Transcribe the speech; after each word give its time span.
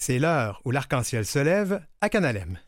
C'est 0.00 0.20
l'heure 0.20 0.62
où 0.64 0.70
l'arc-en-ciel 0.70 1.26
se 1.26 1.40
lève 1.40 1.80
à 2.00 2.08
Canalem. 2.08 2.58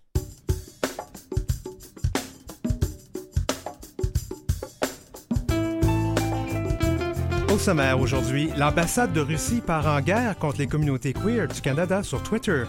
Au 7.53 7.59
sommaire 7.59 8.01
aujourd'hui, 8.01 8.51
l'ambassade 8.57 9.13
de 9.13 9.21
Russie 9.21 9.61
part 9.65 9.87
en 9.87 10.01
guerre 10.01 10.37
contre 10.39 10.59
les 10.59 10.67
communautés 10.67 11.13
queer 11.13 11.47
du 11.47 11.61
Canada 11.61 12.03
sur 12.03 12.21
Twitter. 12.23 12.65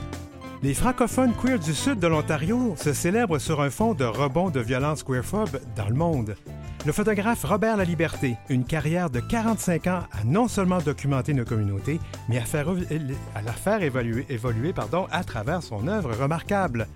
Les 0.61 0.75
francophones 0.75 1.33
queer 1.33 1.57
du 1.57 1.73
sud 1.73 1.99
de 1.99 2.05
l'Ontario 2.05 2.75
se 2.77 2.93
célèbrent 2.93 3.39
sur 3.39 3.61
un 3.61 3.71
fond 3.71 3.95
de 3.95 4.05
rebond 4.05 4.51
de 4.51 4.59
violence 4.59 5.01
queerphobe 5.01 5.59
dans 5.75 5.89
le 5.89 5.95
monde. 5.95 6.35
Le 6.83 6.91
photographe 6.91 7.43
Robert 7.43 7.77
Laliberté, 7.77 8.37
une 8.49 8.63
carrière 8.63 9.11
de 9.11 9.19
45 9.19 9.85
ans 9.85 9.99
à 10.11 10.23
non 10.25 10.47
seulement 10.47 10.79
documenter 10.79 11.31
nos 11.35 11.45
communautés, 11.45 11.99
mais 12.27 12.39
à, 12.39 13.41
la 13.43 13.51
faire 13.51 13.83
évoluer, 13.83 14.25
évoluer 14.29 14.73
à 15.11 15.23
travers 15.23 15.61
son 15.61 15.87
œuvre 15.87 16.15
remarquable. 16.15 16.87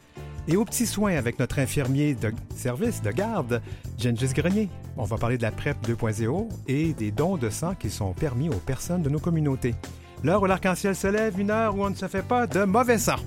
Et 0.48 0.58
aux 0.58 0.66
petits 0.66 0.88
soins 0.88 1.16
avec 1.16 1.38
notre 1.38 1.60
infirmier 1.60 2.16
de 2.16 2.34
service 2.55 3.04
de 3.04 3.12
garde, 3.12 3.62
Gengis 4.00 4.34
Grenier. 4.34 4.70
On 4.98 5.04
va 5.04 5.18
parler 5.18 5.38
de 5.38 5.44
la 5.44 5.52
PrEP 5.52 5.77
2.0 5.88 6.49
et 6.68 6.94
des 6.94 7.12
dons 7.12 7.38
de 7.38 7.52
sang 7.52 7.76
qui 7.76 7.91
sont 7.91 8.13
permis 8.13 8.49
aux 8.49 8.54
personnes 8.54 9.04
de 9.04 9.10
nos 9.10 9.20
communautés. 9.20 9.76
L'heure 10.24 10.41
où 10.41 10.48
l'arc-en-ciel 10.48 10.96
se 10.96 11.08
lève, 11.08 11.40
une 11.40 11.52
heure 11.52 11.77
où 11.77 11.86
on 11.86 11.91
ne 11.91 11.96
se 11.96 12.08
fait 12.08 12.26
pas 12.26 12.48
de 12.48 12.63
mauvais 12.63 12.98
sang. 12.98 13.18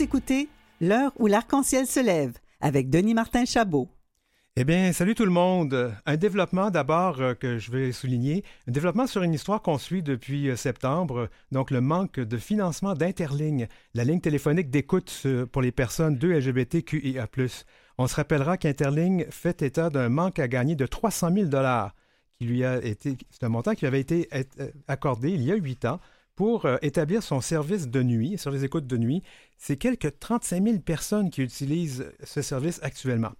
Écoutez 0.00 0.48
L'heure 0.80 1.12
où 1.18 1.26
l'arc-en-ciel 1.26 1.86
se 1.86 2.00
lève 2.00 2.34
avec 2.60 2.90
Denis 2.90 3.14
Martin 3.14 3.46
Chabot. 3.46 3.88
Eh 4.56 4.64
bien, 4.64 4.92
salut 4.92 5.14
tout 5.14 5.24
le 5.24 5.30
monde. 5.30 5.94
Un 6.04 6.16
développement 6.16 6.70
d'abord 6.70 7.20
euh, 7.20 7.34
que 7.34 7.56
je 7.56 7.70
vais 7.70 7.92
souligner, 7.92 8.44
un 8.68 8.72
développement 8.72 9.06
sur 9.06 9.22
une 9.22 9.32
histoire 9.32 9.62
qu'on 9.62 9.78
suit 9.78 10.02
depuis 10.02 10.50
euh, 10.50 10.56
septembre, 10.56 11.30
donc 11.50 11.70
le 11.70 11.80
manque 11.80 12.20
de 12.20 12.36
financement 12.36 12.94
d'Interligne, 12.94 13.68
la 13.94 14.04
ligne 14.04 14.20
téléphonique 14.20 14.70
d'écoute 14.70 15.26
pour 15.50 15.62
les 15.62 15.72
personnes 15.72 16.16
2 16.16 16.40
LGBTQIA+. 16.40 17.26
On 17.96 18.06
se 18.06 18.16
rappellera 18.16 18.58
qu'Interligne 18.58 19.26
fait 19.30 19.62
état 19.62 19.88
d'un 19.88 20.10
manque 20.10 20.38
à 20.38 20.48
gagner 20.48 20.74
de 20.74 20.86
300 20.86 21.32
000 21.32 21.46
dollars 21.46 21.94
qui 22.38 22.44
lui 22.44 22.64
a 22.64 22.82
été, 22.84 23.16
c'est 23.30 23.44
un 23.44 23.48
montant 23.48 23.74
qui 23.74 23.86
avait 23.86 24.00
été 24.00 24.28
euh, 24.34 24.70
accordé 24.88 25.30
il 25.30 25.42
y 25.42 25.52
a 25.52 25.54
huit 25.54 25.84
ans 25.84 26.00
pour 26.36 26.66
établir 26.82 27.22
son 27.22 27.40
service 27.40 27.88
de 27.88 28.02
nuit, 28.02 28.38
service 28.38 28.60
d'écoute 28.60 28.86
de 28.86 28.96
nuit. 28.96 29.22
C'est 29.56 29.76
quelques 29.76 30.18
35 30.18 30.62
000 30.62 30.78
personnes 30.80 31.30
qui 31.30 31.42
utilisent 31.42 32.12
ce 32.22 32.42
service 32.42 32.78
actuellement. 32.82 33.32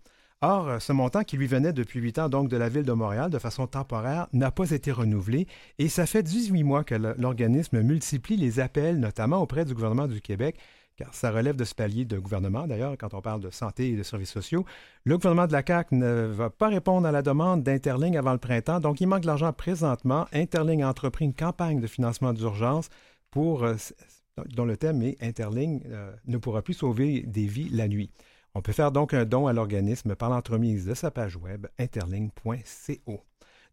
Or, 0.42 0.82
ce 0.82 0.92
montant 0.92 1.24
qui 1.24 1.38
lui 1.38 1.46
venait 1.46 1.72
depuis 1.72 1.98
huit 1.98 2.18
ans, 2.18 2.28
donc 2.28 2.48
de 2.48 2.58
la 2.58 2.68
ville 2.68 2.84
de 2.84 2.92
Montréal, 2.92 3.30
de 3.30 3.38
façon 3.38 3.66
temporaire, 3.66 4.26
n'a 4.34 4.50
pas 4.50 4.70
été 4.70 4.92
renouvelé 4.92 5.46
et 5.78 5.88
ça 5.88 6.04
fait 6.04 6.22
18 6.22 6.62
mois 6.62 6.84
que 6.84 6.94
l'organisme 6.94 7.80
multiplie 7.80 8.36
les 8.36 8.60
appels, 8.60 9.00
notamment 9.00 9.40
auprès 9.40 9.64
du 9.64 9.72
gouvernement 9.72 10.06
du 10.06 10.20
Québec, 10.20 10.58
car 10.96 11.14
ça 11.14 11.30
relève 11.30 11.56
de 11.56 11.64
ce 11.64 11.74
palier 11.74 12.04
de 12.04 12.18
gouvernement, 12.18 12.66
d'ailleurs, 12.66 12.96
quand 12.98 13.14
on 13.14 13.20
parle 13.20 13.40
de 13.40 13.50
santé 13.50 13.90
et 13.90 13.96
de 13.96 14.02
services 14.02 14.30
sociaux. 14.32 14.64
Le 15.04 15.16
gouvernement 15.16 15.46
de 15.46 15.52
la 15.52 15.62
CAQ 15.66 15.94
ne 15.94 16.26
va 16.26 16.50
pas 16.50 16.68
répondre 16.68 17.06
à 17.06 17.12
la 17.12 17.22
demande 17.22 17.62
d'Interling 17.62 18.16
avant 18.16 18.32
le 18.32 18.38
printemps, 18.38 18.80
donc 18.80 19.00
il 19.00 19.06
manque 19.06 19.22
de 19.22 19.26
l'argent 19.26 19.52
présentement. 19.52 20.26
Interling 20.32 20.82
a 20.82 20.88
entrepris 20.88 21.24
une 21.24 21.34
campagne 21.34 21.80
de 21.80 21.86
financement 21.86 22.32
d'urgence 22.32 22.88
euh, 23.36 23.76
dont 24.54 24.64
le 24.64 24.76
thème 24.76 25.02
est 25.02 25.22
Interling 25.22 25.82
euh, 25.86 26.12
ne 26.26 26.38
pourra 26.38 26.62
plus 26.62 26.74
sauver 26.74 27.22
des 27.22 27.46
vies 27.46 27.68
la 27.70 27.88
nuit. 27.88 28.10
On 28.54 28.62
peut 28.62 28.72
faire 28.72 28.92
donc 28.92 29.12
un 29.12 29.24
don 29.24 29.46
à 29.46 29.52
l'organisme 29.52 30.14
par 30.14 30.30
l'entremise 30.30 30.86
de 30.86 30.94
sa 30.94 31.10
page 31.10 31.36
web 31.36 31.66
interling.co. 31.78 33.24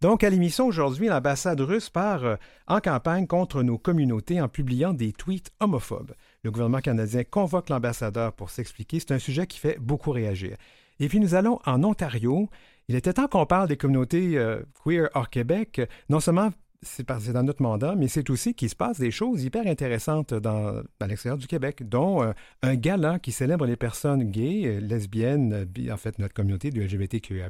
Donc, 0.01 0.23
à 0.25 0.29
l'émission 0.29 0.65
aujourd'hui, 0.65 1.07
l'ambassade 1.07 1.61
russe 1.61 1.89
part 1.89 2.25
euh, 2.25 2.35
en 2.67 2.81
campagne 2.81 3.25
contre 3.25 3.63
nos 3.63 3.77
communautés 3.77 4.41
en 4.41 4.49
publiant 4.49 4.91
des 4.91 5.13
tweets 5.13 5.51
homophobes. 5.61 6.13
Le 6.43 6.51
gouvernement 6.51 6.81
canadien 6.81 7.23
convoque 7.23 7.69
l'ambassadeur 7.69 8.33
pour 8.33 8.49
s'expliquer. 8.49 8.99
C'est 8.99 9.13
un 9.13 9.19
sujet 9.19 9.47
qui 9.47 9.59
fait 9.59 9.77
beaucoup 9.79 10.11
réagir. 10.11 10.57
Et 10.99 11.07
puis, 11.07 11.19
nous 11.19 11.35
allons 11.35 11.59
en 11.65 11.83
Ontario. 11.83 12.49
Il 12.89 12.95
était 12.95 13.13
temps 13.13 13.27
qu'on 13.27 13.45
parle 13.45 13.69
des 13.69 13.77
communautés 13.77 14.37
euh, 14.37 14.61
queer 14.83 15.09
hors 15.13 15.29
Québec, 15.29 15.81
non 16.09 16.19
seulement 16.19 16.51
c'est 16.83 17.31
dans 17.31 17.43
notre 17.43 17.61
mandat, 17.61 17.95
mais 17.95 18.09
c'est 18.09 18.29
aussi 18.29 18.53
qu'il 18.53 18.69
se 18.69 18.75
passe 18.75 18.99
des 18.99 19.11
choses 19.11 19.43
hyper 19.43 19.67
intéressantes 19.67 20.33
à 20.33 21.07
l'extérieur 21.07 21.37
du 21.37 21.47
Québec, 21.47 21.87
dont 21.87 22.21
euh, 22.21 22.33
un 22.61 22.75
gala 22.75 23.19
qui 23.19 23.31
célèbre 23.31 23.65
les 23.65 23.77
personnes 23.77 24.23
gays, 24.23 24.63
euh, 24.65 24.79
lesbiennes, 24.79 25.65
en 25.89 25.97
fait 25.97 26.19
notre 26.19 26.33
communauté 26.33 26.71
du 26.71 26.81
LGBTQIA+, 26.81 27.49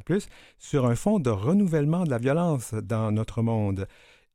sur 0.58 0.86
un 0.86 0.94
fond 0.94 1.18
de 1.18 1.30
renouvellement 1.30 2.04
de 2.04 2.10
la 2.10 2.18
violence 2.18 2.74
dans 2.74 3.10
notre 3.10 3.42
monde. 3.42 3.86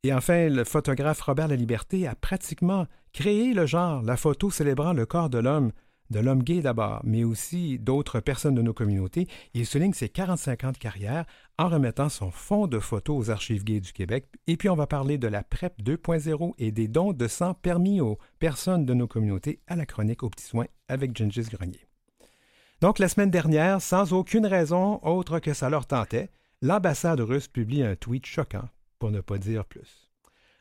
Et 0.02 0.14
enfin, 0.14 0.48
le 0.48 0.64
photographe 0.64 1.20
Robert 1.20 1.48
Laliberté 1.48 2.06
a 2.06 2.14
pratiquement 2.14 2.86
créé 3.12 3.54
le 3.54 3.66
genre, 3.66 4.02
la 4.02 4.16
photo 4.16 4.50
célébrant 4.50 4.92
le 4.92 5.06
corps 5.06 5.30
de 5.30 5.38
l'homme, 5.38 5.72
de 6.10 6.18
l'homme 6.18 6.42
gay 6.42 6.60
d'abord, 6.60 7.00
mais 7.04 7.24
aussi 7.24 7.78
d'autres 7.78 8.20
personnes 8.20 8.54
de 8.54 8.62
nos 8.62 8.74
communautés. 8.74 9.28
Il 9.54 9.64
souligne 9.64 9.92
ses 9.92 10.08
45 10.08 10.64
ans 10.64 10.72
de 10.72 10.78
carrière 10.78 11.24
en 11.58 11.68
remettant 11.68 12.08
son 12.08 12.30
fonds 12.30 12.66
de 12.66 12.78
photos 12.78 13.16
aux 13.18 13.30
archives 13.30 13.64
gays 13.64 13.80
du 13.80 13.92
Québec. 13.92 14.26
Et 14.46 14.56
puis 14.56 14.68
on 14.68 14.74
va 14.74 14.86
parler 14.86 15.18
de 15.18 15.28
la 15.28 15.42
PrEP 15.42 15.80
2.0 15.82 16.54
et 16.58 16.72
des 16.72 16.88
dons 16.88 17.12
de 17.12 17.28
sang 17.28 17.54
permis 17.54 18.00
aux 18.00 18.18
personnes 18.38 18.84
de 18.84 18.94
nos 18.94 19.06
communautés 19.06 19.60
à 19.66 19.76
la 19.76 19.86
chronique 19.86 20.22
aux 20.22 20.30
petits 20.30 20.46
soins 20.46 20.66
avec 20.88 21.16
Gengis 21.16 21.48
Grenier. 21.50 21.86
Donc 22.80 22.98
la 22.98 23.08
semaine 23.08 23.30
dernière, 23.30 23.80
sans 23.80 24.12
aucune 24.12 24.46
raison 24.46 25.00
autre 25.02 25.38
que 25.38 25.52
ça 25.52 25.70
leur 25.70 25.86
tentait, 25.86 26.30
l'ambassade 26.62 27.20
russe 27.20 27.48
publie 27.48 27.82
un 27.82 27.94
tweet 27.94 28.26
choquant, 28.26 28.68
pour 28.98 29.10
ne 29.10 29.20
pas 29.20 29.38
dire 29.38 29.64
plus 29.64 30.09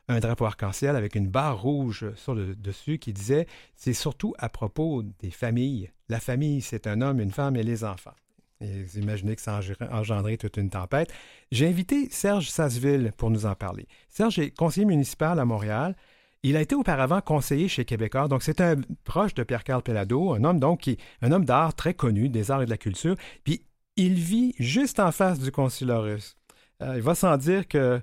un 0.10 0.20
drapeau 0.20 0.46
arc-en-ciel 0.46 0.96
avec 0.96 1.16
une 1.16 1.28
barre 1.28 1.62
rouge 1.62 2.12
sur 2.16 2.34
le 2.34 2.56
dessus 2.56 2.98
qui 2.98 3.14
disait 3.14 3.46
c'est 3.76 3.94
surtout 3.94 4.34
à 4.40 4.50
propos 4.50 5.04
des 5.20 5.30
familles. 5.30 5.92
La 6.10 6.20
famille, 6.20 6.62
c'est 6.62 6.88
un 6.88 7.02
homme, 7.02 7.22
une 7.22 7.32
femme 7.32 7.56
et 7.56 7.64
les 7.64 7.84
enfants. 7.84 8.16
Et 8.60 8.84
vous 8.84 8.98
imaginez 8.98 9.36
que 9.36 9.42
ça 9.42 9.60
a 9.80 9.98
engendré 10.00 10.38
toute 10.38 10.58
une 10.58 10.70
tempête. 10.70 11.14
J'ai 11.52 11.68
invité 11.68 12.10
Serge 12.10 12.50
Sasseville 12.50 13.14
pour 13.16 13.30
nous 13.30 13.46
en 13.46 13.56
parler. 13.56 13.88
Serge 14.10 14.40
est 14.40 14.50
conseiller 14.50 14.86
municipal 14.86 15.40
à 15.40 15.46
Montréal. 15.46 15.96
Il 16.42 16.58
a 16.58 16.62
été 16.62 16.74
auparavant 16.74 17.22
conseiller 17.22 17.68
chez 17.68 17.86
Québécois, 17.86 18.28
donc 18.28 18.44
c'est 18.44 18.62
un 18.62 18.76
proche 19.04 19.34
de 19.34 19.44
Pierre-Carl 19.44 19.84
Pellado, 19.84 20.34
un 20.34 20.44
homme 20.44 20.60
donc 20.60 20.90
un 21.22 21.32
homme 21.32 21.46
d'art 21.46 21.74
très 21.76 21.94
connu, 21.94 22.30
des 22.30 22.50
arts 22.50 22.64
et 22.64 22.66
de 22.66 22.70
la 22.70 22.78
culture. 22.78 23.16
Puis 23.44 23.62
il 23.96 24.14
vit 24.16 24.56
juste 24.58 25.00
en 25.00 25.12
face 25.12 25.40
du 25.40 25.52
consulat 25.52 26.00
russe. 26.00 26.36
Euh, 26.82 26.94
il 26.96 27.02
va 27.02 27.14
sans 27.14 27.38
dire 27.38 27.68
que 27.68 28.02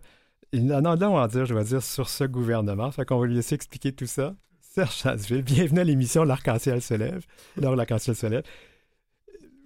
il 0.52 0.72
en 0.72 0.84
a 0.84 1.22
à 1.22 1.28
dire, 1.28 1.46
je 1.46 1.54
vais 1.54 1.64
dire, 1.64 1.82
sur 1.82 2.08
ce 2.08 2.24
gouvernement. 2.24 2.90
Fait 2.90 3.04
qu'on 3.04 3.18
va 3.18 3.26
lui 3.26 3.34
laisser 3.34 3.54
expliquer 3.54 3.92
tout 3.92 4.06
ça. 4.06 4.34
Serge 4.60 4.94
Chasseville, 4.94 5.42
bienvenue 5.42 5.80
à 5.80 5.84
l'émission 5.84 6.24
L'Arc-en-Ciel 6.24 6.82
se 6.82 6.94
lève. 6.94 7.24
Alors, 7.58 7.76
l'Arc-en-Ciel 7.76 8.14
se 8.14 8.26
lève. 8.26 8.42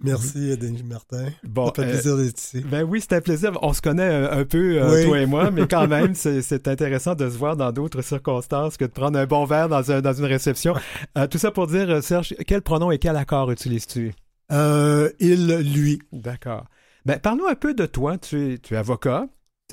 Merci, 0.03 0.57
Denis 0.57 0.83
Martin. 0.83 1.27
Bon, 1.43 1.67
ça 1.67 1.73
fait 1.73 1.81
euh, 1.81 1.91
plaisir 1.91 2.17
d'être 2.17 2.39
ici. 2.39 2.61
Ben 2.61 2.83
oui, 2.83 3.01
c'est 3.01 3.13
un 3.13 3.21
plaisir. 3.21 3.51
On 3.61 3.73
se 3.73 3.81
connaît 3.81 4.09
un, 4.09 4.45
peu, 4.45 4.81
euh, 4.81 5.05
toi 5.05 5.19
et 5.19 5.25
moi, 5.25 5.51
mais 5.51 5.67
quand 5.67 5.87
même, 5.89 6.15
c'est 6.15 6.67
intéressant 6.67 7.13
de 7.13 7.29
se 7.29 7.37
voir 7.37 7.55
dans 7.55 7.71
d'autres 7.71 8.01
circonstances 8.01 8.77
que 8.77 8.85
de 8.85 8.89
prendre 8.89 9.19
un 9.19 9.25
bon 9.25 9.45
verre 9.45 9.69
dans, 9.69 9.81
dans 10.01 10.13
une 10.13 10.25
réception. 10.25 10.75
Euh, 11.17 11.27
tout 11.27 11.37
ça 11.37 11.51
pour 11.51 11.67
dire, 11.67 12.01
Serge, 12.01 12.33
quel 12.47 12.61
pronom 12.61 12.89
et 12.89 12.97
quel 12.97 13.15
accord 13.15 13.51
utilises-tu? 13.51 14.13
il, 14.49 15.71
lui. 15.73 15.99
D'accord. 16.11 16.65
Ben, 17.05 17.19
parle-nous 17.19 17.47
un 17.47 17.55
peu 17.55 17.73
de 17.73 17.85
toi. 17.85 18.17
Tu 18.17 18.53
es, 18.53 18.57
tu 18.57 18.73
es 18.73 18.77
avocat. 18.77 19.27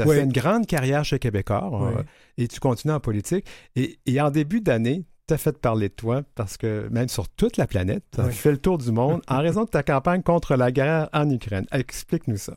Tu 0.04 0.10
as 0.10 0.14
fait 0.14 0.22
une 0.22 0.32
grande 0.32 0.66
carrière 0.66 1.04
chez 1.04 1.19
Québécois 1.19 1.70
euh, 1.72 2.03
et 2.36 2.47
tu 2.47 2.60
continues 2.60 2.94
en 2.94 3.00
politique. 3.00 3.44
Et, 3.75 4.20
en 4.20 4.31
début 4.31 4.60
d'année, 4.60 5.04
tu 5.26 5.34
as 5.34 5.38
fait 5.38 5.59
parler 5.59 5.88
de 5.88 5.94
toi 5.94 6.22
parce 6.34 6.56
que 6.56 6.88
même 6.91 7.09
sur 7.09 7.28
toute 7.28 7.56
la 7.56 7.66
planète, 7.66 8.04
tu 8.12 8.20
as 8.20 8.31
fait 8.31 8.53
le 8.53 8.58
tour 8.58 8.78
du 8.78 8.92
monde 8.92 9.22
en 9.28 9.40
raison 9.40 9.64
de 9.64 9.70
ta 9.70 9.82
campagne 9.82 10.23
contre 10.23 10.55
la 10.55 10.70
guerre 10.70 11.08
en 11.12 11.28
Ukraine. 11.31 11.67
Explique-nous 11.73 12.37
ça. 12.37 12.56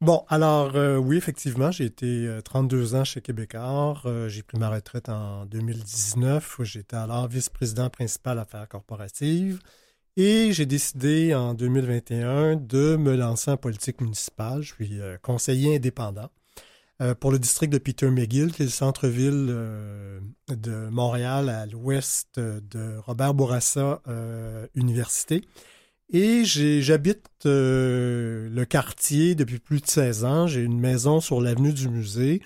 Bon, 0.00 0.24
alors 0.30 0.74
euh, 0.76 0.96
oui, 0.96 1.18
effectivement, 1.18 1.70
j'ai 1.70 1.84
été 1.84 2.26
32 2.44 2.94
euh, 2.94 3.00
ans 3.00 3.04
chez 3.04 3.20
Québécois. 3.20 4.00
j'ai 4.28 4.42
pris 4.42 4.58
ma 4.58 4.70
retraite 4.70 5.10
en 5.10 5.44
2019. 5.44 6.60
J'étais 6.62 6.96
alors 6.96 7.28
vice-président 7.28 7.90
principal 7.90 8.38
affaires 8.38 8.68
corporatives. 8.68 9.60
Et 10.16 10.52
j'ai 10.52 10.66
décidé 10.66 11.34
en 11.34 11.52
2021 11.52 12.56
de 12.56 12.96
me 12.96 13.14
lancer 13.14 13.50
en 13.50 13.58
politique 13.58 14.00
municipale. 14.00 14.62
Je 14.62 14.72
suis 14.72 15.00
conseiller 15.22 15.76
indépendant. 15.76 16.30
Euh, 17.00 17.14
pour 17.14 17.30
le 17.32 17.38
district 17.38 17.72
de 17.72 17.78
Peter 17.78 18.10
McGill, 18.10 18.52
qui 18.52 18.62
est 18.62 18.66
le 18.66 18.70
centre-ville 18.70 19.46
euh, 19.48 20.20
de 20.48 20.88
Montréal 20.90 21.48
à 21.48 21.64
l'ouest 21.66 22.38
de 22.38 22.96
Robert 22.98 23.32
Bourassa 23.32 24.02
euh, 24.08 24.66
Université. 24.74 25.42
Et 26.12 26.44
j'habite 26.44 27.28
le 27.44 28.64
quartier 28.68 29.36
depuis 29.36 29.60
plus 29.60 29.80
de 29.80 29.86
16 29.86 30.24
ans. 30.24 30.46
J'ai 30.48 30.60
une 30.60 30.80
maison 30.80 31.20
sur 31.20 31.40
l'avenue 31.40 31.72
du 31.72 31.88
musée 31.88 32.42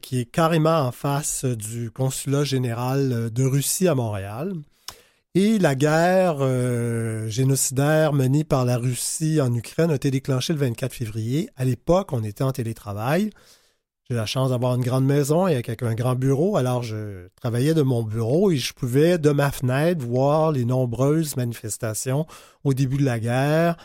qui 0.00 0.20
est 0.20 0.24
carrément 0.24 0.78
en 0.78 0.92
face 0.92 1.44
du 1.44 1.90
consulat 1.90 2.44
général 2.44 3.30
de 3.30 3.44
Russie 3.44 3.86
à 3.86 3.94
Montréal. 3.94 4.54
Et 5.36 5.58
la 5.58 5.74
guerre 5.74 6.38
euh, 6.40 7.28
génocidaire 7.28 8.14
menée 8.14 8.42
par 8.42 8.64
la 8.64 8.78
Russie 8.78 9.38
en 9.38 9.52
Ukraine 9.52 9.90
a 9.90 9.96
été 9.96 10.10
déclenchée 10.10 10.54
le 10.54 10.58
24 10.60 10.94
février. 10.94 11.50
À 11.56 11.66
l'époque, 11.66 12.14
on 12.14 12.24
était 12.24 12.42
en 12.42 12.52
télétravail. 12.52 13.28
J'ai 14.08 14.14
la 14.14 14.26
chance 14.26 14.50
d'avoir 14.50 14.76
une 14.76 14.82
grande 14.82 15.04
maison 15.04 15.46
avec 15.46 15.82
un 15.82 15.94
grand 15.94 16.14
bureau. 16.14 16.56
Alors, 16.56 16.84
je 16.84 17.26
travaillais 17.34 17.74
de 17.74 17.82
mon 17.82 18.04
bureau 18.04 18.52
et 18.52 18.56
je 18.56 18.72
pouvais, 18.72 19.18
de 19.18 19.30
ma 19.30 19.50
fenêtre, 19.50 20.06
voir 20.06 20.52
les 20.52 20.64
nombreuses 20.64 21.34
manifestations 21.34 22.24
au 22.62 22.72
début 22.72 22.98
de 22.98 23.04
la 23.04 23.18
guerre, 23.18 23.76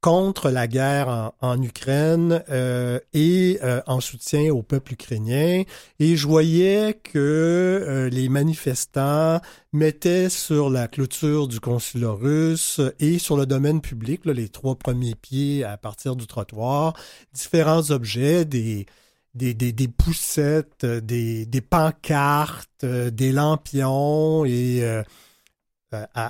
contre 0.00 0.50
la 0.50 0.68
guerre 0.68 1.32
en, 1.40 1.60
Ukraine 1.60 2.44
euh, 2.50 3.00
et 3.14 3.58
euh, 3.64 3.80
en 3.88 4.00
soutien 4.00 4.54
au 4.54 4.62
peuple 4.62 4.92
ukrainien. 4.92 5.64
Et 5.98 6.14
je 6.16 6.28
voyais 6.28 6.94
que 7.02 7.18
euh, 7.18 8.08
les 8.10 8.28
manifestants 8.28 9.40
mettaient 9.72 10.28
sur 10.28 10.70
la 10.70 10.86
clôture 10.86 11.48
du 11.48 11.58
consulat 11.58 12.12
russe 12.12 12.80
et 13.00 13.18
sur 13.18 13.36
le 13.36 13.44
domaine 13.44 13.80
public, 13.80 14.24
les 14.24 14.50
trois 14.50 14.76
premiers 14.76 15.16
pieds 15.16 15.64
à 15.64 15.76
partir 15.78 16.14
du 16.14 16.28
trottoir, 16.28 16.94
différents 17.32 17.90
objets, 17.90 18.44
des, 18.44 18.86
des, 19.34 19.54
des, 19.54 19.72
des 19.72 19.88
poussettes, 19.88 20.84
des, 20.84 21.46
des 21.46 21.60
pancartes, 21.60 22.84
des 22.84 23.32
lampions 23.32 24.44
et 24.44 24.82
euh, 24.82 25.02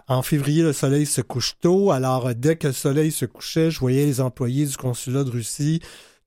en 0.09 0.23
février, 0.23 0.63
le 0.63 0.73
soleil 0.73 1.07
se 1.07 1.21
couche 1.21 1.55
tôt. 1.61 1.91
Alors, 1.91 2.29
euh, 2.29 2.35
dès 2.35 2.57
que 2.57 2.69
le 2.69 2.73
soleil 2.73 3.11
se 3.11 3.25
couchait, 3.25 3.71
je 3.71 3.81
voyais 3.81 4.07
les 4.07 4.21
employés 4.21 4.67
du 4.67 4.77
consulat 4.77 5.25
de 5.25 5.31
Russie 5.31 5.81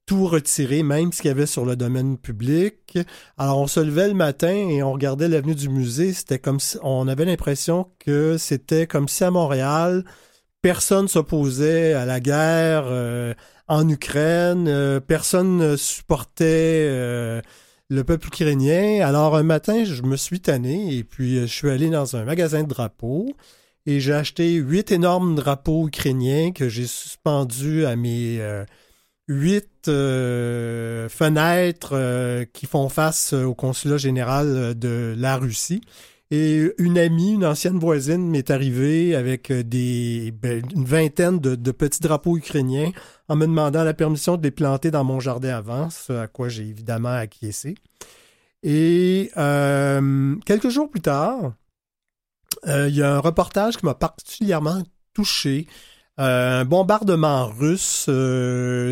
tout 0.05 0.25
retirer, 0.25 0.83
même 0.83 1.11
ce 1.11 1.21
qu'il 1.21 1.27
y 1.27 1.31
avait 1.31 1.45
sur 1.45 1.65
le 1.65 1.75
domaine 1.75 2.17
public. 2.17 2.97
Alors, 3.37 3.59
on 3.59 3.67
se 3.67 3.81
levait 3.81 4.07
le 4.07 4.13
matin 4.13 4.55
et 4.55 4.81
on 4.81 4.93
regardait 4.93 5.27
l'avenue 5.27 5.53
du 5.53 5.67
musée. 5.67 6.13
C'était 6.13 6.39
comme 6.39 6.61
si 6.61 6.77
on 6.81 7.09
avait 7.09 7.25
l'impression 7.25 7.91
que 7.99 8.37
c'était 8.37 8.87
comme 8.87 9.09
si 9.09 9.25
à 9.25 9.31
Montréal, 9.31 10.05
personne 10.61 11.07
s'opposait 11.07 11.93
à 11.93 12.05
la 12.05 12.19
guerre 12.19 12.85
euh, 12.87 13.33
en 13.67 13.87
Ukraine, 13.87 15.01
personne 15.07 15.57
ne 15.57 15.75
supportait 15.75 17.41
le 17.89 18.03
peuple 18.03 18.27
ukrainien. 18.27 19.05
Alors 19.05 19.35
un 19.35 19.43
matin, 19.43 19.83
je 19.83 20.01
me 20.03 20.17
suis 20.17 20.39
tanné 20.39 20.95
et 20.95 21.03
puis 21.03 21.37
euh, 21.37 21.41
je 21.47 21.53
suis 21.53 21.69
allé 21.69 21.89
dans 21.89 22.15
un 22.15 22.23
magasin 22.23 22.63
de 22.63 22.67
drapeaux 22.67 23.27
et 23.85 23.99
j'ai 23.99 24.13
acheté 24.13 24.53
huit 24.53 24.91
énormes 24.91 25.35
drapeaux 25.35 25.87
ukrainiens 25.87 26.51
que 26.51 26.67
j'ai 26.67 26.87
suspendus 26.87 27.85
à 27.85 27.95
mes 27.95 28.41
euh, 28.41 28.65
huit 29.29 29.87
euh, 29.87 31.07
fenêtres 31.07 32.45
qui 32.51 32.65
font 32.65 32.89
face 32.89 33.31
au 33.33 33.53
consulat 33.53 33.97
général 33.97 34.77
de 34.77 35.15
la 35.17 35.37
Russie. 35.37 35.81
Et 36.29 36.73
une 36.77 36.97
amie, 36.97 37.33
une 37.33 37.45
ancienne 37.45 37.79
voisine, 37.79 38.29
m'est 38.29 38.51
arrivée 38.51 39.15
avec 39.15 39.51
des, 39.51 40.31
ben, 40.31 40.61
une 40.75 40.83
vingtaine 40.83 41.39
de, 41.39 41.71
petits 41.71 42.01
drapeaux 42.01 42.35
ukrainiens 42.35 42.91
en 43.29 43.37
me 43.37 43.45
demandant 43.45 43.85
la 43.85 43.93
permission 43.93 44.35
de 44.35 44.43
les 44.43 44.51
planter 44.51 44.91
dans 44.91 45.05
mon 45.05 45.21
jardin 45.21 45.55
avant, 45.55 45.89
ce 45.89 46.11
à 46.13 46.27
quoi 46.27 46.49
j'ai 46.49 46.63
évidemment 46.63 47.13
acquiescé. 47.13 47.75
Et 48.63 49.31
euh, 49.37 50.35
quelques 50.45 50.69
jours 50.69 50.89
plus 50.89 51.01
tard, 51.01 51.53
euh, 52.67 52.89
il 52.89 52.95
y 52.95 53.03
a 53.03 53.15
un 53.15 53.19
reportage 53.19 53.77
qui 53.77 53.85
m'a 53.85 53.93
particulièrement 53.93 54.83
touché. 55.13 55.67
Euh, 56.19 56.61
un 56.61 56.65
bombardement 56.65 57.47
russe 57.47 58.09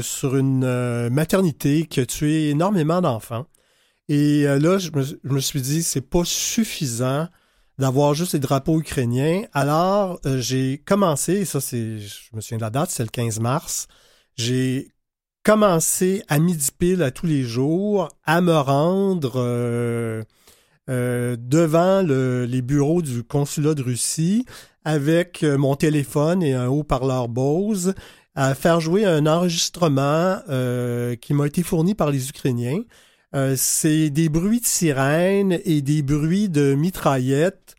sur 0.03 0.35
une 0.37 1.09
maternité 1.09 1.85
qui 1.87 1.99
a 1.99 2.05
tué 2.05 2.51
énormément 2.51 3.01
d'enfants. 3.01 3.45
Et 4.07 4.43
là, 4.43 4.77
je 4.77 4.91
me, 5.23 5.39
suis 5.39 5.61
dit, 5.61 5.81
c'est 5.81 6.01
pas 6.01 6.23
suffisant 6.23 7.27
d'avoir 7.79 8.13
juste 8.13 8.33
les 8.33 8.39
drapeaux 8.39 8.79
ukrainiens. 8.79 9.43
Alors, 9.53 10.19
j'ai 10.37 10.77
commencé, 10.85 11.33
et 11.33 11.45
ça, 11.45 11.59
c'est, 11.59 11.99
je 11.99 12.29
me 12.33 12.41
souviens 12.41 12.57
de 12.57 12.63
la 12.63 12.69
date, 12.69 12.91
c'est 12.91 13.03
le 13.03 13.09
15 13.09 13.39
mars, 13.39 13.87
j'ai 14.35 14.95
commencé 15.45 16.23
à 16.27 16.39
midi 16.39 16.69
pile 16.77 17.03
à 17.03 17.11
tous 17.11 17.27
les 17.27 17.43
jours 17.43 18.09
à 18.25 18.41
me 18.41 18.57
rendre 18.57 19.33
euh, 19.35 20.23
euh, 20.89 21.37
devant 21.39 22.01
les 22.01 22.61
bureaux 22.63 23.03
du 23.03 23.23
consulat 23.23 23.75
de 23.75 23.83
Russie 23.83 24.43
avec 24.83 25.43
euh, 25.43 25.55
mon 25.57 25.75
téléphone 25.75 26.41
et 26.41 26.55
un 26.55 26.67
haut-parleur 26.67 27.29
Bose 27.29 27.93
à 28.33 28.55
faire 28.55 28.79
jouer 28.79 29.05
un 29.05 29.27
enregistrement 29.27 30.39
qui 31.21 31.33
m'a 31.33 31.47
été 31.47 31.63
fourni 31.63 31.95
par 31.95 32.11
les 32.11 32.27
Ukrainiens. 32.27 32.81
C'est 33.57 34.09
des 34.09 34.29
bruits 34.29 34.61
de 34.61 34.65
sirènes 34.65 35.59
et 35.65 35.81
des 35.81 36.01
bruits 36.01 36.49
de 36.49 36.73
mitraillettes 36.73 37.75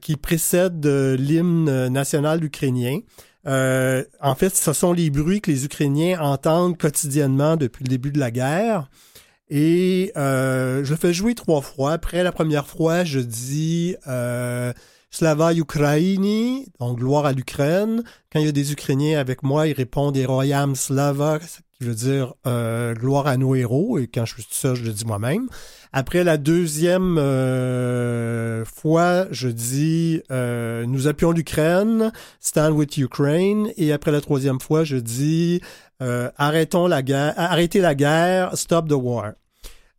qui 0.00 0.16
précèdent 0.16 0.86
l'hymne 1.18 1.88
national 1.88 2.42
ukrainien. 2.42 3.00
Euh, 3.46 4.02
en 4.20 4.34
fait, 4.34 4.54
ce 4.54 4.72
sont 4.72 4.92
les 4.92 5.10
bruits 5.10 5.40
que 5.40 5.50
les 5.50 5.64
Ukrainiens 5.64 6.20
entendent 6.20 6.76
quotidiennement 6.76 7.56
depuis 7.56 7.84
le 7.84 7.88
début 7.88 8.10
de 8.10 8.18
la 8.18 8.30
guerre. 8.30 8.88
Et 9.48 10.12
euh, 10.16 10.84
je 10.84 10.90
le 10.90 10.96
fais 10.96 11.12
jouer 11.12 11.34
trois 11.34 11.60
fois. 11.60 11.92
Après 11.92 12.24
la 12.24 12.32
première 12.32 12.66
fois, 12.66 13.04
je 13.04 13.20
dis 13.20 13.94
euh, 14.08 14.72
Slava 15.16 15.54
Ukraini, 15.54 16.66
donc 16.78 16.98
gloire 16.98 17.24
à 17.24 17.32
l'Ukraine. 17.32 18.02
Quand 18.30 18.38
il 18.38 18.44
y 18.44 18.48
a 18.50 18.52
des 18.52 18.72
Ukrainiens 18.72 19.18
avec 19.18 19.42
moi, 19.42 19.66
ils 19.66 19.72
répondent 19.72 20.14
Royam 20.18 20.74
Slava, 20.74 21.38
qui 21.38 21.84
veut 21.84 21.94
dire 21.94 22.34
euh, 22.46 22.92
gloire 22.92 23.26
à 23.26 23.38
nos 23.38 23.54
héros. 23.54 23.98
Et 23.98 24.08
quand 24.08 24.26
je 24.26 24.34
suis 24.34 24.42
tout 24.42 24.52
seul, 24.52 24.74
je 24.74 24.84
le 24.84 24.92
dis 24.92 25.06
moi-même. 25.06 25.48
Après 25.94 26.22
la 26.22 26.36
deuxième 26.36 27.16
euh, 27.16 28.66
fois, 28.66 29.26
je 29.30 29.48
dis 29.48 30.20
euh, 30.30 30.84
nous 30.84 31.08
appuyons 31.08 31.32
l'Ukraine, 31.32 32.12
stand 32.40 32.74
with 32.74 32.98
Ukraine. 32.98 33.70
Et 33.78 33.94
après 33.94 34.10
la 34.10 34.20
troisième 34.20 34.60
fois, 34.60 34.84
je 34.84 34.98
dis 34.98 35.62
arrêtons 35.98 36.88
la 36.88 37.00
guerre, 37.00 37.32
arrêtez 37.38 37.80
la 37.80 37.94
guerre, 37.94 38.54
stop 38.54 38.86
the 38.86 38.92
war. 38.92 39.32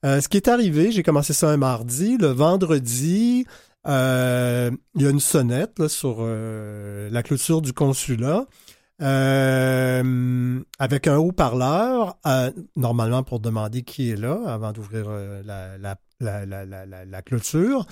ce 0.03 0.27
qui 0.27 0.37
est 0.37 0.47
arrivé, 0.47 0.91
j'ai 0.91 1.01
commencé 1.01 1.33
ça 1.33 1.49
un 1.49 1.57
mardi. 1.57 2.19
Le 2.19 2.27
vendredi, 2.27 3.47
il 3.87 5.01
y 5.01 5.05
a 5.05 5.09
une 5.09 5.19
sonnette 5.19 5.87
sur 5.87 6.21
la 6.23 7.23
clôture 7.23 7.61
du 7.61 7.73
consulat. 7.73 8.45
Euh, 8.99 10.59
avec 10.79 11.05
un 11.05 11.17
haut-parleur, 11.17 12.17
euh, 12.25 12.49
normalement 12.75 13.21
pour 13.21 13.39
demander 13.39 13.83
qui 13.83 14.09
est 14.09 14.15
là 14.15 14.39
avant 14.47 14.71
d'ouvrir 14.71 15.05
euh, 15.07 15.43
la, 16.19 17.21
clôture. 17.21 17.85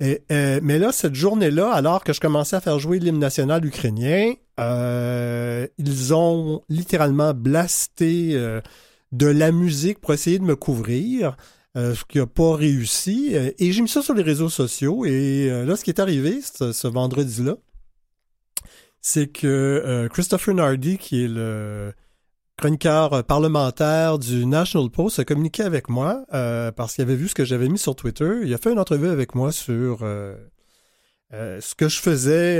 Mais 0.00 0.78
là, 0.78 0.92
cette 0.92 1.14
journée-là, 1.14 1.72
alors 1.72 2.04
que 2.04 2.12
je 2.12 2.20
commençais 2.20 2.56
à 2.56 2.60
faire 2.60 2.78
jouer 2.78 2.98
l'hymne 2.98 3.18
national 3.18 3.64
ukrainien, 3.64 4.34
ils 4.58 6.14
ont 6.14 6.62
littéralement 6.68 7.32
blasté 7.32 8.34
de 9.12 9.26
la 9.26 9.52
musique 9.52 9.98
pour 9.98 10.12
essayer 10.12 10.38
de 10.38 10.44
me 10.44 10.56
couvrir. 10.56 11.36
Ce 11.74 12.04
qui 12.04 12.18
n'a 12.18 12.26
pas 12.26 12.56
réussi. 12.56 13.34
Et 13.58 13.72
j'ai 13.72 13.82
mis 13.82 13.88
ça 13.88 14.02
sur 14.02 14.14
les 14.14 14.22
réseaux 14.22 14.48
sociaux. 14.48 15.04
Et 15.04 15.48
là, 15.64 15.76
ce 15.76 15.84
qui 15.84 15.90
est 15.90 16.00
arrivé 16.00 16.40
ce 16.42 16.88
vendredi-là, 16.88 17.56
c'est 19.00 19.28
que 19.28 19.46
euh, 19.46 20.08
Christopher 20.08 20.54
Nardi, 20.54 20.98
qui 20.98 21.24
est 21.24 21.28
le 21.28 21.92
chroniqueur 22.56 23.24
parlementaire 23.24 24.18
du 24.18 24.44
National 24.44 24.90
Post, 24.90 25.18
a 25.18 25.24
communiqué 25.24 25.62
avec 25.62 25.88
moi 25.88 26.24
euh, 26.34 26.70
parce 26.72 26.94
qu'il 26.94 27.02
avait 27.02 27.16
vu 27.16 27.28
ce 27.28 27.34
que 27.34 27.44
j'avais 27.44 27.68
mis 27.68 27.78
sur 27.78 27.96
Twitter. 27.96 28.30
Il 28.44 28.52
a 28.52 28.58
fait 28.58 28.72
une 28.72 28.78
entrevue 28.78 29.08
avec 29.08 29.34
moi 29.34 29.52
sur 29.52 30.00
euh, 30.02 30.36
ce 31.32 31.74
que 31.74 31.88
je 31.88 31.98
faisais 32.00 32.58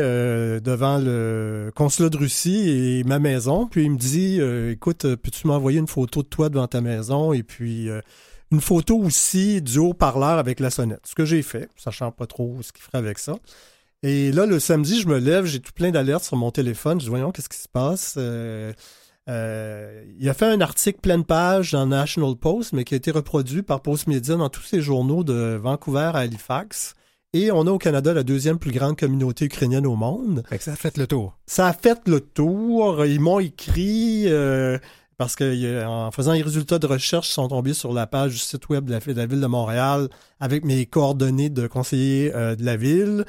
devant 0.60 0.98
le 0.98 1.70
consulat 1.74 2.08
de 2.08 2.16
Russie 2.16 2.70
et 2.70 3.04
ma 3.04 3.18
maison. 3.18 3.66
Puis 3.66 3.84
il 3.84 3.90
me 3.90 3.98
dit, 3.98 4.40
écoute, 4.72 5.02
peux-tu 5.16 5.46
m'envoyer 5.46 5.78
une 5.78 5.88
photo 5.88 6.22
de 6.22 6.28
toi 6.28 6.48
devant 6.48 6.68
ta 6.68 6.80
maison 6.80 7.34
et 7.34 7.42
puis 7.42 7.90
une 8.52 8.60
photo 8.60 8.98
aussi 8.98 9.62
du 9.62 9.78
haut-parleur 9.78 10.38
avec 10.38 10.60
la 10.60 10.70
sonnette. 10.70 11.02
Ce 11.04 11.14
que 11.14 11.24
j'ai 11.24 11.42
fait, 11.42 11.68
sachant 11.76 12.10
pas 12.10 12.26
trop 12.26 12.58
ce 12.62 12.72
qu'il 12.72 12.82
ferait 12.82 12.98
avec 12.98 13.18
ça. 13.18 13.34
Et 14.02 14.32
là, 14.32 14.46
le 14.46 14.58
samedi, 14.58 15.00
je 15.00 15.08
me 15.08 15.18
lève, 15.18 15.44
j'ai 15.44 15.60
tout 15.60 15.72
plein 15.72 15.90
d'alertes 15.90 16.24
sur 16.24 16.36
mon 16.36 16.50
téléphone. 16.50 16.98
Je 16.98 17.04
dis, 17.04 17.10
voyons, 17.10 17.32
qu'est-ce 17.32 17.48
qui 17.48 17.58
se 17.58 17.68
passe? 17.68 18.14
Euh, 18.16 18.72
euh, 19.28 20.04
il 20.18 20.28
a 20.28 20.34
fait 20.34 20.46
un 20.46 20.60
article 20.60 21.00
pleine 21.00 21.24
page 21.24 21.72
dans 21.72 21.86
National 21.86 22.34
Post, 22.34 22.72
mais 22.72 22.84
qui 22.84 22.94
a 22.94 22.96
été 22.96 23.10
reproduit 23.10 23.62
par 23.62 23.82
Postmedia 23.82 24.36
dans 24.36 24.48
tous 24.48 24.62
ces 24.62 24.80
journaux 24.80 25.22
de 25.22 25.58
Vancouver 25.62 26.10
à 26.14 26.18
Halifax. 26.18 26.94
Et 27.32 27.52
on 27.52 27.66
a 27.66 27.70
au 27.70 27.78
Canada 27.78 28.12
la 28.12 28.24
deuxième 28.24 28.58
plus 28.58 28.72
grande 28.72 28.98
communauté 28.98 29.44
ukrainienne 29.44 29.86
au 29.86 29.94
monde. 29.94 30.42
ça 30.58 30.72
a 30.72 30.76
fait 30.76 30.96
le 30.96 31.06
tour. 31.06 31.38
Ça 31.46 31.68
a 31.68 31.72
fait 31.72 32.00
le 32.06 32.20
tour. 32.20 33.06
Ils 33.06 33.20
m'ont 33.20 33.38
écrit 33.38 34.24
euh, 34.26 34.78
parce 35.20 35.36
qu'en 35.36 36.10
faisant 36.12 36.32
les 36.32 36.40
résultats 36.40 36.78
de 36.78 36.86
recherche, 36.86 37.28
ils 37.28 37.34
sont 37.34 37.48
tombés 37.48 37.74
sur 37.74 37.92
la 37.92 38.06
page 38.06 38.32
du 38.32 38.38
site 38.38 38.70
web 38.70 38.86
de 38.86 38.92
la, 38.92 39.26
ville 39.26 39.42
de 39.42 39.46
Montréal 39.46 40.08
avec 40.40 40.64
mes 40.64 40.86
coordonnées 40.86 41.50
de 41.50 41.66
conseiller 41.66 42.30
de 42.30 42.64
la 42.64 42.78
ville. 42.78 43.26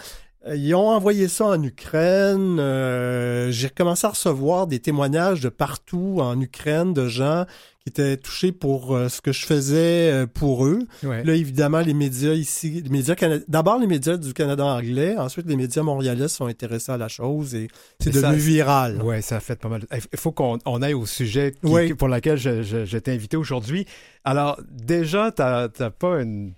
Ils 0.48 0.74
ont 0.74 0.88
envoyé 0.88 1.28
ça 1.28 1.48
en 1.48 1.62
Ukraine. 1.62 2.60
Euh, 2.62 3.52
j'ai 3.52 3.68
recommencé 3.68 4.08
à 4.08 4.12
recevoir 4.12 4.68
des 4.68 4.80
témoignages 4.80 5.42
de 5.42 5.50
partout 5.50 6.20
en 6.22 6.40
Ukraine 6.40 6.94
de 6.94 7.10
gens 7.10 7.46
qui 7.84 7.90
étaient 7.90 8.16
touchés 8.18 8.52
pour 8.52 8.96
euh, 8.96 9.10
ce 9.10 9.22
que 9.22 9.32
je 9.32 9.44
faisais 9.44 10.12
euh, 10.12 10.28
pour 10.28 10.66
eux. 10.68 10.80
Ouais. 11.04 11.24
Là, 11.24 11.34
évidemment, 11.34 11.80
les 11.80 11.96
médias 11.96 12.34
ici, 12.34 12.80
les 12.84 12.90
médias 12.90 13.16
cana- 13.16 13.40
d'abord 13.48 13.80
les 13.80 13.88
médias 13.88 14.18
du 14.18 14.34
Canada 14.34 14.64
anglais, 14.66 15.18
ensuite 15.18 15.48
les 15.48 15.56
médias 15.56 15.82
montréalais 15.82 16.28
sont 16.28 16.46
intéressés 16.46 16.92
à 16.92 16.98
la 16.98 17.08
chose 17.08 17.56
et 17.56 17.70
c'est 18.00 18.12
devenu 18.12 18.38
viral. 18.38 19.02
Oui, 19.04 19.22
ça 19.24 19.38
a 19.38 19.40
fait 19.40 19.56
pas 19.60 19.68
mal. 19.70 19.82
Il 19.92 20.20
faut 20.20 20.32
qu'on 20.32 20.60
on 20.66 20.82
aille 20.84 20.94
au 20.94 21.08
sujet 21.08 21.54
qui- 21.88 21.94
pour 21.96 22.08
lequel 22.08 22.38
je, 22.38 22.62
je- 22.62 22.86
je 22.86 22.98
t'ai 23.00 23.14
invité 23.14 23.36
aujourd'hui. 23.36 23.88
Alors, 24.26 24.62
déjà, 24.70 25.32
tu 25.32 25.42
n'as 25.42 25.90
pas 25.90 26.22
une- 26.22 26.54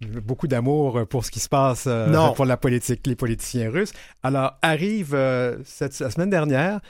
beaucoup 0.00 0.48
d'amour 0.48 1.06
pour 1.08 1.24
ce 1.24 1.30
qui 1.30 1.38
se 1.40 1.48
passe 1.48 1.84
euh, 1.86 2.10
pour 2.34 2.44
la 2.46 2.56
politique, 2.56 3.06
les 3.06 3.14
politiciens 3.14 3.70
russes. 3.70 3.92
Alors, 4.24 4.58
arrive 4.60 5.14
euh, 5.14 5.56
cette, 5.64 5.98
la 6.00 6.10
semaine 6.10 6.30
dernière 6.30 6.80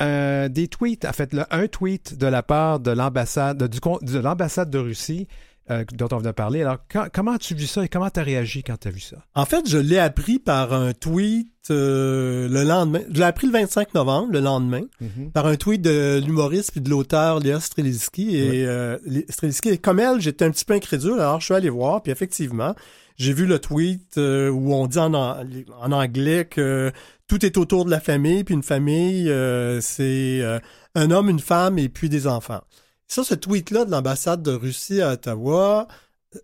euh, 0.00 0.48
des 0.48 0.68
tweets, 0.68 1.04
en 1.04 1.12
fait, 1.12 1.32
le- 1.32 1.44
un 1.50 1.66
tweet 1.66 2.16
de 2.16 2.26
la 2.26 2.42
part 2.42 2.80
de 2.80 2.90
l'ambassade 2.90 3.80
con- 3.80 3.98
de 4.02 4.18
l'ambassade 4.18 4.70
de 4.70 4.78
Russie 4.78 5.26
euh, 5.70 5.84
dont 5.92 6.08
on 6.12 6.18
vient 6.18 6.30
de 6.30 6.34
parler. 6.34 6.62
Alors, 6.62 6.78
quand- 6.90 7.08
comment 7.12 7.32
as-tu 7.32 7.54
vu 7.54 7.66
ça 7.66 7.84
et 7.84 7.88
comment 7.88 8.08
tu 8.10 8.20
as 8.20 8.22
réagi 8.22 8.62
quand 8.62 8.76
tu 8.78 8.88
as 8.88 8.90
vu 8.90 9.00
ça? 9.00 9.16
En 9.34 9.44
fait, 9.44 9.68
je 9.68 9.78
l'ai 9.78 9.98
appris 9.98 10.38
par 10.38 10.72
un 10.72 10.92
tweet 10.92 11.48
euh, 11.70 12.48
le 12.48 12.62
lendemain. 12.64 13.00
Je 13.10 13.18
l'ai 13.18 13.24
appris 13.24 13.46
le 13.46 13.52
25 13.52 13.92
novembre, 13.94 14.32
le 14.32 14.40
lendemain. 14.40 14.82
par 15.34 15.46
un 15.46 15.56
tweet 15.56 15.82
de 15.82 16.20
l'humoriste 16.24 16.72
puis 16.72 16.80
de 16.80 16.88
l'auteur 16.90 17.40
Léa 17.40 17.60
Streliski. 17.60 18.36
Et 18.36 18.66
euh, 18.66 18.96
Streliski, 19.28 19.68
et 19.70 19.78
comme 19.78 20.00
elle, 20.00 20.20
j'étais 20.20 20.44
un 20.46 20.50
petit 20.50 20.64
peu 20.64 20.74
incrédule, 20.74 21.14
alors 21.20 21.40
je 21.40 21.44
suis 21.46 21.54
allé 21.54 21.68
voir, 21.68 22.02
puis 22.02 22.10
effectivement, 22.12 22.74
j'ai 23.16 23.32
vu 23.34 23.44
le 23.46 23.58
tweet 23.58 24.16
où 24.16 24.72
on 24.74 24.86
dit 24.86 24.98
en, 24.98 25.12
en 25.12 25.92
anglais 25.92 26.44
que 26.46 26.90
tout 27.26 27.44
est 27.44 27.58
autour 27.58 27.84
de 27.84 27.90
la 27.90 28.00
famille, 28.00 28.44
puis 28.44 28.54
une 28.54 28.62
famille, 28.62 29.30
c'est 29.82 30.42
un 30.94 31.10
homme, 31.10 31.28
une 31.28 31.40
femme 31.40 31.78
et 31.78 31.88
puis 31.88 32.08
des 32.08 32.26
enfants. 32.26 32.62
Ça, 33.08 33.24
ce 33.24 33.34
tweet-là 33.34 33.86
de 33.86 33.90
l'ambassade 33.90 34.42
de 34.42 34.52
Russie 34.52 35.00
à 35.00 35.12
Ottawa, 35.14 35.88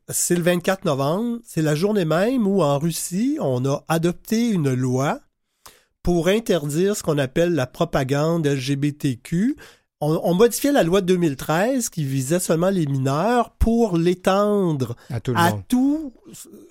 c'est 0.08 0.34
le 0.34 0.42
24 0.42 0.86
novembre. 0.86 1.38
C'est 1.44 1.60
la 1.60 1.74
journée 1.74 2.06
même 2.06 2.46
où, 2.46 2.62
en 2.62 2.78
Russie, 2.78 3.36
on 3.40 3.64
a 3.66 3.84
adopté 3.88 4.48
une 4.48 4.72
loi 4.72 5.20
pour 6.02 6.28
interdire 6.28 6.96
ce 6.96 7.02
qu'on 7.02 7.18
appelle 7.18 7.54
la 7.54 7.66
propagande 7.66 8.46
LGBTQ. 8.46 9.56
On, 10.00 10.20
on 10.24 10.34
modifiait 10.34 10.72
la 10.72 10.82
loi 10.82 11.02
de 11.02 11.06
2013 11.06 11.90
qui 11.90 12.04
visait 12.04 12.40
seulement 12.40 12.70
les 12.70 12.86
mineurs 12.86 13.50
pour 13.50 13.96
l'étendre 13.98 14.96
À 15.36 15.52
tout, 15.68 16.14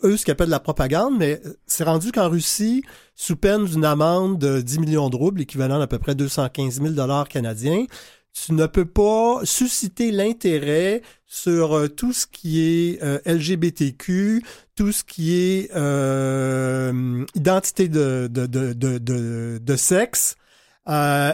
eux, 0.04 0.18
ce 0.18 0.26
qu'ils 0.26 0.32
appellent 0.32 0.50
la 0.50 0.60
propagande, 0.60 1.18
mais 1.18 1.42
c'est 1.68 1.84
rendu 1.84 2.12
qu'en 2.12 2.30
Russie, 2.30 2.84
sous 3.16 3.36
peine 3.36 3.66
d'une 3.66 3.86
amende 3.86 4.40
de 4.40 4.60
10 4.62 4.80
millions 4.80 5.10
de 5.10 5.16
roubles, 5.16 5.42
équivalent 5.42 5.80
à, 5.80 5.84
à 5.84 5.88
peu 5.88 6.00
près 6.00 6.16
215 6.16 6.82
000 6.82 6.94
dollars 6.94 7.28
canadiens, 7.28 7.86
tu 8.34 8.54
ne 8.54 8.66
peux 8.66 8.86
pas 8.86 9.42
susciter 9.44 10.12
l'intérêt 10.12 11.02
sur 11.28 11.78
euh, 11.78 11.88
tout 11.88 12.14
ce 12.14 12.28
qui 12.28 12.62
est 12.62 13.04
euh, 13.04 13.20
LGBTQ, 13.26 14.44
tout 14.76 14.92
ce 14.92 15.04
qui 15.04 15.36
est 15.36 15.72
euh, 15.76 17.26
identité 17.36 17.88
de, 17.88 18.28
de, 18.32 18.46
de, 18.48 19.60
de, 19.60 19.76
sexe, 19.76 20.36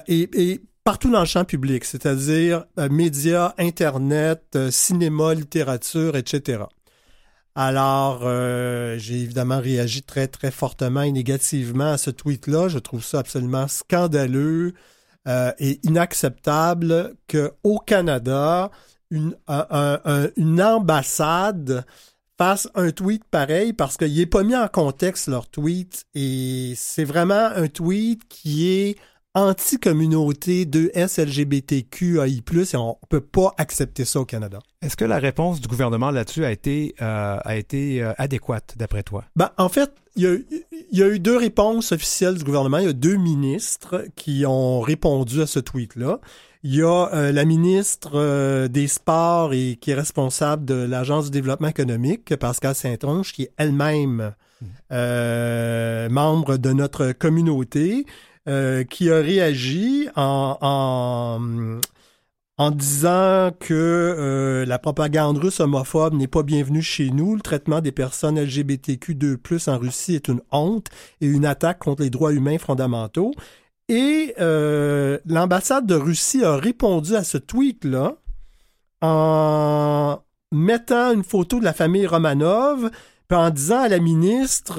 et, 0.07 0.61
partout 0.83 1.09
dans 1.09 1.21
le 1.21 1.25
champ 1.25 1.45
public, 1.45 1.85
c'est-à-dire 1.85 2.65
médias, 2.89 3.53
Internet, 3.57 4.57
cinéma, 4.69 5.33
littérature, 5.33 6.15
etc. 6.17 6.63
Alors, 7.55 8.21
j'ai 8.97 9.15
évidemment 9.21 9.59
réagi 9.59 10.03
très, 10.03 10.27
très 10.27 10.51
fortement 10.51 11.01
et 11.01 11.11
négativement 11.11 11.91
à 11.91 11.97
ce 11.97 12.09
tweet-là. 12.09 12.67
Je 12.69 12.79
trouve 12.79 13.03
ça 13.03 13.19
absolument 13.19 13.67
scandaleux 13.67 14.73
euh, 15.29 15.51
et 15.59 15.79
inacceptable 15.83 17.15
qu'au 17.29 17.77
Canada, 17.79 18.71
une, 19.11 19.35
un- 19.47 19.67
un- 19.69 20.01
un- 20.05 20.29
une 20.35 20.61
ambassade 20.61 21.85
fasse 22.37 22.69
un 22.75 22.91
tweet 22.91 23.23
pareil 23.25 23.73
parce 23.73 23.97
qu'il 23.97 24.15
n'est 24.15 24.25
pas 24.25 24.43
mis 24.43 24.55
en 24.55 24.67
contexte 24.67 25.27
leur 25.27 25.47
tweet. 25.49 26.05
Et 26.15 26.73
c'est 26.75 27.03
vraiment 27.03 27.49
un 27.55 27.67
tweet 27.67 28.21
qui 28.29 28.69
est 28.69 28.97
anti-communauté 29.35 30.65
de 30.65 30.91
SLGBTQAI+, 30.95 32.41
et 32.73 32.77
on 32.77 32.89
ne 32.89 33.07
peut 33.09 33.21
pas 33.21 33.53
accepter 33.57 34.05
ça 34.05 34.21
au 34.21 34.25
Canada. 34.25 34.59
Est-ce 34.81 34.97
que 34.97 35.05
la 35.05 35.19
réponse 35.19 35.61
du 35.61 35.67
gouvernement 35.67 36.11
là-dessus 36.11 36.45
a 36.45 36.51
été, 36.51 36.95
euh, 37.01 37.37
a 37.43 37.55
été 37.57 38.01
euh, 38.01 38.13
adéquate, 38.17 38.75
d'après 38.77 39.03
toi? 39.03 39.25
Ben, 39.35 39.51
en 39.57 39.69
fait, 39.69 39.91
il 40.15 40.23
y, 40.23 40.27
a, 40.27 40.35
il 40.91 40.97
y 40.97 41.03
a 41.03 41.07
eu 41.07 41.19
deux 41.19 41.37
réponses 41.37 41.91
officielles 41.91 42.35
du 42.35 42.43
gouvernement. 42.43 42.79
Il 42.79 42.85
y 42.85 42.89
a 42.89 42.93
deux 42.93 43.15
ministres 43.15 44.05
qui 44.15 44.45
ont 44.45 44.81
répondu 44.81 45.41
à 45.41 45.47
ce 45.47 45.59
tweet-là. 45.59 46.19
Il 46.63 46.75
y 46.75 46.81
a 46.81 47.09
euh, 47.13 47.31
la 47.31 47.45
ministre 47.45 48.11
euh, 48.15 48.67
des 48.67 48.87
Sports 48.87 49.53
et 49.53 49.77
qui 49.79 49.91
est 49.91 49.95
responsable 49.95 50.65
de 50.65 50.73
l'Agence 50.73 51.25
du 51.25 51.31
développement 51.31 51.69
économique, 51.69 52.35
Pascal 52.35 52.75
Saint-Onge, 52.75 53.31
qui 53.31 53.43
est 53.43 53.53
elle-même 53.55 54.33
euh, 54.91 56.09
membre 56.09 56.57
de 56.57 56.73
notre 56.73 57.13
communauté, 57.13 58.05
euh, 58.49 58.83
qui 58.83 59.11
a 59.11 59.17
réagi 59.17 60.07
en, 60.15 60.57
en, 62.57 62.71
disant 62.71 63.51
que 63.59 63.73
euh, 63.73 64.65
la 64.65 64.79
propagande 64.79 65.37
russe 65.37 65.59
homophobe 65.59 66.15
n'est 66.15 66.27
pas 66.27 66.41
bienvenue 66.41 66.81
chez 66.81 67.11
nous. 67.11 67.35
Le 67.35 67.41
traitement 67.41 67.79
des 67.79 67.91
personnes 67.91 68.39
LGBTQ2+, 68.39 69.69
en 69.69 69.77
Russie 69.77 70.15
est 70.15 70.29
une 70.29 70.41
honte 70.51 70.87
et 71.21 71.27
une 71.27 71.45
attaque 71.45 71.77
contre 71.77 72.01
les 72.01 72.09
droits 72.09 72.33
humains 72.33 72.57
fondamentaux. 72.57 73.33
Et 73.87 74.33
euh, 74.39 75.19
l'ambassade 75.27 75.85
de 75.85 75.95
Russie 75.95 76.43
a 76.43 76.55
répondu 76.55 77.15
à 77.15 77.23
ce 77.23 77.37
tweet-là 77.37 78.15
en 79.01 80.19
mettant 80.51 81.13
une 81.13 81.23
photo 81.23 81.59
de 81.59 81.65
la 81.65 81.73
famille 81.73 82.07
Romanov, 82.07 82.89
en 83.31 83.51
disant 83.51 83.81
à 83.81 83.89
la 83.89 83.99
ministre, 83.99 84.73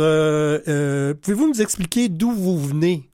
pouvez-vous 1.22 1.48
nous 1.48 1.62
expliquer 1.62 2.08
d'où 2.08 2.32
vous 2.32 2.58
venez? 2.58 3.09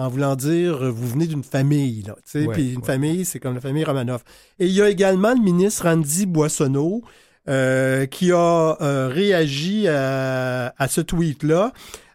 En 0.00 0.08
voulant 0.08 0.34
dire, 0.36 0.84
euh, 0.84 0.90
vous 0.90 1.06
venez 1.08 1.26
d'une 1.26 1.42
famille, 1.44 2.02
là. 2.06 2.14
tu 2.24 2.30
sais, 2.30 2.46
Ouais, 2.46 2.54
puis 2.54 2.72
une 2.72 2.80
ouais, 2.80 2.86
famille, 2.86 3.24
c'est 3.24 3.38
comme 3.40 3.54
la 3.54 3.60
famille 3.60 3.84
Romanov. 3.84 4.22
Et 4.58 4.66
il 4.66 4.72
y 4.72 4.80
a 4.82 4.88
également 4.88 5.34
le 5.34 5.40
ministre 5.40 5.86
Andy 5.86 6.26
Boissonneau 6.26 7.02
euh, 7.48 8.06
qui 8.06 8.32
a 8.32 8.76
euh, 8.80 9.08
réagi 9.08 9.88
à, 9.88 10.74
à 10.78 10.88
ce 10.88 11.00
tweet-là 11.02 11.72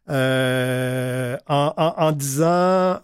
euh, 0.09 1.37
en, 1.47 1.73
en- 1.77 1.93
en 1.97 2.11
disant 2.11 2.99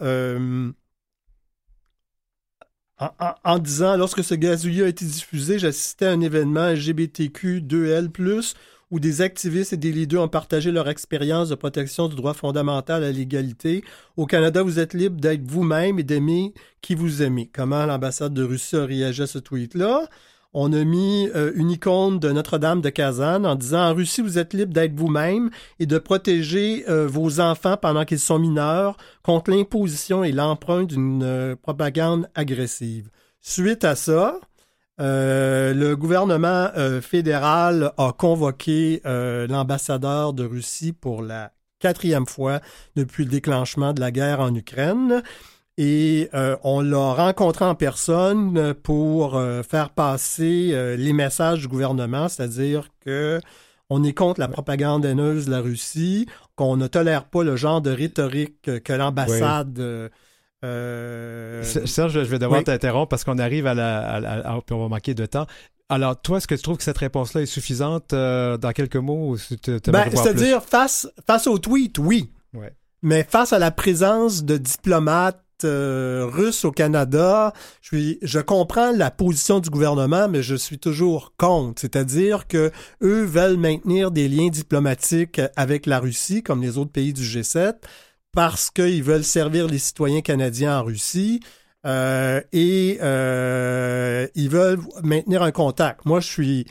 en, 3.43 3.57
disant 3.59 3.97
lorsque 3.97 4.23
ce 4.23 4.35
gazouillis 4.35 4.83
a 4.83 4.87
été 4.87 5.05
diffusé, 5.05 5.57
j'assistais 5.57 6.05
à 6.05 6.11
un 6.11 6.21
événement 6.21 6.67
LGBTQ2L+, 6.73 8.53
où 8.91 8.99
des 8.99 9.21
activistes 9.21 9.73
et 9.73 9.77
des 9.77 9.91
leaders 9.91 10.23
ont 10.23 10.27
partagé 10.27 10.71
leur 10.71 10.89
expérience 10.89 11.49
de 11.49 11.55
protection 11.55 12.09
du 12.09 12.15
droit 12.15 12.33
fondamental 12.33 13.03
à 13.03 13.11
l'égalité. 13.11 13.83
Au 14.17 14.25
Canada, 14.25 14.61
vous 14.61 14.79
êtes 14.79 14.93
libre 14.93 15.19
d'être 15.19 15.49
vous-même 15.49 15.97
et 15.97 16.03
d'aimer 16.03 16.53
qui 16.81 16.93
vous 16.93 17.23
aimez. 17.23 17.49
Comment 17.51 17.85
l'ambassade 17.85 18.33
de 18.33 18.43
Russie 18.43 18.75
a 18.75 18.85
réagi 18.85 19.23
à 19.23 19.27
ce 19.27 19.39
tweet-là? 19.39 20.09
On 20.53 20.73
a 20.73 20.83
mis 20.83 21.29
euh, 21.33 21.53
une 21.55 21.71
icône 21.71 22.19
de 22.19 22.29
Notre-Dame 22.29 22.81
de 22.81 22.89
Kazan 22.89 23.45
en 23.45 23.55
disant 23.55 23.89
en 23.89 23.93
Russie, 23.93 24.21
vous 24.21 24.37
êtes 24.37 24.53
libre 24.53 24.73
d'être 24.73 24.93
vous-même 24.93 25.49
et 25.79 25.85
de 25.85 25.97
protéger 25.97 26.83
euh, 26.89 27.07
vos 27.07 27.39
enfants 27.39 27.77
pendant 27.77 28.03
qu'ils 28.03 28.19
sont 28.19 28.37
mineurs 28.37 28.97
contre 29.23 29.51
l'imposition 29.51 30.25
et 30.25 30.33
l'empreinte 30.33 30.87
d'une 30.87 31.23
euh, 31.23 31.55
propagande 31.55 32.27
agressive. 32.35 33.09
Suite 33.39 33.85
à 33.85 33.95
ça, 33.95 34.41
euh, 34.99 35.73
le 35.73 35.95
gouvernement 35.95 36.69
euh, 36.77 37.01
fédéral 37.01 37.93
a 37.97 38.11
convoqué 38.11 39.01
euh, 39.05 39.47
l'ambassadeur 39.47 40.33
de 40.33 40.43
Russie 40.43 40.91
pour 40.91 41.23
la 41.23 41.51
quatrième 41.79 42.27
fois 42.27 42.59
depuis 42.95 43.23
le 43.23 43.31
déclenchement 43.31 43.93
de 43.93 44.01
la 44.01 44.11
guerre 44.11 44.41
en 44.41 44.53
Ukraine. 44.53 45.23
Et 45.77 46.29
on 46.63 46.81
l'a 46.81 47.13
rencontré 47.13 47.65
en 47.65 47.73
personne 47.73 48.75
pour 48.83 49.41
faire 49.67 49.89
passer 49.89 50.95
les 50.95 51.13
messages 51.13 51.61
du 51.61 51.67
gouvernement, 51.69 52.27
c'est-à-dire 52.27 52.89
que 53.03 53.39
on 53.89 54.03
est 54.03 54.13
contre 54.13 54.39
la 54.39 54.47
propagande 54.47 55.05
haineuse 55.05 55.47
de 55.47 55.51
la 55.51 55.61
Russie, 55.61 56.27
qu'on 56.55 56.77
ne 56.77 56.85
tolère 56.85 57.23
pas 57.23 57.43
le 57.43 57.55
genre 57.55 57.81
de 57.81 57.89
rhétorique 57.89 58.83
que 58.83 58.93
l'ambassade 58.93 60.11
euh, 60.63 61.63
Serge, 61.63 62.13
je 62.13 62.19
vais 62.19 62.39
devoir 62.39 62.59
oui. 62.59 62.63
t'interrompre 62.63 63.09
parce 63.09 63.23
qu'on 63.23 63.39
arrive 63.39 63.67
à 63.67 63.73
la, 63.73 63.99
à 63.99 64.19
la- 64.19 64.31
à- 64.49 64.61
puis 64.65 64.75
on 64.75 64.81
va 64.81 64.87
manquer 64.89 65.13
de 65.13 65.25
temps. 65.25 65.47
Alors, 65.89 66.21
toi, 66.21 66.37
est-ce 66.37 66.47
que 66.47 66.55
tu 66.55 66.61
trouves 66.61 66.77
que 66.77 66.83
cette 66.83 66.97
réponse-là 66.99 67.41
est 67.41 67.45
suffisante 67.45 68.13
euh, 68.13 68.57
dans 68.57 68.71
quelques 68.71 68.95
mots? 68.95 69.35
Ben, 69.87 70.09
c'est-à-dire, 70.13 70.63
face, 70.63 71.07
face 71.27 71.47
au 71.47 71.57
tweet, 71.57 71.97
oui. 71.99 72.31
Ouais. 72.53 72.73
Mais 73.01 73.23
face 73.29 73.51
à 73.51 73.59
la 73.59 73.71
présence 73.71 74.43
de 74.43 74.57
diplomates 74.57 75.43
russe 75.63 76.65
au 76.65 76.71
Canada, 76.71 77.53
je, 77.81 78.15
je 78.21 78.39
comprends 78.39 78.91
la 78.91 79.11
position 79.11 79.59
du 79.59 79.69
gouvernement, 79.69 80.27
mais 80.27 80.41
je 80.41 80.55
suis 80.55 80.79
toujours 80.79 81.33
contre. 81.37 81.81
C'est-à-dire 81.81 82.47
que 82.47 82.71
eux 83.03 83.23
veulent 83.23 83.57
maintenir 83.57 84.09
des 84.11 84.27
liens 84.27 84.47
diplomatiques 84.49 85.39
avec 85.55 85.85
la 85.85 85.99
Russie, 85.99 86.41
comme 86.41 86.61
les 86.63 86.77
autres 86.79 86.91
pays 86.91 87.13
du 87.13 87.21
G7, 87.21 87.73
parce 88.33 88.69
qu'ils 88.71 89.03
veulent 89.03 89.23
servir 89.23 89.67
les 89.67 89.79
citoyens 89.79 90.21
canadiens 90.21 90.79
en 90.79 90.83
Russie. 90.83 91.41
Euh, 91.85 92.41
et 92.53 92.99
euh, 93.01 94.27
ils 94.35 94.49
veulent 94.49 94.79
maintenir 95.03 95.41
un 95.41 95.51
contact. 95.51 96.05
Moi, 96.05 96.19
je 96.19 96.27
suis 96.27 96.65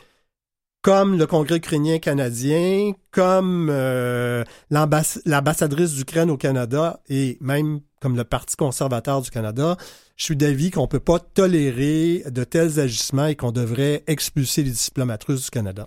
comme 0.83 1.19
le 1.19 1.27
Congrès 1.27 1.57
ukrainien 1.57 1.99
canadien, 1.99 2.93
comme 3.11 3.69
euh, 3.71 4.45
l'ambassadrice 4.71 5.95
d'Ukraine 5.95 6.31
au 6.31 6.37
Canada 6.37 7.01
et 7.09 7.37
même 7.41 7.81
comme 8.01 8.17
le 8.17 8.25
Parti 8.25 8.57
conservateur 8.57 9.21
du 9.21 9.31
Canada, 9.31 9.77
je 10.17 10.25
suis 10.25 10.37
d'avis 10.37 10.71
qu'on 10.71 10.83
ne 10.83 10.87
peut 10.87 11.01
pas 11.01 11.19
tolérer 11.19 12.25
de 12.31 12.45
tels 12.45 12.81
agissements 12.81 13.27
et 13.27 13.37
qu'on 13.37 13.53
devrait 13.53 14.05
expulser 14.07 14.63
les 14.63 14.71
diplomates 14.71 15.25
russes 15.25 15.45
du 15.45 15.51
Canada. 15.51 15.85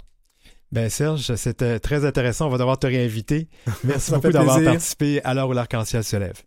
Ben 0.73 0.89
Serge, 0.89 1.35
c'était 1.35 1.79
très 1.79 2.03
intéressant. 2.03 2.47
On 2.47 2.49
va 2.49 2.57
devoir 2.57 2.79
te 2.79 2.87
réinviter. 2.87 3.47
Merci 3.83 4.11
beaucoup 4.11 4.31
d'avoir 4.31 4.59
participé 4.59 5.21
à 5.23 5.35
l'heure 5.35 5.47
où 5.47 5.53
l'arc-en-ciel 5.53 6.03
se 6.03 6.15
lève. 6.15 6.41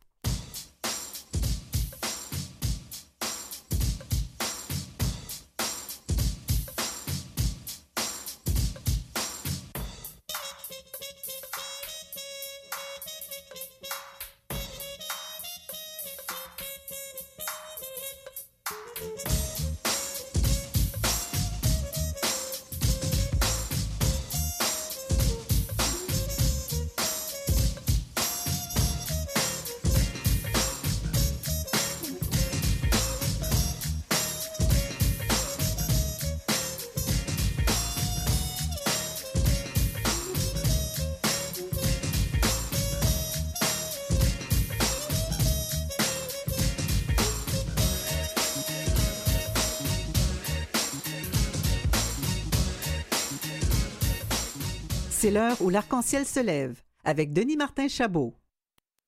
C'est 55.26 55.32
l'heure 55.32 55.60
où 55.60 55.70
l'arc-en-ciel 55.70 56.24
se 56.24 56.38
lève 56.38 56.80
avec 57.02 57.32
Denis 57.32 57.56
Martin 57.56 57.88
Chabot. 57.88 58.32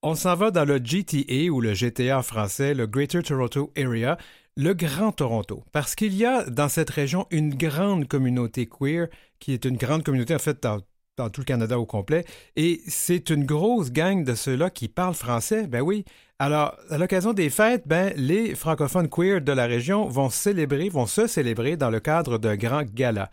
On 0.02 0.16
s'en 0.16 0.34
va 0.34 0.50
dans 0.50 0.64
le 0.64 0.80
GTA 0.82 1.48
ou 1.52 1.60
le 1.60 1.74
GTA 1.74 2.22
français, 2.22 2.74
le 2.74 2.88
Greater 2.88 3.22
Toronto 3.22 3.72
Area, 3.76 4.18
le 4.56 4.74
Grand 4.74 5.12
Toronto, 5.12 5.62
parce 5.70 5.94
qu'il 5.94 6.12
y 6.16 6.24
a 6.24 6.42
dans 6.50 6.68
cette 6.68 6.90
région 6.90 7.28
une 7.30 7.54
grande 7.54 8.08
communauté 8.08 8.66
queer, 8.66 9.06
qui 9.38 9.52
est 9.52 9.64
une 9.64 9.76
grande 9.76 10.02
communauté 10.02 10.34
en 10.34 10.40
fait 10.40 10.60
dans, 10.60 10.80
dans 11.16 11.30
tout 11.30 11.42
le 11.42 11.44
Canada 11.44 11.78
au 11.78 11.86
complet, 11.86 12.24
et 12.56 12.80
c'est 12.88 13.30
une 13.30 13.44
grosse 13.44 13.92
gang 13.92 14.24
de 14.24 14.34
ceux-là 14.34 14.70
qui 14.70 14.88
parlent 14.88 15.14
français, 15.14 15.68
ben 15.68 15.82
oui. 15.82 16.04
Alors, 16.40 16.76
à 16.90 16.98
l'occasion 16.98 17.32
des 17.32 17.48
fêtes, 17.48 17.84
ben, 17.86 18.12
les 18.16 18.56
francophones 18.56 19.08
queer 19.08 19.40
de 19.40 19.52
la 19.52 19.66
région 19.66 20.08
vont 20.08 20.30
célébrer, 20.30 20.88
vont 20.88 21.06
se 21.06 21.28
célébrer 21.28 21.76
dans 21.76 21.90
le 21.90 22.00
cadre 22.00 22.38
d'un 22.38 22.56
grand 22.56 22.82
gala. 22.82 23.30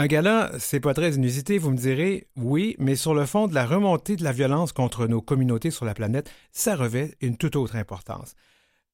Un 0.00 0.06
gala, 0.06 0.48
c'est 0.58 0.80
pas 0.80 0.94
très 0.94 1.12
inusité, 1.12 1.58
vous 1.58 1.72
me 1.72 1.76
direz, 1.76 2.26
oui, 2.34 2.74
mais 2.78 2.96
sur 2.96 3.12
le 3.12 3.26
fond 3.26 3.48
de 3.48 3.54
la 3.54 3.66
remontée 3.66 4.16
de 4.16 4.24
la 4.24 4.32
violence 4.32 4.72
contre 4.72 5.06
nos 5.06 5.20
communautés 5.20 5.70
sur 5.70 5.84
la 5.84 5.92
planète, 5.92 6.32
ça 6.52 6.74
revêt 6.74 7.10
une 7.20 7.36
toute 7.36 7.54
autre 7.54 7.76
importance. 7.76 8.34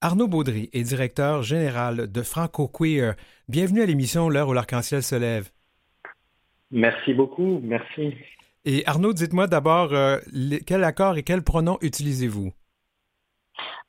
Arnaud 0.00 0.26
Baudry 0.26 0.68
est 0.72 0.82
directeur 0.82 1.44
général 1.44 2.10
de 2.10 2.22
Franco 2.22 2.66
Queer. 2.66 3.14
Bienvenue 3.48 3.82
à 3.82 3.86
l'émission 3.86 4.28
L'heure 4.28 4.48
où 4.48 4.52
l'arc-en-ciel 4.52 5.04
se 5.04 5.14
lève. 5.14 5.48
Merci 6.72 7.14
beaucoup, 7.14 7.60
merci. 7.62 8.12
Et 8.64 8.82
Arnaud, 8.86 9.12
dites-moi 9.12 9.46
d'abord, 9.46 9.92
euh, 9.92 10.18
quel 10.66 10.82
accord 10.82 11.16
et 11.18 11.22
quel 11.22 11.42
pronom 11.44 11.78
utilisez-vous? 11.82 12.50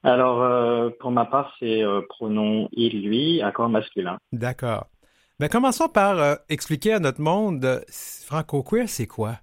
Alors, 0.03 0.43
euh, 0.43 0.91
pour 1.00 1.09
ma 1.09 1.25
part, 1.25 1.51
c'est 1.57 1.81
euh, 1.81 2.01
pronom 2.09 2.69
il, 2.74 3.01
lui, 3.01 3.41
accord 3.41 3.69
masculin. 3.69 4.19
D'accord. 4.31 4.85
Ben, 5.39 5.50
commençons 5.50 5.87
par 5.87 6.19
euh, 6.19 6.33
expliquer 6.50 6.93
à 6.93 7.00
notre 7.00 7.21
monde, 7.21 7.63
euh, 7.63 7.79
Franco-Queer, 8.25 8.89
c'est 8.89 9.05
quoi? 9.05 9.35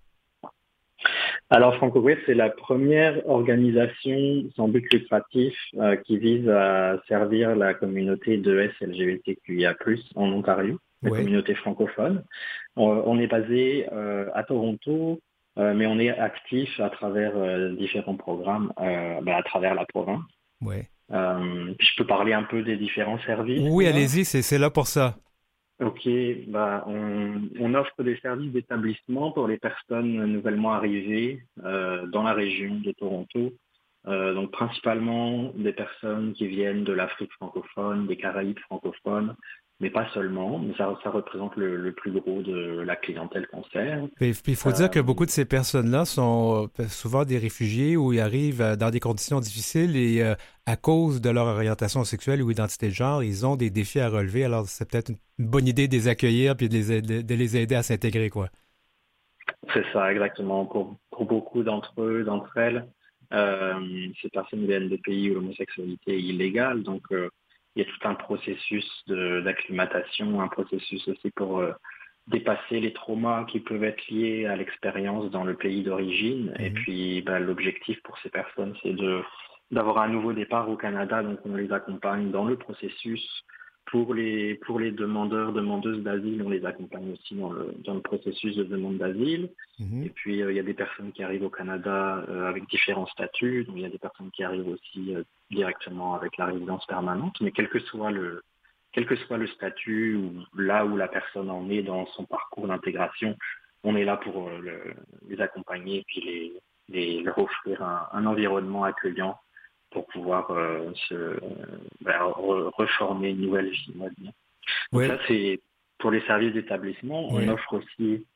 Alors, 1.51 1.77
Franco-Queer, 1.77 2.19
c'est 2.27 2.35
la 2.35 2.51
première 2.51 3.25
organisation 3.29 4.43
sans 4.57 4.67
but 4.67 4.93
lucratif 4.93 5.55
euh, 5.77 5.95
qui 5.95 6.19
vise 6.19 6.49
à 6.49 7.01
servir 7.07 7.55
la 7.55 7.75
communauté 7.75 8.39
de 8.39 8.73
SLGBTQIA+, 8.77 9.77
en 10.17 10.33
Ontario, 10.33 10.81
la 11.03 11.11
communauté 11.11 11.55
francophone. 11.55 12.25
On, 12.75 13.17
est 13.21 13.29
basé 13.29 13.87
à 14.35 14.43
Toronto, 14.43 15.21
mais 15.57 15.87
on 15.87 15.99
est 16.01 16.09
actif 16.09 16.81
à 16.81 16.89
travers 16.89 17.35
différents 17.77 18.17
programmes 18.17 18.73
ben, 18.79 19.29
à 19.29 19.43
travers 19.43 19.75
la 19.75 19.85
province. 19.85 20.23
Ouais. 20.63 20.89
je 21.11 21.97
peux 21.99 22.07
parler 22.07 22.33
un 22.33 22.45
peu 22.45 22.63
des 22.63 22.77
différents 22.77 23.19
services. 23.27 23.69
Oui, 23.71 23.87
allez-y, 23.87 24.25
c'est 24.25 24.59
là 24.59 24.71
pour 24.71 24.87
ça. 24.87 25.15
Ok, 25.81 26.09
bah, 26.47 26.85
on, 26.87 27.75
offre 27.75 28.05
des 28.05 28.17
services 28.19 28.53
d'établissement 28.53 29.33
pour 29.33 29.49
les 29.49 29.59
personnes 29.59 30.25
nouvellement 30.27 30.73
arrivées 30.73 31.43
euh, 31.65 32.07
dans 32.07 32.23
la 32.23 32.33
région 32.33 32.77
de 32.77 32.93
Toronto. 32.93 33.53
Euh, 34.07 34.35
donc 34.35 34.53
principalement 34.53 35.51
des 35.55 35.73
personnes 35.73 36.35
qui 36.35 36.47
viennent 36.47 36.85
de 36.85 36.93
l'Afrique 36.93 37.33
francophone, 37.33 38.07
des 38.07 38.17
Caraïbes 38.17 38.59
francophones, 38.61 39.35
mais 39.85 39.91
pas 39.91 40.09
seulement. 40.15 40.59
Mais 40.59 40.75
ça, 40.79 40.99
ça 41.05 41.11
représente 41.11 41.57
le, 41.57 41.93
plus 41.93 42.11
gros 42.11 42.41
de 42.41 42.81
la 42.81 42.97
clientèle 42.97 43.47
sert. 43.71 44.07
Puis 44.17 44.33
il 44.47 44.57
faut 44.57 44.73
dire 44.73 44.91
que 44.91 45.01
euh, 45.01 45.03
beaucoup 45.03 45.27
de 45.27 45.31
ces 45.31 45.45
personnes-là 45.45 46.07
sont 46.07 46.71
euh, 46.81 46.85
souvent 46.89 47.27
des 47.27 47.37
réfugiés 47.37 47.95
où 47.95 48.15
ils 48.15 48.21
arrivent 48.21 48.63
euh, 48.63 48.77
dans 48.77 48.89
des 48.89 48.99
conditions 48.99 49.41
difficiles 49.41 49.95
et 49.95 50.23
à 50.65 50.77
cause 50.77 51.21
de 51.21 51.29
leur 51.29 51.47
orientation 51.47 52.03
sexuelle 52.05 52.43
ou 52.43 52.51
identité 52.51 52.89
de 52.89 52.95
genre, 52.95 53.23
ils 53.23 53.45
ont 53.45 53.57
des 53.57 53.69
défis 53.69 54.01
à 54.01 54.09
relever. 54.09 54.45
Alors 54.45 54.65
c'est 54.65 54.91
peut-être 54.91 55.11
une 55.11 55.47
bonne 55.47 55.69
idée 55.69 55.87
de 55.87 55.93
les 55.93 56.09
accueillir 56.09 56.57
puis 56.57 56.71
de 56.71 56.75
les, 56.79 57.03
de 57.23 57.35
les 57.35 57.57
aider 57.59 57.75
à 57.75 57.83
s'intégrer, 57.83 58.31
quoi. 58.31 58.49
C'est 59.75 59.85
ça, 59.93 60.11
exactement. 60.11 60.65
Pour, 60.65 60.97
pour 61.11 61.27
beaucoup 61.27 61.63
d'entre 61.63 61.93
eux, 62.01 62.25
d'entre 62.25 62.57
elles, 62.57 62.87
ces 63.31 64.29
personnes 64.33 64.65
viennent 64.67 64.89
de 64.89 64.97
pays 64.97 65.31
où 65.31 65.35
l'homosexualité 65.35 66.15
est 66.15 66.23
illégale, 66.23 66.83
donc 66.83 67.03
il 67.75 67.83
y 67.83 67.87
a 67.87 67.91
tout 67.91 68.09
un 68.09 68.15
processus 68.15 68.87
d'acclimatation, 69.09 70.41
un 70.41 70.49
processus 70.49 71.07
aussi 71.09 71.31
pour 71.31 71.59
euh, 71.59 71.73
dépasser 72.29 72.81
les 72.81 72.93
traumas 72.93 73.45
qui 73.45 73.61
peuvent 73.61 73.85
être 73.85 74.07
liés 74.09 74.47
à 74.47 74.57
l'expérience 74.57 75.31
dans 75.31 75.45
le 75.45 75.55
pays 75.55 75.83
d'origine. 75.83 76.55
Et 76.59 76.71
mhm. 76.71 76.75
puis 76.75 77.23
bah, 77.23 77.39
l'objectif 77.39 78.01
pour 78.03 78.19
ces 78.19 78.31
personnes, 78.31 78.75
c'est 78.83 78.95
de 78.95 79.23
d'avoir 79.71 79.99
un 79.99 80.09
nouveau 80.09 80.33
départ 80.33 80.69
au 80.69 80.77
Canada. 80.77 81.23
Donc 81.23 81.41
on 81.45 81.57
les 81.57 81.73
accompagne 81.73 82.31
dans 82.31 82.45
le 82.45 82.57
processus 82.57 83.45
pour 83.87 84.15
les, 84.15 84.55
pour 84.55 84.81
les 84.81 84.91
demandeurs, 84.91 85.53
demandeuses 85.53 86.03
d'asile, 86.03 86.43
on 86.45 86.49
les 86.49 86.65
accompagne 86.65 87.13
aussi 87.13 87.35
dans 87.35 87.53
le, 87.53 87.75
dans 87.85 87.95
le 87.95 88.01
processus 88.01 88.57
de 88.57 88.65
demande 88.65 88.99
d'asile. 88.99 89.51
Mhm. 89.79 90.05
Et 90.05 90.09
puis, 90.11 90.43
euh, 90.43 90.53
il 90.53 90.57
y 90.57 90.61
a 90.61 90.65
des 90.65 90.75
personnes 90.75 91.13
qui 91.13 91.23
arrivent 91.23 91.45
au 91.45 91.51
Canada 91.51 92.25
euh, 92.29 92.49
avec 92.49 92.69
différents 92.69 93.07
statuts. 93.07 93.65
Donc, 93.65 93.77
il 93.77 93.83
y 93.83 93.87
a 93.87 93.91
des 93.91 93.99
personnes 93.99 94.31
qui 94.31 94.43
arrivent 94.43 94.69
aussi 94.69 95.15
euh, 95.15 95.23
directement 95.51 96.15
avec 96.15 96.37
la 96.39 96.47
résidence 96.47 96.87
permanente. 96.87 97.37
Mais 97.41 97.53
quel 97.53 97.69
que 97.69 97.79
soit 97.81 98.11
le, 98.11 98.43
quel 98.93 99.07
que 99.07 99.17
soit 99.17 99.39
le 99.39 99.47
statut 99.49 100.17
ou 100.17 100.61
là 100.61 100.87
où 100.87 100.97
la 100.97 101.09
personne 101.09 101.51
en 101.51 101.69
est 101.69 101.83
dans 101.83 102.07
son 102.07 102.25
parcours 102.25 102.67
d'intégration, 102.67 103.37
on 103.83 103.97
est 103.97 104.05
là 104.05 104.17
pour 104.17 104.51
les 105.29 105.41
accompagner 105.43 105.99
et 105.99 106.05
puis 106.07 106.21
les, 106.23 106.53
les, 106.89 107.23
leur 107.23 107.39
offrir 107.39 107.83
un, 107.83 108.09
un 108.13 108.25
environnement 108.25 108.85
accueillant 108.85 109.37
pour 109.95 110.07
pouvoir 110.09 110.51
euh, 110.51 110.91
se 111.09 111.39
ben, 112.03 112.19
reformer 112.77 113.31
une 113.31 113.43
nouvelle 113.43 113.71
vie. 113.71 113.95
Donc 114.93 115.05
ça, 115.05 115.19
c'est 115.27 115.61
pour 115.99 116.11
les 116.11 116.21
services 116.23 116.53
d'établissement. 116.53 117.29
On 117.31 117.49
offre 117.49 117.79
aussi 117.79 118.27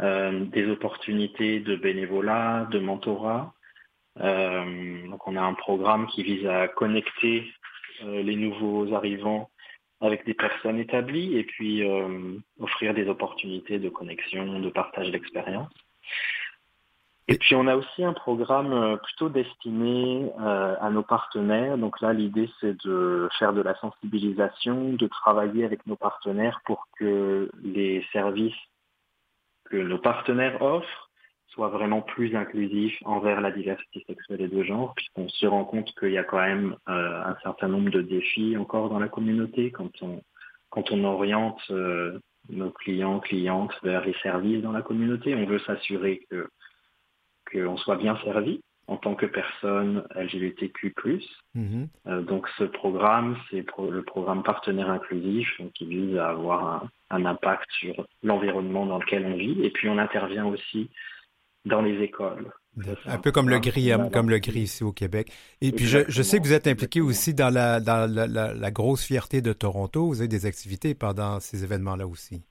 euh, 0.00 0.44
des 0.46 0.70
opportunités 0.70 1.58
de 1.60 1.76
bénévolat, 1.76 2.68
de 2.70 2.78
mentorat. 2.78 3.52
Euh, 4.20 5.06
donc 5.08 5.26
on 5.26 5.36
a 5.36 5.42
un 5.42 5.54
programme 5.54 6.06
qui 6.06 6.22
vise 6.22 6.46
à 6.46 6.68
connecter 6.68 7.44
les 8.04 8.36
nouveaux 8.36 8.94
arrivants 8.94 9.50
avec 10.00 10.24
des 10.24 10.34
personnes 10.34 10.78
établies 10.78 11.36
et 11.36 11.42
puis 11.42 11.82
offrir 12.60 12.94
des 12.94 13.08
opportunités 13.08 13.80
de 13.80 13.88
connexion, 13.88 14.60
de 14.60 14.70
partage 14.70 15.10
d'expérience. 15.10 15.72
Et 17.30 17.36
puis 17.36 17.54
on 17.54 17.66
a 17.66 17.76
aussi 17.76 18.02
un 18.02 18.14
programme 18.14 18.72
euh, 18.72 18.96
plutôt 18.96 19.28
destiné 19.28 20.32
euh, 20.40 20.76
à 20.80 20.88
nos 20.88 21.02
partenaires. 21.02 21.76
Donc 21.76 22.00
là, 22.00 22.14
l'idée 22.14 22.48
c'est 22.58 22.74
de 22.86 23.28
faire 23.38 23.52
de 23.52 23.60
la 23.60 23.74
sensibilisation, 23.76 24.94
de 24.94 25.06
travailler 25.06 25.66
avec 25.66 25.86
nos 25.86 25.96
partenaires 25.96 26.62
pour 26.64 26.88
que 26.98 27.50
les 27.62 28.02
services 28.12 28.56
que 29.66 29.76
nos 29.76 29.98
partenaires 29.98 30.62
offrent 30.62 31.10
soient 31.48 31.68
vraiment 31.68 32.00
plus 32.00 32.34
inclusifs 32.34 32.96
envers 33.04 33.42
la 33.42 33.50
diversité 33.50 34.02
sexuelle 34.06 34.40
et 34.40 34.48
de 34.48 34.62
genre, 34.62 34.94
puisqu'on 34.94 35.28
se 35.28 35.46
rend 35.46 35.64
compte 35.64 35.92
qu'il 35.98 36.12
y 36.12 36.18
a 36.18 36.24
quand 36.24 36.40
même 36.40 36.76
euh, 36.88 37.22
un 37.24 37.36
certain 37.42 37.68
nombre 37.68 37.90
de 37.90 38.00
défis 38.00 38.56
encore 38.56 38.88
dans 38.88 38.98
la 38.98 39.08
communauté 39.08 39.70
quand 39.70 39.90
on, 40.00 40.22
quand 40.70 40.90
on 40.92 41.04
oriente 41.04 41.60
nos 42.48 42.70
clients, 42.70 43.20
clientes 43.20 43.74
vers 43.82 44.04
les 44.06 44.14
services 44.22 44.62
dans 44.62 44.72
la 44.72 44.80
communauté. 44.80 45.34
On 45.34 45.44
veut 45.44 45.58
s'assurer 45.60 46.26
que 46.30 46.48
qu'on 47.50 47.76
soit 47.76 47.96
bien 47.96 48.16
servi 48.24 48.60
en 48.88 48.96
tant 48.96 49.14
que 49.14 49.26
personne 49.26 50.02
LGBTQ+. 50.16 50.94
Mhm. 51.54 51.88
Euh, 52.06 52.22
donc 52.22 52.48
ce 52.56 52.64
programme, 52.64 53.36
c'est 53.50 53.64
le 53.90 54.02
programme 54.02 54.42
partenaire 54.42 54.90
inclusif 54.90 55.48
qui 55.74 55.84
vise 55.84 56.16
à 56.16 56.30
avoir 56.30 56.88
un, 57.10 57.24
impact 57.26 57.70
sur 57.70 58.06
l'environnement 58.22 58.86
dans 58.86 58.98
lequel 58.98 59.26
on 59.26 59.36
vit. 59.36 59.62
Et 59.62 59.70
puis 59.70 59.88
on 59.88 59.98
intervient 59.98 60.46
aussi 60.46 60.88
dans 61.66 61.82
les 61.82 62.02
écoles. 62.02 62.50
Un 63.06 63.18
peu 63.18 63.30
comme 63.30 63.50
le 63.50 63.58
gris, 63.58 63.90
comme 64.12 64.30
le 64.30 64.38
gris 64.38 64.60
ici 64.60 64.84
au 64.84 64.92
Québec. 64.92 65.32
Et 65.60 65.72
puis 65.72 65.84
je, 65.84 66.22
sais 66.22 66.38
que 66.38 66.44
vous 66.44 66.52
êtes 66.52 66.68
impliqué 66.68 67.00
aussi 67.00 67.34
dans, 67.34 67.52
la, 67.52 67.80
dans 67.80 68.08
la 68.08 68.70
grosse 68.70 69.04
fierté 69.04 69.42
de 69.42 69.52
Toronto. 69.52 70.06
Vous 70.06 70.20
avez 70.20 70.28
des 70.28 70.46
activités 70.46 70.94
pendant 70.94 71.40
ces 71.40 71.64
événements-là 71.64 72.06
aussi. 72.06 72.42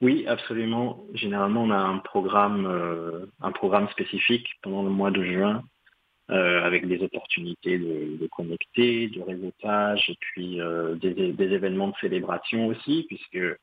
Oui, 0.00 0.26
absolument. 0.28 1.04
Généralement, 1.14 1.64
on 1.64 1.70
a 1.70 1.76
un 1.76 1.98
programme, 1.98 2.66
euh, 2.66 3.26
un 3.40 3.50
programme 3.50 3.88
spécifique 3.88 4.46
pendant 4.62 4.82
le 4.84 4.90
mois 4.90 5.10
de 5.10 5.24
juin 5.24 5.64
euh, 6.30 6.62
avec 6.62 6.86
des 6.86 7.02
opportunités 7.02 7.78
de, 7.78 8.28
connecter, 8.28 9.08
de 9.08 9.20
réseautage 9.22 10.08
et 10.08 10.16
puis 10.20 10.60
euh, 10.60 10.94
des, 10.94 11.34
événements 11.52 11.88
de 11.88 11.96
célébration 12.00 12.68
aussi, 12.68 13.06
puisque 13.08 13.58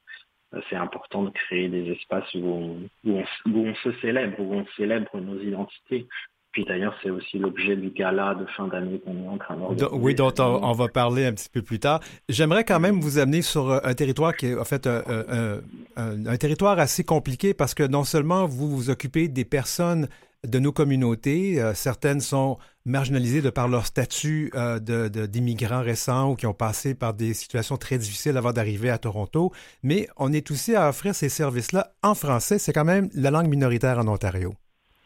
c'est 0.69 0.75
important 0.75 1.23
de 1.23 1.29
créer 1.29 1.69
des 1.69 1.91
espaces 1.91 2.33
où 2.33 2.45
on, 2.45 2.89
où 3.05 3.57
on, 3.59 3.75
se 3.75 3.91
célèbre, 4.01 4.39
où 4.39 4.55
on 4.55 4.65
célèbre 4.77 5.19
nos 5.19 5.39
identités. 5.39 6.07
Puis 6.55 6.63
d'ailleurs, 6.63 6.95
c'est 7.03 7.09
aussi 7.09 7.37
l'objet 7.37 7.75
du 7.75 7.89
gala 7.89 8.33
de 8.33 8.45
fin 8.55 8.69
d'année 8.69 9.01
qu'on 9.01 9.11
est 9.21 9.27
en 9.27 9.37
train 9.37 9.57
d'organiser. 9.57 9.87
Oui, 9.91 10.15
dont 10.15 10.31
on, 10.39 10.71
va 10.71 10.87
parler 10.87 11.25
un 11.25 11.33
petit 11.33 11.49
peu 11.49 11.61
plus 11.61 11.79
tard. 11.79 11.99
J'aimerais 12.29 12.63
quand 12.63 12.79
même 12.79 13.01
vous 13.01 13.19
amener 13.19 13.41
sur 13.41 13.69
euh, 13.69 13.79
un 13.83 13.93
territoire 13.93 14.33
qui 14.33 14.45
est 14.45 14.57
en 14.57 14.63
fait 14.63 14.87
un, 14.87 16.37
territoire 16.37 16.79
assez 16.79 17.03
compliqué 17.03 17.53
parce 17.53 17.73
que 17.73 17.83
non 17.83 18.05
seulement 18.05 18.45
vous 18.45 18.73
vous 18.73 18.89
occupez 18.89 19.27
des 19.27 19.43
personnes 19.43 20.07
de 20.47 20.57
nos 20.59 20.71
communautés, 20.71 21.61
euh, 21.61 21.73
certaines 21.73 22.21
sont 22.21 22.57
marginalisées 22.85 23.41
de 23.41 23.49
par 23.49 23.67
leur 23.67 23.85
statut 23.85 24.49
euh, 24.55 24.79
d'immigrants 24.79 25.81
récents 25.81 26.31
ou 26.31 26.35
qui 26.35 26.47
ont 26.47 26.53
passé 26.53 26.95
par 26.95 27.13
des 27.13 27.33
situations 27.33 27.75
très 27.75 27.97
difficiles 27.97 28.37
avant 28.37 28.53
d'arriver 28.53 28.89
à 28.89 28.97
Toronto, 28.97 29.51
mais 29.83 30.07
on 30.15 30.31
est 30.31 30.49
aussi 30.51 30.73
à 30.73 30.87
offrir 30.87 31.15
ces 31.15 31.27
services-là 31.27 31.91
en 32.01 32.15
français. 32.15 32.59
C'est 32.59 32.71
quand 32.71 32.85
même 32.85 33.09
la 33.13 33.29
langue 33.29 33.49
minoritaire 33.49 33.99
en 33.99 34.07
Ontario. 34.07 34.55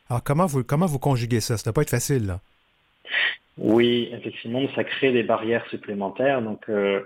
Alors, 0.10 0.24
comment 0.24 0.46
vous, 0.46 0.64
comment 0.64 0.88
vous 0.88 1.00
conjuguez 1.00 1.40
ça? 1.40 1.58
Ça 1.58 1.70
ne 1.70 1.74
pas 1.74 1.84
être 1.84 1.90
facile. 1.90 2.36
Oui, 3.58 4.10
effectivement, 4.12 4.62
ça 4.74 4.84
crée 4.84 5.12
des 5.12 5.24
barrières 5.24 5.66
supplémentaires. 5.70 6.42
Donc, 6.42 6.68
euh, 6.70 7.02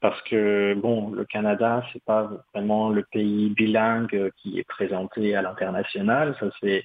parce 0.00 0.20
que, 0.22 0.74
bon, 0.74 1.10
le 1.10 1.24
Canada, 1.24 1.84
c'est 1.92 2.02
pas 2.04 2.30
vraiment 2.54 2.90
le 2.90 3.02
pays 3.02 3.50
bilingue 3.50 4.30
qui 4.36 4.58
est 4.58 4.64
présenté 4.68 5.34
à 5.34 5.42
l'international. 5.42 6.36
Ça, 6.40 6.46
c'est 6.60 6.84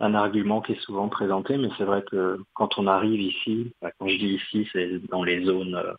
un 0.00 0.14
argument 0.14 0.60
qui 0.60 0.72
est 0.72 0.80
souvent 0.80 1.08
présenté, 1.08 1.56
mais 1.58 1.68
c'est 1.76 1.84
vrai 1.84 2.02
que 2.10 2.38
quand 2.54 2.78
on 2.78 2.86
arrive 2.86 3.20
ici, 3.20 3.72
quand 3.80 4.08
je 4.08 4.16
dis 4.16 4.34
ici, 4.34 4.68
c'est 4.72 4.98
dans 5.10 5.24
les 5.24 5.44
zones 5.44 5.74
euh, 5.74 5.92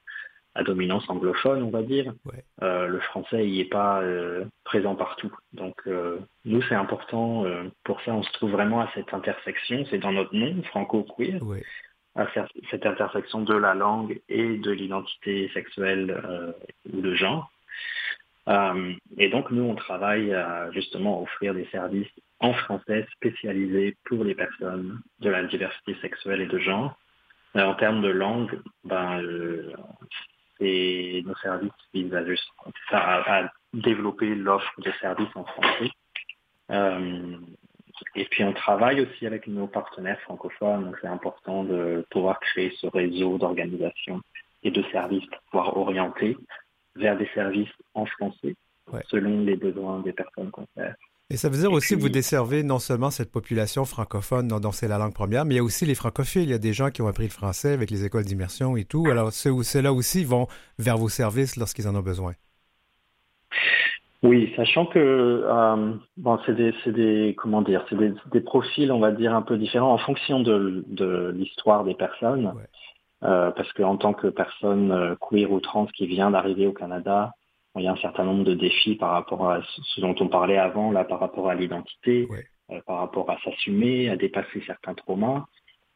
à 0.56 0.64
dominance 0.64 1.10
anglophone, 1.10 1.64
on 1.64 1.70
va 1.70 1.82
dire. 1.82 2.14
Euh, 2.62 2.88
le 2.88 3.00
français 3.00 3.44
n'y 3.44 3.62
est 3.62 3.70
pas 3.70 4.02
euh, 4.02 4.46
présent 4.64 4.96
partout. 4.96 5.36
Donc 5.54 5.76
euh, 5.88 6.20
nous, 6.46 6.62
c'est 6.64 6.76
important. 6.76 7.46
pour 7.84 8.02
ça, 8.02 8.14
on 8.14 8.24
se 8.24 8.32
trouve 8.34 8.52
vraiment 8.52 8.82
à 8.82 8.90
cette 8.94 9.14
intersection. 9.14 9.86
C'est 9.90 9.98
dans 9.98 10.12
notre 10.12 10.36
nom, 10.36 10.62
franco-queer, 10.64 11.40
à 12.16 12.28
cette 12.70 12.86
intersection 12.86 13.42
de 13.42 13.56
la 13.56 13.74
langue 13.74 14.22
et 14.30 14.58
de 14.58 14.72
l'identité 14.72 15.50
sexuelle 15.54 16.22
ou 16.92 17.02
de 17.02 17.16
genre. 17.16 17.52
et 18.48 19.30
donc 19.30 19.50
nous, 19.50 19.64
on 19.64 19.76
travaille 19.76 20.34
à 20.34 20.70
justement 20.72 21.24
offrir 21.24 21.56
des 21.56 21.66
services 21.72 22.12
en 22.40 22.54
français 22.54 23.08
spécialisés 23.16 23.98
pour 24.06 24.24
les 24.24 24.36
personnes 24.36 25.00
de 25.22 25.30
la 25.30 25.44
diversité 25.46 25.96
sexuelle 26.02 26.42
et 26.42 26.48
de 26.48 26.60
genre. 26.60 26.96
en 27.56 27.74
termes 27.74 28.04
de 28.04 28.10
langue, 28.10 28.60
ben, 28.84 29.20
et 30.60 31.24
nos 31.26 31.36
services 31.36 31.72
visent 31.94 32.14
à, 32.14 32.26
juste, 32.26 32.48
à, 32.92 33.52
développer 33.74 34.36
l'offre 34.36 34.74
de 34.80 34.92
services 35.02 35.36
en 35.36 35.44
français. 35.46 35.90
Euh, 36.72 37.38
et 38.16 38.26
puis 38.26 38.44
on 38.44 38.54
travaille 38.54 39.02
aussi 39.02 39.26
avec 39.26 39.48
nos 39.48 39.68
partenaires 39.68 40.20
francophones, 40.22 40.86
donc 40.86 40.98
c'est 41.02 41.08
important 41.08 41.64
de 41.64 42.06
pouvoir 42.10 42.40
créer 42.40 42.72
ce 42.80 42.88
réseau 42.88 43.38
d'organisation 43.38 44.22
et 44.64 44.72
de 44.72 44.84
services 44.92 45.26
pour 45.26 45.42
pouvoir 45.52 45.78
orienter 45.78 46.38
vers 46.96 47.18
des 47.18 47.30
services 47.34 47.74
en 47.94 48.06
français 48.06 48.56
selon 49.08 49.44
les 49.44 49.56
besoins 49.56 50.00
des 50.02 50.14
personnes 50.14 50.52
qu'on 50.52 50.68
sert. 50.76 50.96
Et 51.30 51.38
ça 51.38 51.50
veut 51.50 51.58
dire 51.58 51.72
aussi 51.72 51.96
que 51.96 52.02
vous 52.02 52.10
desservez 52.10 52.64
non 52.64 52.80
seulement 52.80 53.10
cette 53.10 53.32
population 53.32 53.86
francophone 53.86 54.48
dont, 54.48 54.72
c'est 54.72 54.88
la 54.88 54.98
langue 54.98 55.14
première, 55.14 55.46
mais 55.46 55.56
il 55.56 55.58
y 55.58 55.62
a 55.62 55.64
aussi 55.64 55.86
les 55.86 55.96
francophiles. 55.96 56.44
Il 56.44 56.50
y 56.50 56.54
a 56.54 56.60
des 56.60 56.74
gens 56.74 56.92
qui 56.92 57.02
ont 57.02 57.08
appris 57.08 57.24
le 57.24 57.30
français 57.30 57.74
avec 57.74 57.90
les 57.90 58.06
écoles 58.06 58.26
d'immersion 58.26 58.78
et 58.78 58.84
tout. 58.84 59.08
Alors, 59.10 59.32
ceux-là 59.32 59.94
aussi 59.94 60.26
vont 60.26 60.48
vers 60.78 60.98
vos 60.98 61.10
services 61.10 61.56
lorsqu'ils 61.56 61.88
en 61.88 61.96
ont 61.96 62.02
besoin. 62.02 62.34
Oui, 64.24 64.54
sachant 64.56 64.86
que 64.86 65.00
euh, 65.00 65.94
bon, 66.16 66.40
c'est 66.46 66.56
des, 66.56 67.36
comment 67.38 67.62
dire, 67.62 67.86
c'est 67.90 67.98
des, 67.98 68.42
profils, 68.42 68.90
on 68.92 69.00
va 69.00 69.12
dire, 69.12 69.36
un 69.36 69.42
peu 69.42 69.58
différents 69.58 69.94
en 69.94 69.98
fonction 69.98 70.40
de, 70.40 71.34
l'histoire 71.36 71.84
des 71.84 71.94
personnes. 71.94 72.54
Euh, 73.24 73.52
parce 73.52 73.72
qu'en 73.72 73.96
tant 73.96 74.14
que 74.14 74.28
personne 74.28 74.92
euh, 74.92 75.16
queer 75.16 75.50
ou 75.50 75.62
trans 75.62 75.86
qui 75.86 76.08
vient 76.08 76.32
d'arriver 76.32 76.68
au 76.68 76.74
Canada, 76.74 77.32
il 77.76 77.84
y 77.84 77.88
a 77.88 77.92
un 77.92 77.98
certain 77.98 78.24
nombre 78.24 78.44
de 78.44 78.54
défis 78.54 78.96
par 78.96 79.12
rapport 79.12 79.50
à 79.50 79.62
ce 79.64 80.02
dont 80.02 80.16
on 80.20 80.28
parlait 80.28 80.58
avant, 80.58 80.92
là, 80.92 81.04
par 81.04 81.20
rapport 81.20 81.50
à 81.50 81.56
l'identité, 81.56 82.28
euh, 82.72 82.82
par 82.86 83.00
rapport 83.00 83.30
à 83.30 83.40
s'assumer, 83.44 84.10
à 84.10 84.16
dépasser 84.16 84.62
certains 84.68 84.94
traumas. 84.94 85.46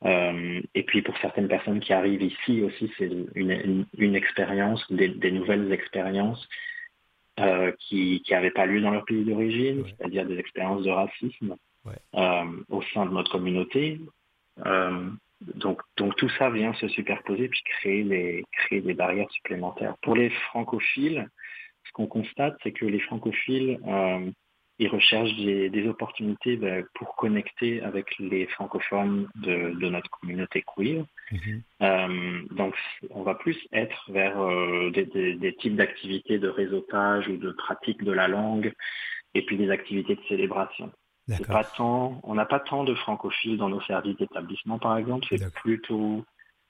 Euh, 0.06 0.62
et 0.76 0.84
puis 0.84 1.02
pour 1.02 1.18
certaines 1.20 1.48
personnes 1.48 1.80
qui 1.80 1.94
arrivent 1.94 2.22
ici 2.22 2.62
aussi, 2.64 2.92
c'est 2.98 3.10
une, 3.36 3.86
une, 3.98 4.16
expérience, 4.16 4.84
des, 4.92 5.10
des, 5.10 5.32
nouvelles 5.32 5.72
expériences 5.72 6.48
euh, 7.40 7.72
qui 7.80 8.24
n'avaient 8.30 8.52
pas 8.52 8.66
lieu 8.66 8.82
dans 8.82 8.92
leur 8.92 9.06
pays 9.06 9.24
d'origine, 9.24 9.86
c'est-à-dire 9.86 10.26
des 10.26 10.38
expériences 10.38 10.84
de 10.84 10.92
racisme 10.92 11.56
au 12.70 12.82
sein 12.94 13.06
de 13.06 13.12
notre 13.12 13.32
communauté. 13.32 14.02
donc, 15.56 15.82
donc 15.96 16.16
tout 16.18 16.30
ça 16.38 16.50
vient 16.50 16.74
se 16.74 16.88
superposer 16.90 17.48
puis 17.48 17.62
créer, 17.80 18.04
les, 18.04 18.44
créer 18.52 18.82
des 18.82 18.94
barrières 18.94 19.32
supplémentaires. 19.32 19.96
Pour 20.02 20.16
les 20.16 20.30
francophiles, 20.30 21.30
ce 21.88 21.92
qu'on 21.94 22.08
constate, 22.08 22.56
c'est 22.64 22.72
que 22.72 22.86
les 22.86 23.00
francophiles, 23.00 23.80
euh, 23.88 24.32
ils 24.80 24.90
recherchent 24.90 25.36
des, 25.38 25.88
opportunités 25.88 26.56
ben, 26.56 26.86
pour 26.94 27.16
connecter 27.16 27.82
avec 27.82 28.18
les 28.20 28.46
francophones 28.48 29.28
de, 29.36 29.90
notre 29.90 30.10
communauté 30.10 30.64
queer. 30.76 31.04
Mhm. 31.32 31.62
Euh, 31.82 32.42
donc, 32.52 32.76
on 33.10 33.24
va 33.24 33.36
plus 33.36 33.58
être 33.74 34.12
vers 34.12 34.40
euh, 34.40 34.92
des, 34.92 35.56
types 35.60 35.76
d'activités 35.76 36.38
de 36.38 36.48
réseautage 36.48 37.28
ou 37.28 37.38
de 37.38 37.52
pratique 37.52 38.04
de 38.04 38.12
la 38.12 38.28
langue, 38.28 38.72
et 39.34 39.44
puis 39.44 39.58
des 39.58 39.72
activités 39.72 40.16
de 40.16 40.22
célébration. 40.30 40.92
Pas 41.48 41.64
tant, 41.64 42.22
on 42.24 42.36
n'a 42.36 42.46
pas 42.46 42.60
tant 42.60 42.86
de 42.86 42.96
francophiles 42.96 43.58
dans 43.58 43.68
nos 43.68 43.82
services 43.82 44.16
d'établissement, 44.16 44.80
par 44.80 44.98
exemple. 44.98 45.26
C'est 45.30 45.54
plutôt 45.54 46.24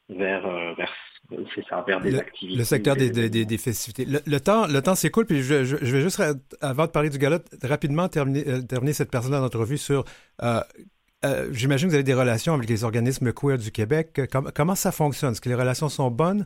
vers, 0.09 0.45
euh, 0.45 0.73
vers 0.73 0.91
ça, 1.69 1.83
vers 1.85 1.99
des 1.99 2.11
le, 2.11 2.19
activités. 2.19 2.57
Le 2.57 2.63
secteur 2.63 2.95
des, 2.95 3.09
des, 3.09 3.29
des, 3.29 3.57
festivités. 3.57 4.05
Le, 4.05 4.39
temps, 4.39 4.67
le 4.67 4.81
temps 4.81 4.95
s'écoule, 4.95 5.25
puis 5.25 5.41
je, 5.41 5.63
je, 5.65 5.75
vais 5.75 6.01
juste, 6.01 6.21
avant 6.61 6.85
de 6.85 6.91
parler 6.91 7.09
du 7.09 7.17
gala, 7.17 7.39
rapidement 7.63 8.07
terminer, 8.07 8.47
euh, 8.47 8.61
terminer 8.61 8.93
cette 8.93 9.11
personne 9.11 9.31
dans 9.31 9.41
d'entrevue 9.41 9.77
sur. 9.77 10.05
Euh, 10.41 10.61
J'imagine 11.51 11.87
que 11.87 11.91
vous 11.91 11.95
avez 11.95 12.03
des 12.03 12.13
relations 12.13 12.53
avec 12.53 12.69
les 12.69 12.83
organismes 12.83 13.33
queer 13.33 13.57
du 13.57 13.71
Québec. 13.71 14.21
comment 14.55 14.75
ça 14.75 14.91
fonctionne? 14.91 15.31
Est-ce 15.31 15.41
que 15.41 15.49
les 15.49 15.55
relations 15.55 15.89
sont 15.89 16.11
bonnes? 16.11 16.45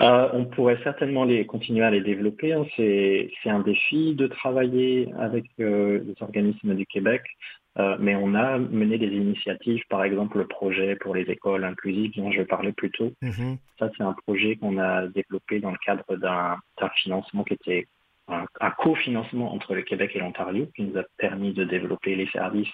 on 0.00 0.46
pourrait 0.46 0.80
certainement 0.82 1.24
les, 1.24 1.46
continuer 1.46 1.84
à 1.84 1.90
les 1.90 2.00
développer. 2.00 2.52
Hein. 2.52 2.64
C'est 2.76 3.30
un 3.46 3.60
défi 3.60 4.16
de 4.16 4.26
travailler 4.26 5.08
avec 5.16 5.44
les 5.58 6.14
organismes 6.20 6.74
du 6.74 6.84
Québec. 6.86 7.22
Euh, 7.78 7.96
mais 7.98 8.14
on 8.14 8.34
a 8.34 8.58
mené 8.58 8.98
des 8.98 9.06
initiatives, 9.06 9.82
par 9.88 10.04
exemple 10.04 10.38
le 10.38 10.46
projet 10.46 10.94
pour 10.96 11.14
les 11.14 11.22
écoles 11.30 11.64
inclusives 11.64 12.12
dont 12.16 12.30
je 12.30 12.42
parlais 12.42 12.72
plus 12.72 12.90
tôt. 12.90 13.12
Mhm. 13.22 13.56
Ça, 13.78 13.90
c'est 13.96 14.02
un 14.02 14.12
projet 14.12 14.56
qu'on 14.56 14.78
a 14.78 15.06
développé 15.06 15.58
dans 15.60 15.70
le 15.70 15.78
cadre 15.78 16.16
d'un 16.16 16.58
financement 17.02 17.44
qui 17.44 17.54
était 17.54 17.86
un, 18.28 18.46
cofinancement 18.78 19.54
entre 19.54 19.74
le 19.74 19.82
Québec 19.82 20.12
et 20.14 20.18
l'Ontario 20.18 20.66
qui 20.76 20.82
nous 20.82 20.98
a 20.98 21.04
permis 21.16 21.54
de 21.54 21.64
développer 21.64 22.14
les 22.14 22.26
services 22.28 22.68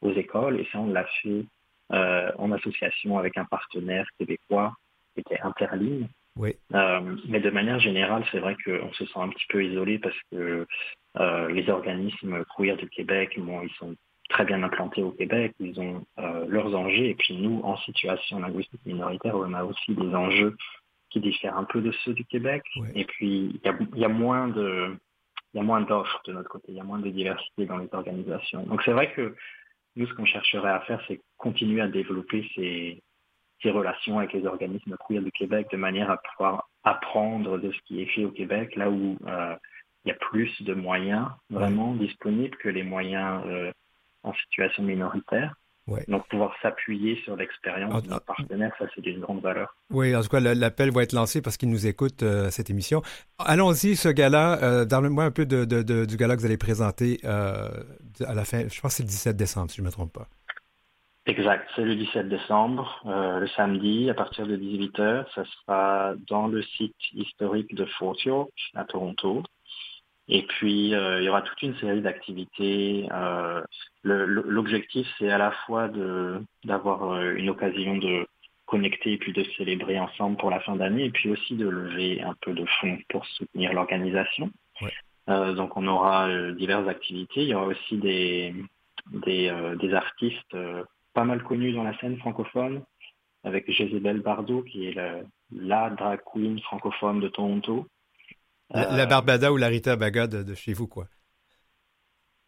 aux 0.00 0.12
écoles. 0.12 0.60
Et 0.60 0.68
ça, 0.72 0.80
on 0.80 0.90
l'a 0.90 1.04
fait 1.22 1.44
en 1.90 2.52
association 2.52 3.18
avec 3.18 3.36
un 3.36 3.44
partenaire 3.44 4.06
québécois 4.18 4.72
qui 5.14 5.20
était 5.20 5.40
Interligne. 5.42 6.08
Oui. 6.36 6.56
mais 7.28 7.40
de 7.40 7.50
manière 7.50 7.78
générale, 7.78 8.24
c'est 8.32 8.38
vrai 8.38 8.56
qu'on 8.64 8.90
se 8.94 9.04
sent 9.04 9.18
un 9.18 9.28
petit 9.28 9.44
peu 9.50 9.62
isolé 9.62 9.98
parce 9.98 10.16
que 10.30 10.66
les 11.50 11.68
organismes 11.68 12.44
queer 12.56 12.76
du 12.78 12.88
Québec, 12.88 13.38
bon, 13.38 13.60
ils 13.62 13.74
sont 13.74 13.94
très 14.32 14.44
bien 14.44 14.62
implantés 14.62 15.02
au 15.02 15.12
Québec, 15.12 15.54
ils 15.60 15.78
ont 15.78 16.04
euh, 16.18 16.46
leurs 16.48 16.74
enjeux, 16.74 17.04
et 17.04 17.14
puis 17.14 17.36
nous, 17.36 17.60
en 17.62 17.76
situation 17.78 18.40
linguistique 18.40 18.84
minoritaire, 18.86 19.36
on 19.36 19.52
a 19.52 19.62
aussi 19.62 19.94
des 19.94 20.14
enjeux 20.14 20.56
qui 21.10 21.20
diffèrent 21.20 21.58
un 21.58 21.64
peu 21.64 21.80
de 21.82 21.92
ceux 22.04 22.14
du 22.14 22.24
Québec, 22.24 22.62
et 22.94 23.04
puis 23.04 23.60
il 23.62 24.00
y 24.00 24.04
a, 24.04 24.08
moins 24.08 24.48
de 24.48 24.96
il 25.52 25.58
y 25.58 25.60
a 25.60 25.62
moins 25.62 25.82
d'offres 25.82 26.22
de 26.26 26.32
notre 26.32 26.48
côté, 26.48 26.66
il 26.68 26.76
y 26.76 26.80
a 26.80 26.84
moins 26.84 26.98
de 26.98 27.10
diversité 27.10 27.66
dans 27.66 27.76
les 27.76 27.88
organisations. 27.92 28.62
Donc 28.64 28.82
c'est 28.84 28.92
vrai 28.92 29.12
que 29.12 29.34
nous, 29.96 30.06
ce 30.06 30.14
qu'on 30.14 30.24
chercherait 30.24 30.70
à 30.70 30.80
faire, 30.80 31.02
c'est 31.06 31.20
continuer 31.36 31.82
à 31.82 31.88
développer 31.88 32.48
ces, 32.54 33.02
ces 33.62 33.70
relations 33.70 34.18
avec 34.18 34.32
les 34.32 34.46
organismes 34.46 34.96
queer 35.06 35.20
du 35.20 35.30
Québec 35.32 35.68
de 35.70 35.76
manière 35.76 36.10
à 36.10 36.16
pouvoir 36.16 36.70
apprendre 36.84 37.58
de 37.58 37.70
ce 37.70 37.78
qui 37.84 38.00
est 38.00 38.06
fait 38.06 38.24
au 38.24 38.30
Québec, 38.30 38.74
là 38.76 38.88
où 38.88 39.18
euh, 39.26 39.54
il 40.04 40.08
y 40.08 40.12
a 40.12 40.16
plus 40.16 40.62
de 40.62 40.72
moyens 40.72 41.28
vraiment 41.50 41.94
disponibles 41.94 42.56
que 42.56 42.70
les 42.70 42.82
moyens 42.82 43.42
euh, 43.46 43.70
en 44.22 44.32
situation 44.34 44.82
minoritaire. 44.82 45.54
Donc, 46.06 46.26
pouvoir 46.28 46.54
s'appuyer 46.62 47.20
sur 47.24 47.34
l'expérience 47.34 48.02
de 48.04 48.08
nos 48.08 48.20
partenaires, 48.20 48.72
ça, 48.78 48.86
c'est 48.94 49.00
d'une 49.00 49.20
grande 49.20 49.40
valeur. 49.40 49.74
Oui, 49.90 50.14
en 50.14 50.22
tout 50.22 50.28
cas, 50.28 50.38
l'appel 50.38 50.92
va 50.92 51.02
être 51.02 51.12
lancé 51.12 51.42
parce 51.42 51.56
qu'il 51.56 51.70
nous 51.70 51.88
écoute, 51.88 52.22
euh, 52.22 52.50
cette 52.50 52.70
émission. 52.70 53.02
Allons-y, 53.38 53.96
ce 53.96 54.08
gala. 54.08 54.62
Euh, 54.62 54.86
Parlez-moi 54.86 55.24
un 55.24 55.32
peu 55.32 55.44
de, 55.44 55.64
du 56.04 56.16
gala 56.16 56.36
que 56.36 56.40
vous 56.40 56.46
allez 56.46 56.56
présenter 56.56 57.18
euh, 57.24 57.68
à 58.24 58.34
la 58.34 58.44
fin. 58.44 58.68
Je 58.68 58.80
pense 58.80 58.92
que 58.92 58.96
c'est 58.98 59.02
le 59.02 59.08
17 59.08 59.36
décembre, 59.36 59.70
si 59.70 59.78
je 59.78 59.82
ne 59.82 59.86
me 59.86 59.92
trompe 59.92 60.12
pas. 60.12 60.28
Exact, 61.24 61.68
c'est 61.76 61.84
le 61.84 61.94
17 61.94 62.28
décembre, 62.28 63.00
euh, 63.06 63.38
le 63.38 63.46
samedi, 63.48 64.10
à 64.10 64.14
partir 64.14 64.44
de 64.44 64.56
18h. 64.56 65.24
Ça 65.34 65.44
sera 65.44 66.14
dans 66.28 66.48
le 66.48 66.62
site 66.62 66.96
historique 67.12 67.74
de 67.76 67.84
Fort 67.84 68.16
York, 68.24 68.50
à 68.74 68.84
Toronto. 68.84 69.44
Et 70.34 70.44
puis, 70.44 70.94
euh, 70.94 71.20
il 71.20 71.24
y 71.24 71.28
aura 71.28 71.42
toute 71.42 71.60
une 71.60 71.76
série 71.76 72.00
d'activités. 72.00 73.06
Euh, 73.12 73.60
l'objectif, 74.02 75.06
c'est 75.18 75.30
à 75.30 75.36
la 75.36 75.50
fois 75.66 75.90
d'avoir 76.64 77.12
euh, 77.12 77.34
une 77.34 77.50
occasion 77.50 77.98
de 77.98 78.26
connecter 78.64 79.12
et 79.12 79.18
puis 79.18 79.34
de 79.34 79.44
célébrer 79.58 80.00
ensemble 80.00 80.38
pour 80.38 80.48
la 80.48 80.60
fin 80.60 80.74
d'année, 80.74 81.04
et 81.04 81.10
puis 81.10 81.28
aussi 81.28 81.54
de 81.54 81.68
lever 81.68 82.22
un 82.22 82.34
peu 82.40 82.54
de 82.54 82.64
fonds 82.80 82.98
pour 83.10 83.26
soutenir 83.26 83.74
l'organisation. 83.74 84.50
donc, 85.28 85.76
on 85.76 85.86
aura 85.86 86.30
diverses 86.52 86.88
activités. 86.88 87.42
Il 87.42 87.48
y 87.48 87.54
aura 87.54 87.66
aussi 87.66 87.98
des, 87.98 88.54
des, 89.12 89.52
des 89.78 89.92
artistes 89.92 90.56
pas 91.12 91.24
mal 91.24 91.42
connus 91.42 91.74
dans 91.74 91.82
la 91.82 91.96
scène 91.98 92.16
francophone, 92.16 92.82
avec 93.44 93.70
Jezebel 93.70 94.20
Bardot, 94.20 94.62
qui 94.62 94.86
est 94.86 94.94
la, 94.94 95.16
la 95.54 95.90
drag 95.90 96.20
queen 96.24 96.58
francophone 96.60 97.20
de 97.20 97.28
Toronto. 97.28 97.86
La, 98.72 99.06
Barbada 99.06 99.52
ou 99.52 99.56
la 99.56 99.68
Rita 99.68 99.96
Baga 99.96 100.26
de, 100.26 100.54
chez 100.54 100.72
vous, 100.72 100.88
quoi. 100.88 101.06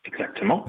Exactement. 0.04 0.66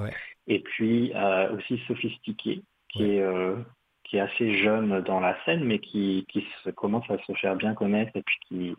Et 0.47 0.59
puis 0.59 1.11
euh, 1.15 1.55
aussi 1.55 1.81
sophistiqué, 1.87 2.61
qui, 2.89 3.03
est, 3.03 3.21
euh, 3.21 3.55
qui 4.03 4.17
est 4.17 4.21
assez 4.21 4.57
jeune 4.57 5.01
dans 5.01 5.19
la 5.19 5.37
scène, 5.43 5.63
mais 5.63 5.79
qui, 5.79 6.25
qui 6.29 6.45
se, 6.63 6.69
commence 6.69 7.09
à 7.09 7.17
se 7.25 7.33
faire 7.33 7.55
bien 7.55 7.73
connaître 7.73 8.15
et 8.15 8.23
puis 8.23 8.37
qui, 8.47 8.75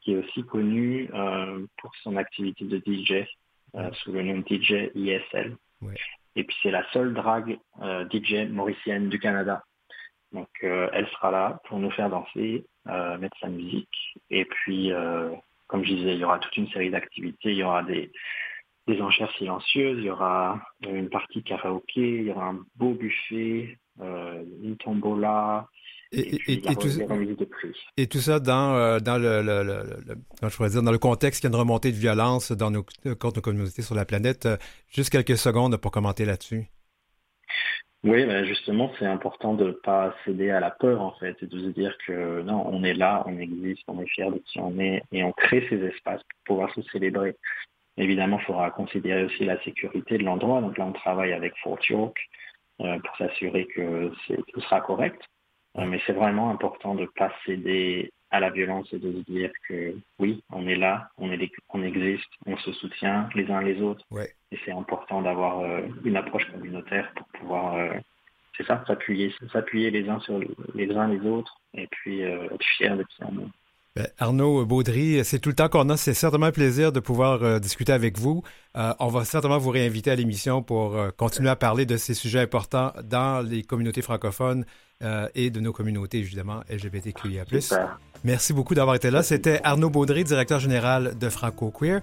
qui 0.00 0.12
est 0.12 0.16
aussi 0.16 0.44
connu 0.44 1.08
euh, 1.14 1.64
pour 1.78 1.94
son 2.02 2.16
activité 2.16 2.64
de 2.64 2.78
DJ 2.78 3.26
sous 3.94 4.12
le 4.12 4.22
nom 4.22 4.38
de 4.38 4.44
DJ 4.46 4.90
ISL. 4.94 5.56
Et 6.36 6.44
puis 6.44 6.56
c'est 6.62 6.70
la 6.70 6.84
seule 6.92 7.14
drague 7.14 7.58
DJ 8.10 8.48
mauricienne 8.50 9.08
du 9.08 9.18
Canada. 9.18 9.64
Donc 10.32 10.48
elle 10.62 11.08
sera 11.08 11.30
là 11.30 11.60
pour 11.64 11.78
nous 11.78 11.90
faire 11.90 12.10
danser, 12.10 12.66
mettre 12.86 13.36
sa 13.40 13.48
musique 13.48 14.18
et 14.28 14.44
puis 14.44 14.92
comme 15.72 15.86
je 15.86 15.94
disais, 15.94 16.12
il 16.12 16.20
y 16.20 16.24
aura 16.24 16.38
toute 16.38 16.54
une 16.58 16.68
série 16.68 16.90
d'activités. 16.90 17.50
Il 17.50 17.56
y 17.56 17.62
aura 17.62 17.82
des, 17.82 18.12
des 18.86 19.00
enchères 19.00 19.32
silencieuses, 19.38 19.96
il 19.98 20.04
y 20.04 20.10
aura 20.10 20.60
une 20.86 21.08
partie 21.08 21.42
karaoké, 21.42 22.18
il 22.18 22.24
y 22.24 22.30
aura 22.30 22.48
un 22.50 22.60
beau 22.76 22.92
buffet, 22.92 23.78
euh, 24.02 24.44
une 24.62 24.76
tombola. 24.76 25.66
Et, 26.14 26.34
et, 26.46 26.58
tout, 26.58 26.88
et, 27.96 28.06
tout, 28.06 28.18
ça 28.18 28.38
dans, 28.38 28.74
euh, 28.74 29.00
dans 29.00 29.16
le, 29.16 29.42
je 30.42 30.68
dire, 30.68 30.82
dans 30.82 30.92
le 30.92 30.98
contexte 30.98 31.40
qu'il 31.40 31.48
y 31.48 31.50
a 31.50 31.56
une 31.56 31.58
remontée 31.58 31.90
de 31.90 31.96
violence 31.96 32.52
dans 32.52 32.70
nos, 32.70 32.84
contre 33.18 33.36
nos 33.36 33.40
communautés 33.40 33.80
sur 33.80 33.94
la 33.94 34.04
planète. 34.04 34.44
Euh, 34.44 34.58
juste 34.90 35.08
quelques 35.08 35.38
secondes 35.38 35.74
pour 35.78 35.90
commenter 35.90 36.26
là-dessus. 36.26 36.66
Oui, 38.04 38.24
ben 38.26 38.44
justement, 38.44 38.90
c'est 38.98 39.06
important 39.06 39.54
de 39.54 39.66
ne 39.66 39.70
pas 39.70 40.12
céder 40.24 40.50
à 40.50 40.58
la 40.58 40.72
peur, 40.72 41.00
en 41.02 41.12
fait, 41.12 41.40
et 41.40 41.46
de 41.46 41.58
se 41.58 41.68
dire 41.68 41.96
que 42.04 42.42
non, 42.42 42.66
on 42.66 42.82
est 42.82 42.94
là, 42.94 43.22
on 43.26 43.38
existe, 43.38 43.84
on 43.86 44.00
est 44.00 44.08
fier 44.08 44.30
de 44.32 44.38
qui 44.38 44.58
on 44.58 44.76
est, 44.80 45.02
et 45.12 45.22
on 45.22 45.30
crée 45.30 45.64
ces 45.68 45.80
espaces 45.84 46.20
pour 46.22 46.56
pouvoir 46.56 46.74
se 46.74 46.82
célébrer. 46.90 47.36
Évidemment, 47.96 48.38
il 48.40 48.44
faudra 48.44 48.70
considérer 48.72 49.24
aussi 49.24 49.44
la 49.44 49.62
sécurité 49.62 50.18
de 50.18 50.24
l'endroit. 50.24 50.60
Donc 50.60 50.78
là, 50.78 50.86
on 50.86 50.92
travaille 50.92 51.32
avec 51.32 51.54
Fort 51.62 51.78
York 51.88 52.18
euh, 52.80 52.98
pour 52.98 53.16
s'assurer 53.18 53.66
que 53.66 54.10
tout 54.52 54.60
sera 54.62 54.80
correct. 54.80 55.22
Euh, 55.78 55.86
mais 55.86 56.00
c'est 56.06 56.12
vraiment 56.12 56.50
important 56.50 56.94
de 56.94 57.02
ne 57.02 57.06
pas 57.06 57.32
céder 57.46 58.12
à 58.32 58.40
la 58.40 58.50
violence 58.50 58.92
et 58.92 58.98
de 58.98 59.12
se 59.12 59.30
dire 59.30 59.50
que 59.68 59.94
oui, 60.18 60.42
on 60.50 60.66
est 60.66 60.76
là, 60.76 61.10
on, 61.18 61.30
est, 61.30 61.50
on 61.68 61.82
existe, 61.82 62.30
on 62.46 62.56
se 62.56 62.72
soutient 62.72 63.28
les 63.34 63.48
uns 63.50 63.60
les 63.60 63.80
autres. 63.80 64.04
Et 64.50 64.58
c'est 64.64 64.72
important 64.72 65.20
d'avoir 65.20 65.60
euh, 65.60 65.82
une 66.04 66.16
approche 66.16 66.50
communautaire 66.50 67.12
pour 67.14 67.26
pouvoir, 67.28 67.76
euh, 67.76 67.92
c'est 68.56 68.66
ça, 68.66 68.82
s'appuyer, 68.86 69.34
s'appuyer 69.52 69.90
les 69.90 70.08
uns 70.08 70.18
sur 70.20 70.40
les, 70.74 70.90
uns 70.90 71.08
les 71.08 71.20
autres 71.28 71.54
et 71.74 71.86
puis 71.88 72.24
euh, 72.24 72.46
être 72.46 72.64
fier 72.76 72.96
de 72.96 73.02
qui 73.02 73.22
on 73.22 73.38
est. 73.38 73.50
Ben, 73.94 74.06
Arnaud 74.18 74.64
Baudry, 74.64 75.22
c'est 75.24 75.38
tout 75.38 75.50
le 75.50 75.54
temps 75.54 75.68
qu'on 75.68 75.88
a. 75.90 75.96
C'est 75.96 76.14
certainement 76.14 76.46
un 76.46 76.52
plaisir 76.52 76.92
de 76.92 77.00
pouvoir 77.00 77.60
discuter 77.60 77.92
avec 77.92 78.18
vous. 78.18 78.42
on 78.74 79.08
va 79.08 79.24
certainement 79.24 79.58
vous 79.58 79.70
réinviter 79.70 80.10
à 80.10 80.14
l'émission 80.14 80.62
pour 80.62 80.96
continuer 81.18 81.50
à 81.50 81.56
parler 81.56 81.84
de 81.84 81.98
ces 81.98 82.14
sujets 82.14 82.40
importants 82.40 82.92
dans 83.04 83.46
les 83.46 83.62
communautés 83.62 84.00
francophones 84.00 84.64
et 85.34 85.50
de 85.50 85.60
nos 85.60 85.72
communautés, 85.72 86.18
évidemment, 86.18 86.62
LGBTQIA. 86.70 87.44
Super. 87.60 87.98
Merci 88.24 88.52
beaucoup 88.52 88.74
d'avoir 88.74 88.94
été 88.94 89.10
là. 89.10 89.22
C'était 89.22 89.60
Arnaud 89.64 89.90
Baudry, 89.90 90.22
directeur 90.22 90.60
général 90.60 91.18
de 91.18 91.28
Franco 91.28 91.70
Queer. 91.70 92.00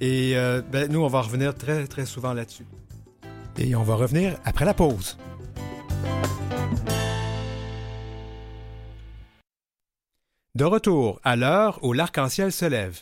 Et 0.00 0.32
euh, 0.36 0.60
ben, 0.70 0.90
nous, 0.90 1.02
on 1.02 1.08
va 1.08 1.22
revenir 1.22 1.54
très, 1.54 1.86
très 1.86 2.04
souvent 2.04 2.34
là-dessus. 2.34 2.66
Et 3.58 3.74
on 3.74 3.82
va 3.82 3.94
revenir 3.94 4.36
après 4.44 4.64
la 4.66 4.74
pause. 4.74 5.16
De 10.56 10.64
retour 10.64 11.18
à 11.24 11.34
l'heure 11.34 11.80
où 11.82 11.92
l'arc-en-ciel 11.92 12.52
se 12.52 12.64
lève. 12.64 13.00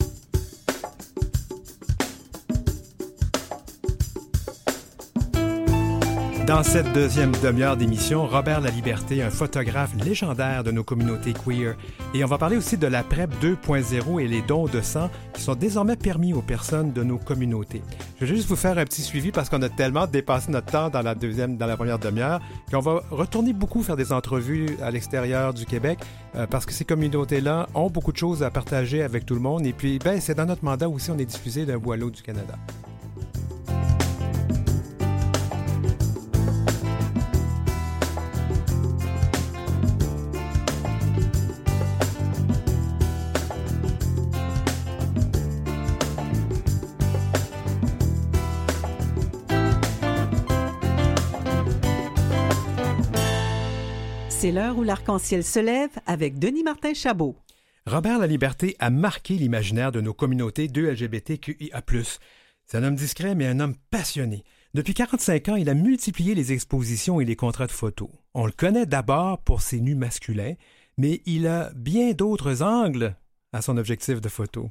Dans 6.53 6.63
cette 6.63 6.93
deuxième 6.93 7.33
demi-heure 7.43 7.79
d'émission, 7.79 8.27
Robert 8.27 8.61
Laliberté, 8.61 9.23
un 9.23 9.31
photographe 9.31 9.95
légendaire 10.05 10.63
de 10.63 10.71
nos 10.71 10.85
communautés 10.85 11.33
queer. 11.33 11.77
Et 12.13 12.23
on 12.23 12.27
va 12.27 12.37
parler 12.37 12.59
aussi 12.59 12.77
de 12.77 12.87
la 12.87 13.03
PrEP 13.03 13.31
2.0 13.41 14.21
et 14.21 14.29
les 14.29 14.43
dons 14.43 14.67
de 14.67 14.83
sang 14.83 15.09
qui 15.33 15.41
sont 15.41 15.55
désormais 15.55 15.97
permis 15.97 16.35
aux 16.35 16.43
personnes 16.43 16.93
de 16.93 17.03
nos 17.03 17.17
communautés. 17.17 17.81
Je 18.21 18.27
vais 18.27 18.37
juste 18.37 18.51
vous 18.51 18.57
faire 18.57 18.77
un 18.77 18.85
petit 18.85 19.01
suivi 19.01 19.33
parce 19.33 19.49
qu'on 19.49 19.63
a 19.63 19.71
tellement 19.71 20.07
dépassé 20.07 20.53
notre 20.53 20.71
temps 20.71 20.91
dans 20.91 21.01
la 21.01 21.15
deuxième, 21.15 21.57
dans 21.57 21.65
la 21.65 21.79
première 21.79 21.99
demi-heure, 21.99 22.43
qu'on 22.71 22.81
va 22.81 23.03
retourner 23.11 23.55
beaucoup 23.55 23.83
faire 23.83 23.97
des 23.97 24.13
entrevues 24.13 24.77
à 24.83 24.91
l'extérieur 24.91 25.55
du 25.55 25.65
Québec 25.65 26.01
euh, 26.37 26.47
parce 26.47 26.67
que 26.67 26.75
ces 26.75 26.85
communautés-là 26.85 27.67
ont 27.75 27.89
beaucoup 27.89 28.13
de 28.13 28.19
choses 28.19 28.43
à 28.43 28.51
partager 28.51 29.03
avec 29.03 29.25
tout 29.25 29.35
le 29.35 29.41
monde. 29.41 29.65
Et 29.65 29.73
puis, 29.73 29.99
ben, 29.99 30.21
c'est 30.21 30.35
dans 30.35 30.45
notre 30.45 30.67
mandat 30.67 30.91
aussi, 30.91 31.11
on 31.11 31.17
est 31.17 31.25
diffusé 31.25 31.65
d'un 31.65 31.79
boileau 31.79 32.11
du 32.11 32.21
Canada. 32.21 32.59
C'est 54.43 54.51
l'heure 54.51 54.77
où 54.77 54.83
l'arc-en-ciel 54.83 55.45
se 55.45 55.61
lève 55.61 55.93
avec 56.05 56.41
Denis 56.41 56.65
Martin 56.65 56.95
Chabot. 56.95 57.37
Robert 57.87 58.19
La 58.19 58.27
Liberté 58.27 58.75
a 58.81 58.91
marqué 58.91 59.35
l'imaginaire 59.35 59.93
de 59.93 60.01
nos 60.01 60.15
communautés 60.15 60.67
de 60.67 60.85
LGBTQIA. 60.85 61.81
C'est 62.67 62.77
un 62.77 62.83
homme 62.83 62.97
discret, 62.97 63.37
mais 63.37 63.47
un 63.47 63.61
homme 63.61 63.77
passionné. 63.93 64.43
Depuis 64.75 64.95
45 64.95 65.51
ans, 65.51 65.55
il 65.55 65.71
a 65.71 65.75
multiplié 65.75 66.35
les 66.35 66.53
expositions 66.53 67.21
et 67.21 67.25
les 67.25 67.37
contrats 67.37 67.69
de 67.69 67.71
photos. 67.71 68.09
On 68.35 68.45
le 68.45 68.51
connaît 68.51 68.85
d'abord 68.85 69.39
pour 69.45 69.63
ses 69.63 69.81
nus 69.81 69.95
masculins, 69.95 70.55
mais 70.99 71.23
il 71.25 71.47
a 71.47 71.71
bien 71.77 72.11
d'autres 72.11 72.65
angles 72.65 73.15
à 73.53 73.63
son 73.63 73.77
objectif 73.77 74.21
de 74.21 74.29
photo. 74.29 74.71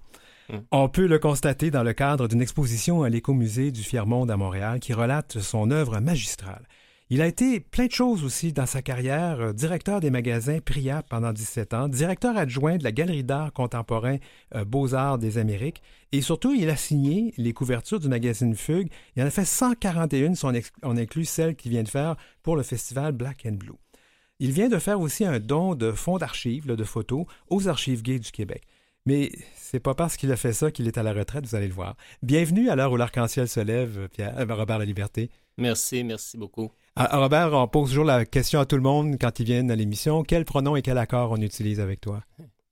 On 0.71 0.89
peut 0.89 1.07
le 1.07 1.17
constater 1.17 1.71
dans 1.71 1.83
le 1.83 1.93
cadre 1.93 2.27
d'une 2.27 2.41
exposition 2.41 3.03
à 3.03 3.09
l'écomusée 3.09 3.71
du 3.71 3.83
Fier-Monde 3.83 4.31
à 4.31 4.35
Montréal 4.35 4.81
qui 4.81 4.91
relate 4.91 5.39
son 5.39 5.71
œuvre 5.71 6.01
magistrale. 6.01 6.67
Il 7.13 7.21
a 7.21 7.27
été 7.27 7.59
plein 7.59 7.87
de 7.87 7.91
choses 7.91 8.23
aussi 8.23 8.53
dans 8.53 8.65
sa 8.65 8.81
carrière, 8.81 9.41
euh, 9.41 9.51
directeur 9.51 9.99
des 9.99 10.09
magasins 10.09 10.59
Priya 10.61 11.03
pendant 11.09 11.33
17 11.33 11.73
ans, 11.73 11.89
directeur 11.89 12.37
adjoint 12.37 12.77
de 12.77 12.85
la 12.85 12.93
Galerie 12.93 13.25
d'art 13.25 13.51
contemporain 13.51 14.15
euh, 14.55 14.63
Beaux-Arts 14.63 15.17
des 15.17 15.37
Amériques, 15.37 15.81
et 16.13 16.21
surtout, 16.21 16.53
il 16.53 16.69
a 16.69 16.77
signé 16.77 17.33
les 17.35 17.51
couvertures 17.51 17.99
du 17.99 18.07
magazine 18.07 18.55
Fugue. 18.55 18.87
Il 19.17 19.23
en 19.23 19.25
a 19.25 19.29
fait 19.29 19.43
141, 19.43 20.35
si 20.35 20.45
on, 20.45 20.95
inclut 20.95 21.25
celle 21.25 21.57
qu'il 21.57 21.71
vient 21.71 21.83
de 21.83 21.89
faire 21.89 22.15
pour 22.43 22.55
le 22.55 22.63
festival 22.63 23.11
Black 23.11 23.45
and 23.45 23.55
Blue. 23.55 23.75
Il 24.39 24.53
vient 24.53 24.69
de 24.69 24.79
faire 24.79 25.01
aussi 25.01 25.25
un 25.25 25.41
don 25.41 25.75
de 25.75 25.91
fonds 25.91 26.17
d'archives, 26.17 26.65
de 26.65 26.83
photos, 26.85 27.25
aux 27.49 27.67
archives 27.67 28.03
gays 28.03 28.19
du 28.19 28.31
Québec. 28.31 28.63
Mais 29.05 29.33
c'est 29.57 29.81
pas 29.81 29.95
parce 29.95 30.15
qu'il 30.15 30.31
a 30.31 30.37
fait 30.37 30.53
ça 30.53 30.71
qu'il 30.71 30.87
est 30.87 30.97
à 30.97 31.03
la 31.03 31.11
retraite, 31.11 31.45
vous 31.45 31.55
allez 31.55 31.67
le 31.67 31.73
voir. 31.73 31.97
Bienvenue 32.23 32.69
à 32.69 32.77
l'heure 32.77 32.93
où 32.93 32.95
l'arc-en-ciel 32.95 33.49
se 33.49 33.59
lève, 33.59 34.07
Pierre, 34.13 34.39
euh, 34.39 34.55
Robert 34.55 34.79
La 34.79 34.85
Liberté. 34.85 35.29
Merci, 35.57 36.05
merci 36.05 36.37
beaucoup. 36.37 36.71
Ah, 36.95 37.17
Robert, 37.17 37.53
on 37.53 37.67
pose 37.67 37.89
toujours 37.89 38.05
la 38.05 38.25
question 38.25 38.59
à 38.59 38.65
tout 38.65 38.75
le 38.75 38.81
monde 38.81 39.15
quand 39.19 39.39
ils 39.39 39.45
viennent 39.45 39.71
à 39.71 39.75
l'émission. 39.75 40.23
Quel 40.23 40.43
pronom 40.43 40.75
et 40.75 40.81
quel 40.81 40.97
accord 40.97 41.31
on 41.31 41.37
utilise 41.37 41.79
avec 41.79 42.01
toi? 42.01 42.23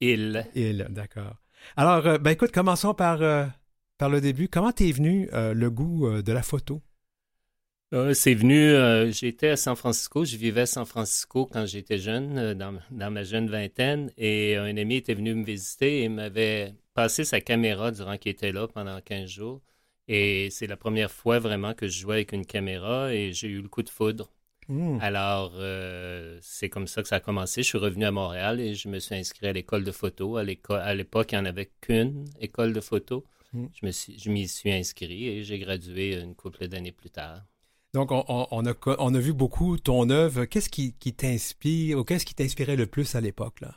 Il. 0.01 0.45
Il, 0.55 0.87
d'accord. 0.89 1.35
Alors, 1.77 2.05
euh, 2.05 2.17
ben 2.17 2.31
écoute, 2.31 2.51
commençons 2.51 2.93
par, 2.93 3.21
euh, 3.21 3.45
par 3.97 4.09
le 4.09 4.19
début. 4.19 4.49
Comment 4.49 4.71
t'es 4.71 4.91
venu 4.91 5.29
euh, 5.33 5.53
le 5.53 5.69
goût 5.69 6.21
de 6.21 6.31
la 6.31 6.41
photo? 6.41 6.81
c'est 8.13 8.35
venu, 8.35 9.11
j'étais 9.11 9.49
à 9.49 9.55
San 9.57 9.75
Francisco, 9.75 10.23
je 10.23 10.37
vivais 10.37 10.61
à 10.61 10.65
San 10.67 10.85
Francisco 10.85 11.47
quand 11.51 11.65
j'étais 11.65 11.97
jeune, 11.97 12.53
dans, 12.53 12.77
dans, 12.91 13.09
ma 13.09 13.23
jeune 13.23 13.49
vingtaine, 13.49 14.11
et 14.15 14.57
un 14.57 14.77
ami 14.77 14.97
était 14.97 15.15
venu 15.15 15.33
me 15.33 15.43
visiter 15.43 16.03
et 16.03 16.09
m'avait 16.09 16.75
passé 16.93 17.23
sa 17.23 17.41
caméra 17.41 17.89
durant 17.89 18.15
qu'il 18.17 18.31
était 18.31 18.51
là 18.51 18.67
pendant 18.67 19.01
15 19.01 19.27
jours. 19.27 19.61
Et 20.11 20.49
c'est 20.49 20.65
la 20.65 20.75
première 20.75 21.11
fois 21.11 21.37
vraiment 21.37 21.75
que 21.75 21.87
je 21.87 21.99
jouais 21.99 22.15
avec 22.15 22.31
une 22.33 22.45
caméra 22.45 23.13
et 23.13 23.31
j'ai 23.31 23.47
eu 23.47 23.61
le 23.61 23.69
coup 23.69 23.83
de 23.83 23.89
foudre. 23.89 24.31
Hmm. 24.67 24.97
Alors, 25.01 25.53
euh, 25.55 26.39
c'est 26.41 26.67
comme 26.67 26.87
ça 26.87 27.03
que 27.03 27.07
ça 27.07 27.17
a 27.17 27.19
commencé. 27.19 27.61
Je 27.61 27.67
suis 27.67 27.77
revenu 27.77 28.05
à 28.05 28.11
Montréal 28.11 28.59
et 28.59 28.73
je 28.73 28.87
me 28.87 28.97
suis 28.97 29.13
inscrit 29.13 29.45
à 29.47 29.53
l'école 29.53 29.83
de 29.83 29.91
photo. 29.91 30.37
À 30.37 30.43
l'époque, 30.43 31.31
il 31.31 31.35
n'y 31.35 31.41
en 31.41 31.45
avait 31.45 31.69
qu'une 31.79 32.25
école 32.41 32.73
de 32.73 32.81
photo. 32.81 33.23
Hmm. 33.53 33.67
Je 33.79 33.85
m'y 33.85 33.93
suis, 33.93 34.17
je 34.17 34.47
suis 34.47 34.71
inscrit 34.71 35.27
et 35.27 35.43
j'ai 35.43 35.59
gradué 35.59 36.19
une 36.19 36.33
couple 36.33 36.67
d'années 36.67 36.91
plus 36.91 37.11
tard. 37.11 37.43
Donc, 37.93 38.11
on, 38.11 38.23
on, 38.27 38.65
a, 38.65 38.73
on, 38.99 39.13
a, 39.13 39.19
vu 39.19 39.33
beaucoup 39.33 39.77
ton 39.77 40.09
œuvre. 40.09 40.45
Qu'est-ce 40.45 40.69
qui, 40.69 40.93
qui 40.93 41.13
t'inspire 41.13 41.99
ou 41.99 42.03
qu'est-ce 42.03 42.25
qui 42.25 42.33
t'inspirait 42.33 42.75
le 42.75 42.87
plus 42.87 43.13
à 43.13 43.21
l'époque? 43.21 43.61
là? 43.61 43.75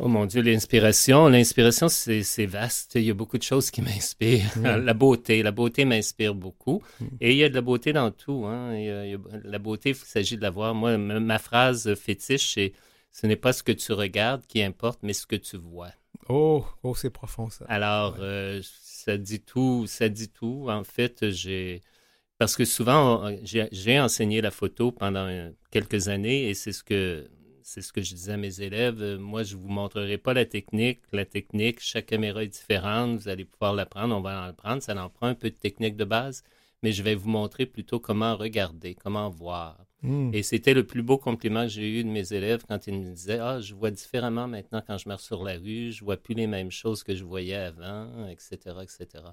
Oh 0.00 0.06
mon 0.06 0.26
Dieu, 0.26 0.42
l'inspiration. 0.42 1.28
L'inspiration, 1.28 1.88
c'est 1.88 2.46
vaste. 2.46 2.92
Il 2.94 3.02
y 3.02 3.10
a 3.10 3.14
beaucoup 3.14 3.36
de 3.36 3.42
choses 3.42 3.70
qui 3.70 3.82
m'inspirent. 3.82 4.52
la 4.62 4.94
beauté. 4.94 5.42
La 5.42 5.50
beauté 5.50 5.84
m'inspire 5.84 6.36
beaucoup. 6.36 6.82
Mm. 7.00 7.06
Et 7.20 7.32
il 7.32 7.36
y 7.38 7.44
a 7.44 7.48
de 7.48 7.54
la 7.54 7.62
beauté 7.62 7.92
dans 7.92 8.12
tout. 8.12 8.44
Hein. 8.46 8.74
la 9.44 9.58
beauté, 9.58 9.90
il 9.90 9.96
s'agit 9.96 10.36
de 10.36 10.42
la 10.42 10.50
voir. 10.50 10.74
Moi, 10.74 10.96
ma 10.98 11.38
phrase 11.38 11.94
fétiche, 11.96 12.54
c'est 12.54 12.72
ce 13.10 13.26
n'est 13.26 13.36
pas 13.36 13.52
ce 13.52 13.64
que 13.64 13.72
tu 13.72 13.92
regardes 13.92 14.46
qui 14.46 14.62
importe, 14.62 15.00
mais 15.02 15.12
ce 15.12 15.26
que 15.26 15.34
tu 15.34 15.56
vois. 15.56 15.90
Oh, 16.28 16.64
oh 16.84 16.94
c'est 16.94 17.10
profond 17.10 17.50
ça. 17.50 17.64
Alors, 17.68 18.18
euh, 18.20 18.60
ça 18.62 19.16
dit 19.16 19.40
tout. 19.40 19.86
Ça 19.88 20.08
dit 20.08 20.28
tout. 20.28 20.66
En 20.68 20.84
fait, 20.84 21.30
j'ai. 21.30 21.82
Parce 22.38 22.54
que 22.54 22.64
souvent, 22.64 23.28
j'ai 23.42 23.98
enseigné 23.98 24.40
la 24.40 24.52
photo 24.52 24.92
pendant 24.92 25.50
quelques 25.72 26.06
années 26.06 26.48
et 26.48 26.54
c'est 26.54 26.70
ce 26.70 26.84
que 26.84 27.28
c'est 27.68 27.82
ce 27.82 27.92
que 27.92 28.00
je 28.00 28.14
disais 28.14 28.32
à 28.32 28.36
mes 28.38 28.62
élèves. 28.62 29.02
Euh, 29.02 29.18
moi, 29.18 29.42
je 29.42 29.54
ne 29.54 29.60
vous 29.60 29.68
montrerai 29.68 30.16
pas 30.16 30.32
la 30.32 30.46
technique. 30.46 31.00
La 31.12 31.26
technique, 31.26 31.80
chaque 31.80 32.06
caméra 32.06 32.42
est 32.42 32.48
différente. 32.48 33.20
Vous 33.20 33.28
allez 33.28 33.44
pouvoir 33.44 33.74
l'apprendre. 33.74 34.16
On 34.16 34.22
va 34.22 34.48
en 34.48 34.54
prendre. 34.54 34.82
Ça 34.82 34.96
en 34.96 35.10
prend 35.10 35.26
un 35.26 35.34
peu 35.34 35.50
de 35.50 35.54
technique 35.54 35.94
de 35.96 36.06
base. 36.06 36.42
Mais 36.82 36.92
je 36.92 37.02
vais 37.02 37.14
vous 37.14 37.28
montrer 37.28 37.66
plutôt 37.66 38.00
comment 38.00 38.36
regarder, 38.36 38.94
comment 38.94 39.28
voir. 39.28 39.84
Hmm. 40.00 40.30
Et 40.32 40.42
c'était 40.42 40.72
le 40.72 40.86
plus 40.86 41.02
beau 41.02 41.18
compliment 41.18 41.64
que 41.64 41.68
j'ai 41.68 42.00
eu 42.00 42.04
de 42.04 42.08
mes 42.08 42.32
élèves 42.32 42.64
quand 42.66 42.86
ils 42.86 42.94
me 42.94 43.12
disaient 43.12 43.40
Ah, 43.40 43.60
je 43.60 43.74
vois 43.74 43.90
différemment 43.90 44.48
maintenant 44.48 44.82
quand 44.86 44.96
je 44.96 45.06
marche 45.06 45.24
sur 45.24 45.44
la 45.44 45.58
rue. 45.58 45.92
Je 45.92 46.02
vois 46.02 46.16
plus 46.16 46.34
les 46.34 46.46
mêmes 46.46 46.70
choses 46.70 47.02
que 47.02 47.14
je 47.14 47.24
voyais 47.24 47.56
avant, 47.56 48.28
etc., 48.28 48.56
etc. 48.82 49.24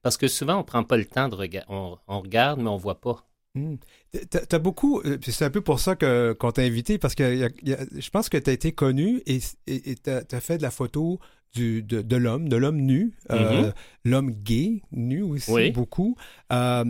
Parce 0.00 0.16
que 0.16 0.28
souvent, 0.28 0.54
on 0.54 0.58
ne 0.58 0.62
prend 0.62 0.84
pas 0.84 0.96
le 0.96 1.04
temps 1.04 1.28
de 1.28 1.34
regarder. 1.34 1.70
On, 1.70 1.98
on 2.08 2.20
regarde, 2.20 2.58
mais 2.58 2.70
on 2.70 2.76
ne 2.76 2.80
voit 2.80 3.00
pas. 3.00 3.26
Hmm. 3.54 3.76
Tu 4.12 4.38
as 4.56 4.58
beaucoup, 4.58 5.02
euh, 5.02 5.18
c'est 5.22 5.44
un 5.44 5.50
peu 5.50 5.60
pour 5.60 5.78
ça 5.78 5.94
que, 5.94 6.32
qu'on 6.32 6.52
t'a 6.52 6.62
invité, 6.62 6.96
parce 6.96 7.14
que 7.14 7.50
je 7.64 8.10
pense 8.10 8.30
que 8.30 8.38
tu 8.38 8.48
as 8.48 8.52
été 8.52 8.72
connu 8.72 9.22
et 9.26 9.40
tu 9.40 10.10
as, 10.10 10.40
fait 10.40 10.56
de 10.56 10.62
la 10.62 10.70
photo 10.70 11.20
du, 11.54 11.82
de, 11.82 12.16
l'homme, 12.16 12.48
de 12.48 12.56
l'homme 12.56 12.80
nu, 12.80 13.14
euh, 13.30 13.36
mm-hmm. 13.36 13.72
l'homme 14.06 14.30
gay, 14.30 14.80
nu 14.90 15.22
aussi, 15.22 15.70
beaucoup. 15.70 16.16
Euh, 16.50 16.84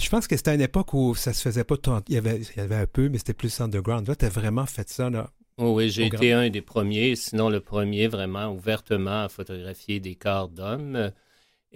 je 0.00 0.08
pense 0.08 0.26
que 0.26 0.36
c'était 0.36 0.52
à 0.52 0.54
une 0.54 0.62
époque 0.62 0.94
où 0.94 1.14
ça 1.14 1.34
se 1.34 1.42
faisait 1.42 1.64
pas 1.64 1.76
tant. 1.76 2.00
Il 2.08 2.14
y 2.14 2.18
avait, 2.18 2.40
il 2.40 2.56
y 2.56 2.60
avait 2.60 2.76
un 2.76 2.86
peu, 2.86 3.10
mais 3.10 3.18
c'était 3.18 3.34
plus 3.34 3.60
underground. 3.60 4.08
Là, 4.08 4.16
tu 4.16 4.24
as 4.24 4.30
vraiment 4.30 4.66
fait 4.66 4.88
ça, 4.88 5.10
là. 5.10 5.30
Oh 5.56 5.74
oui, 5.76 5.90
j'ai 5.90 6.06
été 6.06 6.32
un 6.32 6.50
des 6.50 6.62
premiers, 6.62 7.14
sinon 7.14 7.48
le 7.48 7.60
premier 7.60 8.08
vraiment 8.08 8.52
ouvertement 8.52 9.24
à 9.24 9.28
photographier 9.28 10.00
des 10.00 10.16
corps 10.16 10.48
d'hommes. 10.48 11.12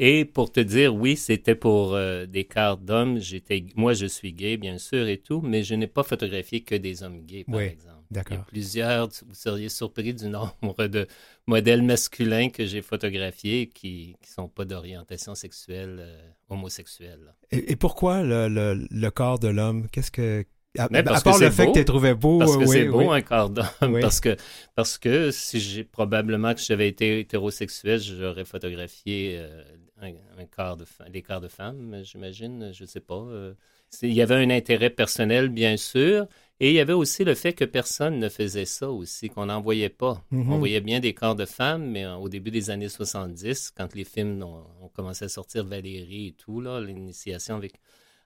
Et 0.00 0.24
pour 0.24 0.52
te 0.52 0.60
dire, 0.60 0.94
oui, 0.94 1.16
c'était 1.16 1.56
pour 1.56 1.94
euh, 1.94 2.24
des 2.24 2.44
quarts 2.44 2.78
d'hommes. 2.78 3.18
J'étais, 3.18 3.64
moi, 3.74 3.94
je 3.94 4.06
suis 4.06 4.32
gay, 4.32 4.56
bien 4.56 4.78
sûr, 4.78 5.08
et 5.08 5.18
tout, 5.18 5.40
mais 5.40 5.64
je 5.64 5.74
n'ai 5.74 5.88
pas 5.88 6.04
photographié 6.04 6.60
que 6.60 6.76
des 6.76 7.02
hommes 7.02 7.20
gays, 7.22 7.44
par 7.44 7.60
exemple. 7.60 7.98
D'accord. 8.10 8.36
Il 8.36 8.38
y 8.38 8.40
a 8.40 8.44
plusieurs, 8.44 9.08
vous 9.26 9.34
seriez 9.34 9.68
surpris 9.68 10.14
du 10.14 10.28
nombre 10.28 10.86
de 10.86 11.06
modèles 11.46 11.82
masculins 11.82 12.48
que 12.48 12.64
j'ai 12.64 12.80
photographiés 12.80 13.68
qui 13.68 14.16
ne 14.22 14.26
sont 14.26 14.48
pas 14.48 14.64
d'orientation 14.64 15.34
sexuelle 15.34 15.96
euh, 16.00 16.28
homosexuelle. 16.48 17.34
Et, 17.50 17.76
pourquoi 17.76 18.22
le, 18.22 18.48
le, 18.48 19.10
corps 19.10 19.38
de 19.38 19.48
l'homme? 19.48 19.88
Qu'est-ce 19.90 20.10
que, 20.10 20.46
à, 20.78 20.88
part 20.88 21.38
le 21.38 21.50
fait 21.50 21.66
que 21.66 21.78
tu 21.78 21.84
trouvé 21.84 22.14
beau. 22.14 22.38
Parce 22.38 22.56
que 22.56 22.66
c'est 22.66 22.86
beau 22.86 23.10
un 23.10 23.20
corps 23.20 23.50
d'homme. 23.50 24.00
Parce, 24.00 24.20
que, 24.20 24.36
parce 24.74 24.96
que 24.96 25.30
si 25.30 25.60
j'ai 25.60 25.84
probablement 25.84 26.54
que 26.54 26.60
j'avais 26.60 26.88
été 26.88 27.20
hétérosexuel, 27.20 28.00
j'aurais 28.00 28.44
photographié 28.44 29.36
euh, 29.38 29.62
un, 30.00 30.46
quart 30.46 30.76
de 30.76 30.84
des 31.10 31.22
quarts 31.22 31.40
de 31.40 31.48
femmes, 31.48 32.00
j'imagine, 32.02 32.72
je 32.72 32.84
ne 32.84 32.88
sais 32.88 33.00
pas. 33.00 33.14
Euh. 33.14 33.54
il 34.02 34.12
y 34.12 34.22
avait 34.22 34.34
un 34.34 34.50
intérêt 34.50 34.90
personnel, 34.90 35.48
bien 35.48 35.76
sûr, 35.76 36.26
et 36.60 36.70
il 36.70 36.74
y 36.74 36.80
avait 36.80 36.92
aussi 36.92 37.24
le 37.24 37.34
fait 37.34 37.52
que 37.52 37.64
personne 37.64 38.18
ne 38.18 38.28
faisait 38.28 38.64
ça 38.64 38.90
aussi, 38.90 39.28
qu'on 39.28 39.46
n'en 39.46 39.60
voyait 39.60 39.88
pas. 39.88 40.24
Mm-hmm. 40.32 40.50
On 40.50 40.58
voyait 40.58 40.80
bien 40.80 41.00
des 41.00 41.14
corps 41.14 41.36
de 41.36 41.44
femmes, 41.44 41.90
mais 41.90 42.06
au 42.06 42.28
début 42.28 42.50
des 42.50 42.70
années 42.70 42.88
70, 42.88 43.72
quand 43.76 43.94
les 43.94 44.04
films 44.04 44.42
ont, 44.42 44.88
commencé 44.94 45.24
à 45.24 45.28
sortir 45.28 45.64
Valérie 45.64 46.28
et 46.28 46.32
tout, 46.32 46.60
l'initiation 46.60 47.56
avec... 47.56 47.74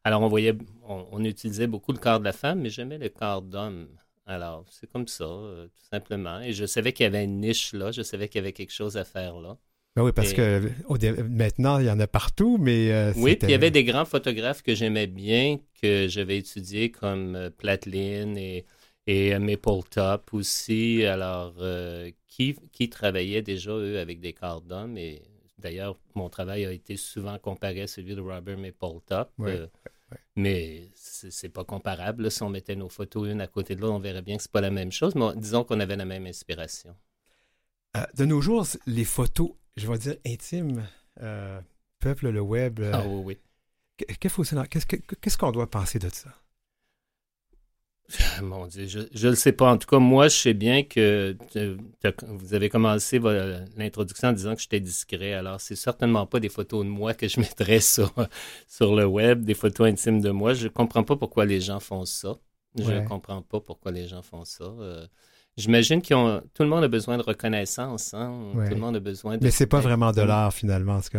Alors, 0.05 0.23
on 0.23 0.29
voyait, 0.29 0.57
on, 0.89 1.23
utilisait 1.25 1.67
beaucoup 1.67 1.93
le 1.93 1.99
corps 1.99 2.19
de 2.19 2.25
la 2.25 2.33
femme, 2.33 2.61
mais 2.61 2.71
jamais 2.71 2.99
le 2.99 3.09
corps 3.09 3.43
d'homme. 3.43 3.89
Alors, 4.27 4.65
c'est 4.71 4.91
comme 4.91 5.07
ça, 5.07 5.25
euh, 5.25 5.67
tout 5.67 5.85
simplement. 5.91 6.41
Et 6.41 6.53
je 6.53 6.65
savais 6.65 6.93
qu'il 6.93 7.05
y 7.05 7.07
avait 7.07 7.25
une 7.25 7.41
niche 7.41 7.73
là, 7.73 7.93
je 7.93 8.03
savais 8.03 8.29
qu'il 8.29 8.41
y 8.41 8.43
avait 8.43 8.53
quelque 8.53 8.73
chose 8.73 8.97
à 8.97 9.05
faire 9.05 9.39
là. 9.41 9.59
Ben 9.95 10.03
oui, 10.05 10.13
parce 10.13 10.33
que 10.33 10.71
maintenant, 11.29 11.79
il 11.79 11.85
y 11.85 11.91
en 11.91 12.01
a 12.01 12.07
partout, 12.07 12.57
mais... 12.59 12.91
Euh, 12.91 13.13
oui, 13.17 13.37
puis 13.37 13.49
il 13.49 13.51
y 13.51 13.55
avait 13.55 13.71
des 13.71 13.85
grands 13.85 14.07
photographes 14.07 14.63
que 14.63 14.75
j'aimais 14.75 15.07
bien, 15.07 15.59
que 15.83 16.09
j'avais 16.09 16.39
étudiés, 16.39 16.91
comme 16.91 17.37
euh, 17.37 17.51
Platlin 17.51 18.35
et, 18.37 18.65
et 19.07 19.39
Maple 19.39 19.83
Top 19.91 20.33
aussi, 20.33 21.05
alors, 21.05 21.57
euh, 21.59 22.11
qui, 22.27 22.57
qui 22.73 22.89
travaillaient 22.89 23.43
déjà, 23.43 23.73
eux, 23.73 23.99
avec 23.99 24.21
des 24.21 24.33
corps 24.33 24.63
d'hommes. 24.63 24.97
Et 24.97 25.21
d'ailleurs, 25.59 25.99
mon 26.15 26.31
travail 26.31 26.65
a 26.65 26.73
été 26.73 26.97
souvent 26.97 27.39
comparé 27.39 27.83
à 27.83 27.87
celui 27.87 28.15
de 28.15 28.21
Robert 28.23 28.57
Maple 28.57 29.01
Top. 29.07 29.31
Mais 30.37 30.89
c'est 30.95 31.51
pas 31.51 31.65
comparable. 31.65 32.31
Si 32.31 32.43
on 32.43 32.49
mettait 32.49 32.77
nos 32.77 32.89
photos 32.89 33.29
une 33.29 33.43
à 33.43 33.47
côté 33.47 33.77
de 33.77 33.83
l'autre, 33.83 33.95
on 33.95 33.99
verrait 33.99 34.23
bien 34.23 34.37
que 34.39 34.43
c'est 34.43 34.53
pas 34.53 34.63
la 34.63 34.71
même 34.71 34.93
chose, 34.93 35.15
mais 35.15 35.37
disons 35.37 35.65
qu'on 35.65 35.81
avait 35.81 35.97
la 35.97 36.07
même 36.07 36.25
inspiration. 36.27 36.97
de 38.17 38.25
nos 38.25 38.41
jours, 38.41 38.67
les 38.87 39.05
photos 39.05 39.53
je 39.77 39.87
vais 39.87 39.99
dire 39.99 40.17
intime, 40.27 40.87
euh, 41.21 41.61
peuple 41.99 42.31
le 42.31 42.41
web. 42.41 42.81
Euh, 42.81 42.91
ah 42.95 43.07
oui, 43.07 43.39
oui. 43.99 44.07
Qu'est-ce 44.19 45.39
qu'on 45.39 45.53
doit 45.53 45.71
penser 45.71 45.99
de 45.99 46.09
ça? 46.09 46.31
Mon 48.43 48.67
Dieu, 48.67 48.87
je 48.87 48.99
ne 48.99 49.31
le 49.31 49.37
sais 49.37 49.53
pas. 49.53 49.73
En 49.73 49.79
tout 49.79 49.87
cas, 49.87 49.99
moi, 49.99 50.29
je 50.29 50.37
sais 50.37 50.55
bien 50.55 50.83
que 50.83 51.37
vous 52.27 52.55
avez 52.55 52.69
commencé 52.69 53.19
l'introduction 53.77 54.29
en 54.29 54.33
disant 54.33 54.55
que 54.55 54.61
j'étais 54.61 54.81
discret. 54.81 55.33
Alors, 55.33 55.61
c'est 55.61 55.77
certainement 55.77 56.27
pas 56.27 56.41
des 56.41 56.49
photos 56.49 56.85
de 56.85 56.91
moi 56.91 57.15
que 57.15 57.29
je 57.29 57.41
mettrais 57.41 57.81
sur, 57.81 58.13
sur 58.69 58.95
le 58.95 59.07
web, 59.07 59.45
des 59.45 59.55
photos 59.55 59.89
intimes 59.89 60.21
de 60.21 60.31
moi. 60.31 60.53
Je 60.53 60.65
ne 60.65 60.69
comprends 60.69 61.05
pas 61.05 61.17
pourquoi 61.17 61.45
les 61.45 61.61
gens 61.61 61.81
font 61.81 62.05
ça. 62.05 62.37
Je 62.77 62.91
ne 62.91 63.07
comprends 63.07 63.43
pas 63.43 63.61
pourquoi 63.61 63.93
les 63.93 64.09
gens 64.09 64.23
font 64.23 64.45
ça. 64.45 64.65
Euh, 64.65 65.07
J'imagine 65.57 66.01
que 66.01 66.41
tout 66.55 66.63
le 66.63 66.69
monde 66.69 66.85
a 66.85 66.89
besoin 66.89 67.19
de 67.19 67.23
reconnaissance. 67.23 68.15
Hein? 68.15 68.53
Tout 68.55 68.75
le 68.75 68.81
monde 68.81 68.97
a 68.97 69.01
besoin 69.01 69.37
de. 69.37 69.45
Mais 69.45 69.51
c'est 69.51 69.67
pas 69.67 69.81
vraiment 69.81 70.13
de 70.13 70.23
l'art 70.23 70.55
finalement. 70.55 71.01
Ce 71.03 71.11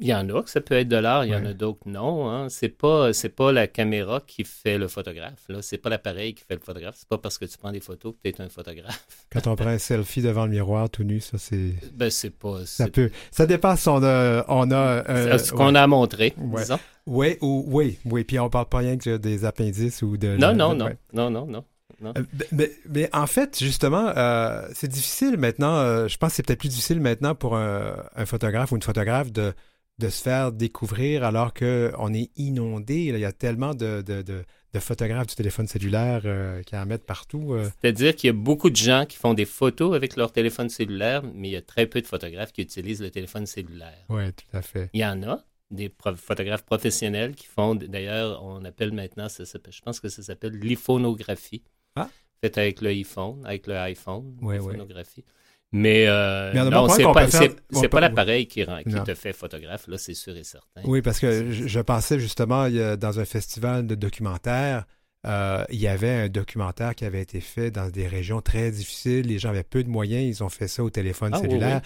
Il 0.00 0.06
y 0.06 0.14
en 0.14 0.28
a 0.28 0.42
que 0.42 0.50
ça 0.50 0.60
peut 0.60 0.74
être 0.74 0.88
de 0.88 0.96
l'art, 0.96 1.24
il 1.24 1.30
y 1.30 1.34
en 1.34 1.46
a 1.46 1.54
d'autres 1.54 1.80
non. 1.86 2.28
Hein. 2.28 2.50
C'est 2.50 2.68
pas 2.68 3.14
c'est 3.14 3.30
pas 3.30 3.50
la 3.50 3.66
caméra 3.66 4.20
qui 4.26 4.44
fait 4.44 4.76
le 4.76 4.88
photographe. 4.88 5.42
Là, 5.48 5.62
c'est 5.62 5.78
pas 5.78 5.88
l'appareil 5.88 6.34
qui 6.34 6.44
fait 6.44 6.54
le 6.54 6.60
photographe. 6.60 6.96
C'est 6.98 7.08
pas 7.08 7.16
parce 7.16 7.38
que 7.38 7.46
tu 7.46 7.56
prends 7.56 7.72
des 7.72 7.80
photos 7.80 8.12
que 8.12 8.28
tu 8.28 8.36
es 8.36 8.42
un 8.42 8.50
photographe. 8.50 9.06
Quand 9.32 9.46
on 9.46 9.56
prend 9.56 9.70
un 9.70 9.78
selfie 9.78 10.20
devant 10.20 10.44
le 10.44 10.50
miroir 10.50 10.90
tout 10.90 11.04
nu, 11.04 11.20
ça 11.20 11.38
c'est. 11.38 11.72
Ben 11.94 12.10
c'est 12.10 12.28
pas. 12.28 12.66
Ça 12.66 12.88
peut. 12.88 13.10
Ça 13.30 13.46
dépasse. 13.46 13.86
On 13.86 14.02
a. 14.02 14.44
On 14.48 14.70
a 14.70 15.08
euh, 15.08 15.38
ce 15.38 15.50
qu'on 15.50 15.74
a 15.74 15.86
montré, 15.86 16.34
disons. 16.36 16.78
Oui, 17.06 17.36
ou, 17.40 17.64
oui, 17.68 17.98
oui. 18.04 18.24
Puis 18.24 18.38
on 18.38 18.50
parle 18.50 18.68
pas 18.68 18.78
rien 18.78 18.98
que 18.98 19.16
des 19.16 19.46
appendices 19.46 20.02
ou 20.02 20.18
de. 20.18 20.36
Non, 20.36 20.54
non, 20.54 20.74
non, 20.74 20.90
non, 21.14 21.30
non, 21.30 21.46
non. 21.46 21.64
Euh, 22.16 22.22
mais, 22.52 22.70
mais, 22.88 23.08
en 23.12 23.26
fait, 23.26 23.58
justement, 23.58 24.12
euh, 24.16 24.66
c'est 24.74 24.88
difficile 24.88 25.36
maintenant. 25.36 25.76
Euh, 25.76 26.08
je 26.08 26.16
pense 26.16 26.30
que 26.30 26.36
c'est 26.36 26.46
peut-être 26.46 26.60
plus 26.60 26.68
difficile 26.68 27.00
maintenant 27.00 27.34
pour 27.34 27.56
un, 27.56 27.96
photographe 28.26 28.72
ou 28.72 28.76
une 28.76 28.82
photographe 28.82 29.32
de, 29.32 29.52
de 29.98 30.08
se 30.08 30.22
faire 30.22 30.52
découvrir 30.52 31.24
alors 31.24 31.54
qu'on 31.54 32.14
est 32.14 32.30
inondé. 32.36 33.04
Il 33.04 33.18
y 33.18 33.24
a 33.24 33.32
tellement 33.32 33.74
de, 33.74 34.02
de, 34.02 34.22
de, 34.22 34.44
photographes 34.80 35.28
du 35.28 35.36
téléphone 35.36 35.68
cellulaire 35.68 36.22
qui 36.66 36.76
en 36.76 36.84
mettent 36.84 37.06
partout. 37.06 37.56
C'est-à-dire 37.80 38.16
qu'il 38.16 38.26
y 38.26 38.30
a 38.30 38.36
beaucoup 38.36 38.70
de 38.70 38.76
gens 38.76 39.06
qui 39.06 39.16
font 39.16 39.32
des 39.32 39.44
photos 39.44 39.94
avec 39.94 40.16
leur 40.16 40.32
téléphone 40.32 40.68
cellulaire, 40.68 41.22
mais 41.22 41.48
il 41.48 41.52
y 41.52 41.56
a 41.56 41.62
très 41.62 41.86
peu 41.86 42.00
de 42.00 42.06
photographes 42.06 42.52
qui 42.52 42.62
utilisent 42.62 43.00
le 43.00 43.10
téléphone 43.10 43.46
cellulaire. 43.46 44.04
Oui, 44.08 44.32
tout 44.32 44.56
à 44.56 44.62
fait. 44.62 44.90
Il 44.92 45.00
y 45.00 45.06
en 45.06 45.22
a, 45.22 45.44
des 45.74 45.92
photographes 46.16 46.64
professionnels 46.64 47.34
qui 47.34 47.46
font, 47.46 47.74
d'ailleurs, 47.74 48.42
on 48.44 48.64
appelle 48.64 48.92
maintenant, 48.92 49.28
ça 49.28 49.44
je 49.44 49.80
pense 49.80 50.00
que 50.00 50.08
ça 50.08 50.22
s'appelle 50.22 50.52
l'iphonographie. 50.58 51.62
Ah. 51.96 52.08
Fait 52.40 52.58
avec 52.58 52.80
le 52.80 52.90
iPhone, 52.90 53.40
avec 53.44 53.66
le 53.66 53.76
iPhone, 53.76 54.36
oui, 54.42 54.58
photographie. 54.58 55.24
Mais, 55.72 56.06
euh, 56.06 56.52
non, 56.52 56.88
c'est 56.88 57.88
pas, 57.88 58.00
l'appareil 58.00 58.46
qui, 58.46 58.64
qui 58.64 59.02
te 59.02 59.14
fait 59.14 59.32
photographe, 59.32 59.88
là, 59.88 59.98
c'est 59.98 60.14
sûr 60.14 60.36
et 60.36 60.44
certain. 60.44 60.82
Oui, 60.84 61.02
parce 61.02 61.18
que 61.18 61.50
je, 61.50 61.66
je 61.66 61.80
pensais 61.80 62.20
justement 62.20 62.68
dans 62.96 63.18
un 63.18 63.24
festival 63.24 63.84
de 63.86 63.96
documentaires, 63.96 64.86
euh, 65.26 65.64
il 65.70 65.78
y 65.78 65.88
avait 65.88 66.10
un 66.10 66.28
documentaire 66.28 66.94
qui 66.94 67.04
avait 67.04 67.22
été 67.22 67.40
fait 67.40 67.70
dans 67.70 67.88
des 67.88 68.06
régions 68.06 68.40
très 68.40 68.70
difficiles. 68.70 69.26
Les 69.26 69.38
gens 69.38 69.50
avaient 69.50 69.62
peu 69.62 69.82
de 69.82 69.88
moyens. 69.88 70.24
Ils 70.24 70.44
ont 70.44 70.48
fait 70.48 70.68
ça 70.68 70.84
au 70.84 70.90
téléphone 70.90 71.30
ah 71.34 71.38
cellulaire. 71.38 71.82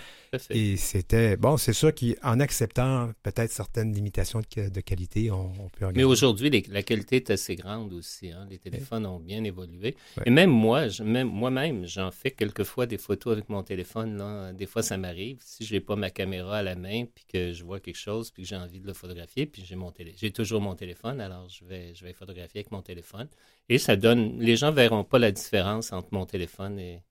et 0.51 0.77
c'était, 0.77 1.37
bon, 1.37 1.57
c'est 1.57 1.73
sûr 1.73 1.93
qu'en 1.95 2.41
acceptant 2.41 3.11
peut-être 3.23 3.51
certaines 3.51 3.93
limitations 3.93 4.41
de, 4.41 4.81
qualité, 4.81 5.31
on, 5.31 5.53
peut 5.79 5.87
Mais 5.95 6.05
aujourd'hui, 6.05 6.51
la 6.69 6.83
qualité 6.83 7.17
est 7.17 7.31
assez 7.31 7.55
grande 7.55 7.93
aussi. 7.93 8.31
Hein. 8.31 8.47
Les 8.51 8.59
téléphones 8.59 9.07
ont 9.07 9.21
bien 9.21 9.45
évolué. 9.45 9.97
Et 10.25 10.31
même 10.31 10.51
moi, 10.51 10.87
même, 11.03 11.29
moi-même, 11.29 11.87
j'en 11.87 12.11
fais 12.11 12.31
quelquefois 12.31 12.87
des 12.87 12.99
photos 12.99 13.35
avec 13.35 13.49
mon 13.49 13.63
téléphone. 13.63 14.19
Là. 14.19 14.53
Des 14.53 14.67
fois, 14.67 14.83
ça 14.83 14.97
m'arrive. 14.97 15.39
Si 15.41 15.65
je 15.65 15.75
n'ai 15.75 15.81
pas 15.81 15.97
ma 15.97 16.11
caméra 16.11 16.59
à 16.59 16.63
la 16.63 16.75
main, 16.75 17.05
puis 17.05 17.25
que 17.33 17.53
je 17.53 17.65
vois 17.65 17.81
quelque 17.81 17.99
chose, 17.99 18.31
puis 18.31 18.43
que 18.43 18.49
j'ai 18.49 18.57
envie 18.57 18.81
de 18.81 18.87
le 18.87 18.93
photographier, 18.95 19.47
puis 19.47 19.65
j'ai 19.65 19.77
mon 19.77 19.93
télé... 19.93 20.15
j'ai 20.17 20.31
toujours 20.31 20.61
mon 20.61 20.75
téléphone, 20.75 21.21
alors 21.21 21.49
je 21.49 21.65
vais, 21.65 21.95
je 21.95 22.05
vais 22.05 22.13
photographier 22.13 22.61
avec 22.61 22.73
mon 22.73 22.83
téléphone. 22.83 23.28
Et 23.69 23.79
ça 23.79 23.97
donne, 23.97 24.39
les 24.41 24.57
gens 24.57 24.73
verront 24.73 25.05
pas 25.05 25.19
la 25.19 25.31
différence 25.31 25.93
entre 25.93 26.09
mon 26.13 26.25
téléphone 26.25 26.79
et, 26.79 27.03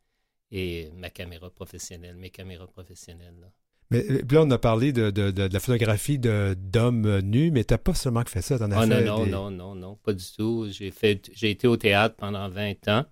et 0.52 0.90
ma 0.96 1.10
caméra 1.10 1.50
professionnelle, 1.50 2.16
mes 2.16 2.30
caméras 2.30 2.68
professionnelles. 2.68 3.52
Mais 3.90 4.04
euh, 4.10 4.22
là, 4.30 4.42
on 4.42 4.52
a 4.52 4.58
parlé 4.58 4.92
de, 4.92 5.12
de, 5.12 5.32
de, 5.32 5.50
la 5.52 5.60
photographie 5.60 6.20
d'hommes 6.20 7.20
nus, 7.22 7.52
mais 7.52 7.64
tu 7.64 7.74
n'as 7.74 7.78
pas 7.78 7.94
seulement 7.94 8.24
fait 8.26 8.42
ça, 8.42 8.56
en 8.56 8.72
as 8.72 8.88
fait 8.88 9.04
non, 9.04 9.26
non, 9.26 9.26
non, 9.26 9.52
non, 9.52 9.76
non, 9.76 9.96
pas 9.96 10.14
du 10.14 10.26
tout. 10.36 10.68
J'ai 10.70 10.92
fait, 10.92 11.30
j'ai 11.34 11.52
été 11.52 11.68
au 11.68 11.78
théâtre 11.78 12.16
pendant 12.16 12.50
20 12.50 12.88
ans. 12.90 13.06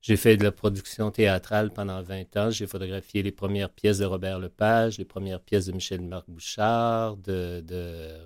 J'ai 0.00 0.16
fait 0.16 0.36
de 0.36 0.44
la 0.44 0.52
production 0.52 1.10
théâtrale 1.10 1.72
pendant 1.72 2.00
20 2.02 2.36
ans. 2.36 2.50
J'ai 2.50 2.66
photographié 2.66 3.22
les 3.22 3.32
premières 3.32 3.70
pièces 3.70 3.98
de 3.98 4.04
Robert 4.04 4.38
Lepage, 4.38 4.98
les 4.98 5.04
premières 5.04 5.40
pièces 5.40 5.66
de 5.66 5.72
Michel-Marc 5.72 6.24
Bouchard, 6.30 7.16
de, 7.16 7.60
de 7.66 8.16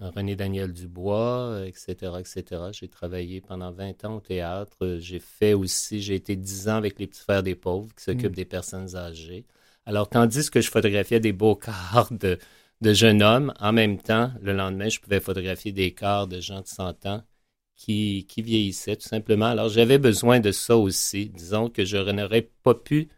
René 0.00 0.36
Daniel 0.36 0.72
Dubois, 0.72 1.64
etc., 1.66 2.12
etc. 2.18 2.44
J'ai 2.72 2.88
travaillé 2.88 3.40
pendant 3.40 3.72
20 3.72 4.04
ans 4.04 4.16
au 4.16 4.20
théâtre. 4.20 4.96
J'ai 4.98 5.18
fait 5.18 5.52
aussi, 5.52 6.00
j'ai 6.00 6.14
été 6.14 6.34
10 6.34 6.68
ans 6.68 6.76
avec 6.76 6.98
les 6.98 7.06
petits 7.06 7.20
frères 7.20 7.42
des 7.42 7.54
pauvres 7.54 7.94
qui 7.94 8.04
s'occupent 8.04 8.32
mm. 8.32 8.36
des 8.36 8.44
personnes 8.44 8.96
âgées. 8.96 9.44
Alors, 9.84 10.08
tandis 10.08 10.50
que 10.50 10.60
je 10.60 10.70
photographiais 10.70 11.20
des 11.20 11.32
beaux 11.32 11.56
corps 11.56 12.08
de, 12.10 12.38
de 12.80 12.92
jeunes 12.94 13.22
hommes, 13.22 13.52
en 13.60 13.72
même 13.72 13.98
temps, 13.98 14.32
le 14.40 14.54
lendemain, 14.54 14.88
je 14.88 15.00
pouvais 15.00 15.20
photographier 15.20 15.72
des 15.72 15.92
corps 15.92 16.26
de 16.26 16.40
gens 16.40 16.62
de 16.62 16.66
100 16.66 17.06
ans 17.06 17.22
qui, 17.76 18.26
qui 18.28 18.42
vieillissaient 18.42 18.96
tout 18.96 19.08
simplement. 19.08 19.46
Alors, 19.46 19.68
j'avais 19.68 19.98
besoin 19.98 20.40
de 20.40 20.52
ça 20.52 20.76
aussi. 20.76 21.28
Disons 21.28 21.68
que 21.68 21.84
je 21.84 21.98
n'aurais 21.98 22.48
pas 22.62 22.74
pu 22.74 23.08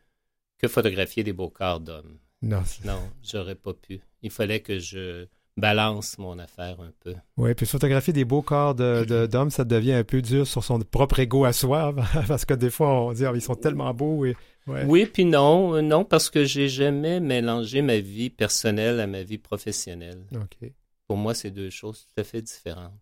que 0.59 0.67
photographier 0.67 1.23
des 1.23 1.33
beaux 1.33 1.51
corps 1.51 1.81
d'hommes. 1.81 2.19
Non. 2.43 2.63
Non, 2.85 3.01
j'aurais 3.23 3.55
pas 3.55 3.75
pu. 3.75 4.01
Il 4.23 4.31
fallait 4.31 4.61
que 4.61 4.79
je 4.79 5.27
balance 5.57 6.19
mon 6.19 6.39
affaire 6.39 6.81
un 6.81 6.91
peu. 7.01 7.15
Oui, 7.37 7.55
puis 7.55 7.67
photographier 7.67 8.13
des 8.13 8.25
beaux 8.25 8.43
corps 8.43 8.75
d'hommes, 8.75 9.49
de, 9.49 9.53
ça 9.53 9.65
devient 9.65 9.93
un 9.93 10.05
peu 10.05 10.21
dur 10.21 10.47
sur 10.47 10.65
son 10.65 10.79
propre 10.81 11.21
ego 11.21 11.45
à 11.45 11.53
soi, 11.53 11.95
parce 12.29 12.45
que 12.45 12.55
des 12.55 12.71
fois, 12.71 13.03
on 13.03 13.13
dit, 13.13 13.25
ah, 13.25 13.33
ils 13.35 13.41
sont 13.41 13.55
tellement 13.55 13.93
beaux. 13.95 14.25
Et, 14.25 14.37
Oui, 14.67 15.07
puis 15.07 15.25
non, 15.25 15.81
non, 15.83 16.05
parce 16.05 16.31
que 16.31 16.45
j'ai 16.45 16.69
jamais 16.69 17.21
mélangé 17.21 17.83
ma 17.83 17.99
vie 17.99 18.31
personnelle 18.31 19.01
à 19.01 19.07
ma 19.07 19.23
vie 19.23 19.39
professionnelle. 19.39 20.25
OK. 20.35 20.71
Pour 21.07 21.17
moi, 21.17 21.35
c'est 21.35 21.51
deux 21.51 21.71
choses 21.71 22.07
tout 22.07 22.21
à 22.21 22.25
fait 22.25 22.43
différentes. 22.43 22.93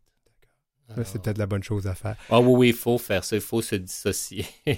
D'accord. 0.88 1.06
C'est 1.06 1.22
peut-être 1.22 1.38
la 1.38 1.46
bonne 1.46 1.62
chose 1.62 1.86
à 1.86 1.94
faire. 1.94 2.16
Ah 2.28 2.40
oui, 2.40 2.52
oui, 2.54 2.68
il 2.70 2.74
faut 2.74 2.98
faire 2.98 3.24
ça, 3.24 3.36
il 3.36 3.42
faut 3.42 3.62
se 3.62 3.76
dissocier. 3.76 4.44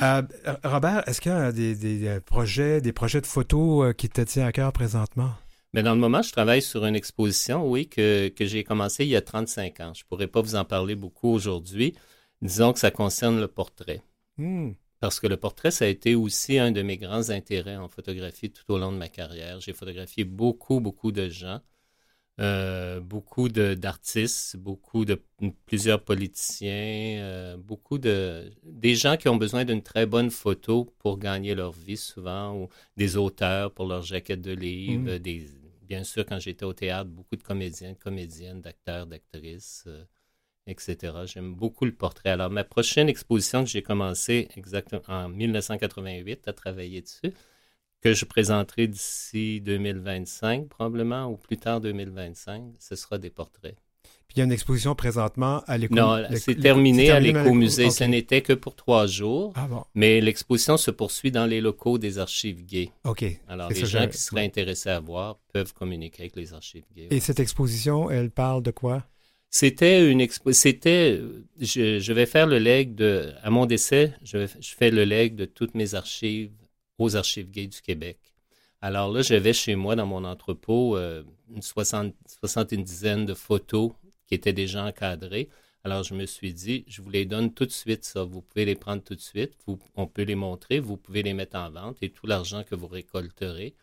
Euh, 0.00 0.22
Robert, 0.62 1.06
est-ce 1.08 1.20
qu'il 1.20 1.32
y 1.32 1.34
a 1.34 1.50
des, 1.50 1.74
des, 1.74 2.20
projets, 2.20 2.80
des 2.80 2.92
projets 2.92 3.20
de 3.20 3.26
photos 3.26 3.88
euh, 3.88 3.92
qui 3.92 4.08
te 4.08 4.20
tiennent 4.20 4.46
à 4.46 4.52
cœur 4.52 4.72
présentement? 4.72 5.32
Mais 5.74 5.82
dans 5.82 5.94
le 5.94 6.00
moment, 6.00 6.22
je 6.22 6.32
travaille 6.32 6.62
sur 6.62 6.84
une 6.86 6.96
exposition, 6.96 7.68
oui, 7.68 7.88
que, 7.88 8.28
que 8.28 8.46
j'ai 8.46 8.64
commencé 8.64 9.04
il 9.04 9.10
y 9.10 9.16
a 9.16 9.22
35 9.22 9.80
ans. 9.80 9.92
Je 9.94 10.02
ne 10.02 10.08
pourrais 10.08 10.26
pas 10.26 10.40
vous 10.40 10.56
en 10.56 10.64
parler 10.64 10.94
beaucoup 10.94 11.28
aujourd'hui. 11.28 11.94
Disons 12.40 12.72
que 12.72 12.78
ça 12.78 12.90
concerne 12.90 13.40
le 13.40 13.48
portrait. 13.48 14.02
Hmm. 14.38 14.72
Parce 15.00 15.20
que 15.20 15.26
le 15.26 15.36
portrait, 15.36 15.70
ça 15.70 15.84
a 15.84 15.88
été 15.88 16.14
aussi 16.14 16.58
un 16.58 16.72
de 16.72 16.82
mes 16.82 16.96
grands 16.96 17.30
intérêts 17.30 17.76
en 17.76 17.88
photographie 17.88 18.50
tout 18.50 18.72
au 18.72 18.78
long 18.78 18.92
de 18.92 18.96
ma 18.96 19.08
carrière. 19.08 19.60
J'ai 19.60 19.72
photographié 19.72 20.24
beaucoup, 20.24 20.80
beaucoup 20.80 21.12
de 21.12 21.28
gens, 21.28 21.60
euh, 22.40 22.98
beaucoup 23.00 23.48
d'artistes, 23.48 24.56
beaucoup 24.56 25.04
de 25.04 25.20
plusieurs 25.66 26.02
politiciens, 26.02 27.20
euh, 27.20 27.56
beaucoup 27.56 27.98
de 27.98 28.52
des 28.64 28.96
gens 28.96 29.16
qui 29.16 29.28
ont 29.28 29.36
besoin 29.36 29.64
d'une 29.64 29.82
très 29.82 30.06
bonne 30.06 30.30
photo 30.30 30.92
pour 30.98 31.18
gagner 31.18 31.54
leur 31.54 31.72
vie 31.72 31.96
souvent, 31.96 32.56
ou 32.56 32.68
des 32.96 33.16
auteurs 33.16 33.72
pour 33.72 33.86
leurs 33.86 34.02
jaquettes 34.02 34.40
de 34.40 34.52
livres, 34.52 35.14
hmm. 35.14 35.18
des 35.18 35.46
bien 35.88 36.04
sûr, 36.04 36.26
quand 36.26 36.38
j'étais 36.38 36.64
au 36.64 36.72
théâtre, 36.74 37.10
beaucoup 37.10 37.36
de 37.36 37.42
comédiens, 37.42 37.94
comédiennes, 37.94 38.60
d'acteurs, 38.60 39.06
d'actrices, 39.06 39.84
euh, 39.86 40.04
etc. 40.66 41.14
J'aime 41.26 41.54
beaucoup 41.54 41.84
le 41.86 41.94
portrait. 41.94 42.30
Alors, 42.30 42.50
ma 42.50 42.64
prochaine 42.64 43.08
exposition 43.08 43.64
que 43.64 43.70
j'ai 43.70 43.82
commencé 43.82 44.48
exactement 44.56 45.02
en 45.08 45.28
1988 45.30 46.48
à 46.48 46.52
travailler 46.52 47.02
dessus, 47.02 47.32
que 48.02 48.14
je 48.14 48.24
présenterai 48.24 48.88
d'ici 48.88 49.60
2025 49.62 50.68
probablement, 50.68 51.26
ou 51.26 51.36
plus 51.36 51.58
tard 51.58 51.80
2025, 51.80 52.74
ce 52.78 52.96
sera 52.96 53.18
des 53.18 53.30
portraits. 53.30 53.76
Puis 54.28 54.36
il 54.36 54.38
y 54.40 54.42
a 54.42 54.44
une 54.44 54.52
exposition 54.52 54.94
présentement 54.94 55.62
à 55.66 55.78
l'éco. 55.78 55.94
Non, 55.94 56.22
c'est 56.36 56.60
terminé 56.60 57.10
à 57.10 57.18
l'écomusée. 57.18 57.90
Ce 57.90 58.04
n'était 58.04 58.42
que 58.42 58.52
pour 58.52 58.74
trois 58.74 59.06
jours. 59.06 59.52
Ah 59.56 59.66
bon. 59.66 59.84
Mais 59.94 60.20
l'exposition 60.20 60.76
se 60.76 60.90
poursuit 60.90 61.30
dans 61.30 61.46
les 61.46 61.62
locaux 61.62 61.96
des 61.96 62.18
archives 62.18 62.64
gays. 62.64 62.90
OK. 63.04 63.24
Alors, 63.48 63.70
les 63.70 63.86
gens 63.86 64.06
qui 64.06 64.18
seraient 64.18 64.44
intéressés 64.44 64.90
à 64.90 65.00
voir 65.00 65.38
peuvent 65.52 65.72
communiquer 65.72 66.24
avec 66.24 66.36
les 66.36 66.52
archives 66.52 66.84
gays. 66.94 67.08
Et 67.10 67.20
cette 67.20 67.40
exposition, 67.40 68.10
elle 68.10 68.30
parle 68.30 68.62
de 68.62 68.70
quoi? 68.70 69.04
C'était 69.50 70.10
une 70.10 70.20
expo. 70.20 70.52
C'était. 70.52 71.22
Je, 71.58 72.12
vais 72.12 72.26
faire 72.26 72.46
le 72.46 72.58
leg 72.58 72.94
de. 72.94 73.32
À 73.42 73.48
mon 73.48 73.64
décès, 73.64 74.12
je, 74.22 74.46
je 74.60 74.74
fais 74.76 74.90
le 74.90 75.04
leg 75.04 75.36
de 75.36 75.46
toutes 75.46 75.74
mes 75.74 75.94
archives 75.94 76.52
aux 76.98 77.16
archives 77.16 77.50
gays 77.50 77.68
du 77.68 77.80
Québec. 77.80 78.18
Alors 78.80 79.10
là, 79.10 79.22
j'avais 79.22 79.52
chez 79.52 79.74
moi 79.74 79.96
dans 79.96 80.06
mon 80.06 80.24
entrepôt 80.24 80.96
euh, 80.96 81.22
une 81.54 81.62
soixante, 81.62 82.14
soixantaine 82.40 82.84
dizaine 82.84 83.26
de 83.26 83.34
photos 83.34 83.92
qui 84.28 84.34
étaient 84.34 84.52
déjà 84.52 84.84
encadrés. 84.84 85.48
Alors, 85.84 86.02
je 86.02 86.14
me 86.14 86.26
suis 86.26 86.52
dit, 86.52 86.84
je 86.86 87.00
vous 87.02 87.10
les 87.10 87.24
donne 87.24 87.52
tout 87.52 87.64
de 87.64 87.70
suite, 87.70 88.04
ça. 88.04 88.22
Vous 88.22 88.42
pouvez 88.42 88.64
les 88.64 88.74
prendre 88.74 89.02
tout 89.02 89.14
de 89.14 89.20
suite. 89.20 89.52
Vous, 89.66 89.78
on 89.96 90.06
peut 90.06 90.22
les 90.22 90.34
montrer. 90.34 90.80
Vous 90.80 90.96
pouvez 90.96 91.22
les 91.22 91.34
mettre 91.34 91.56
en 91.56 91.70
vente 91.70 91.96
et 92.02 92.10
tout 92.10 92.26
l'argent 92.26 92.62
que 92.62 92.74
vous 92.74 92.88
récolterez 92.88 93.74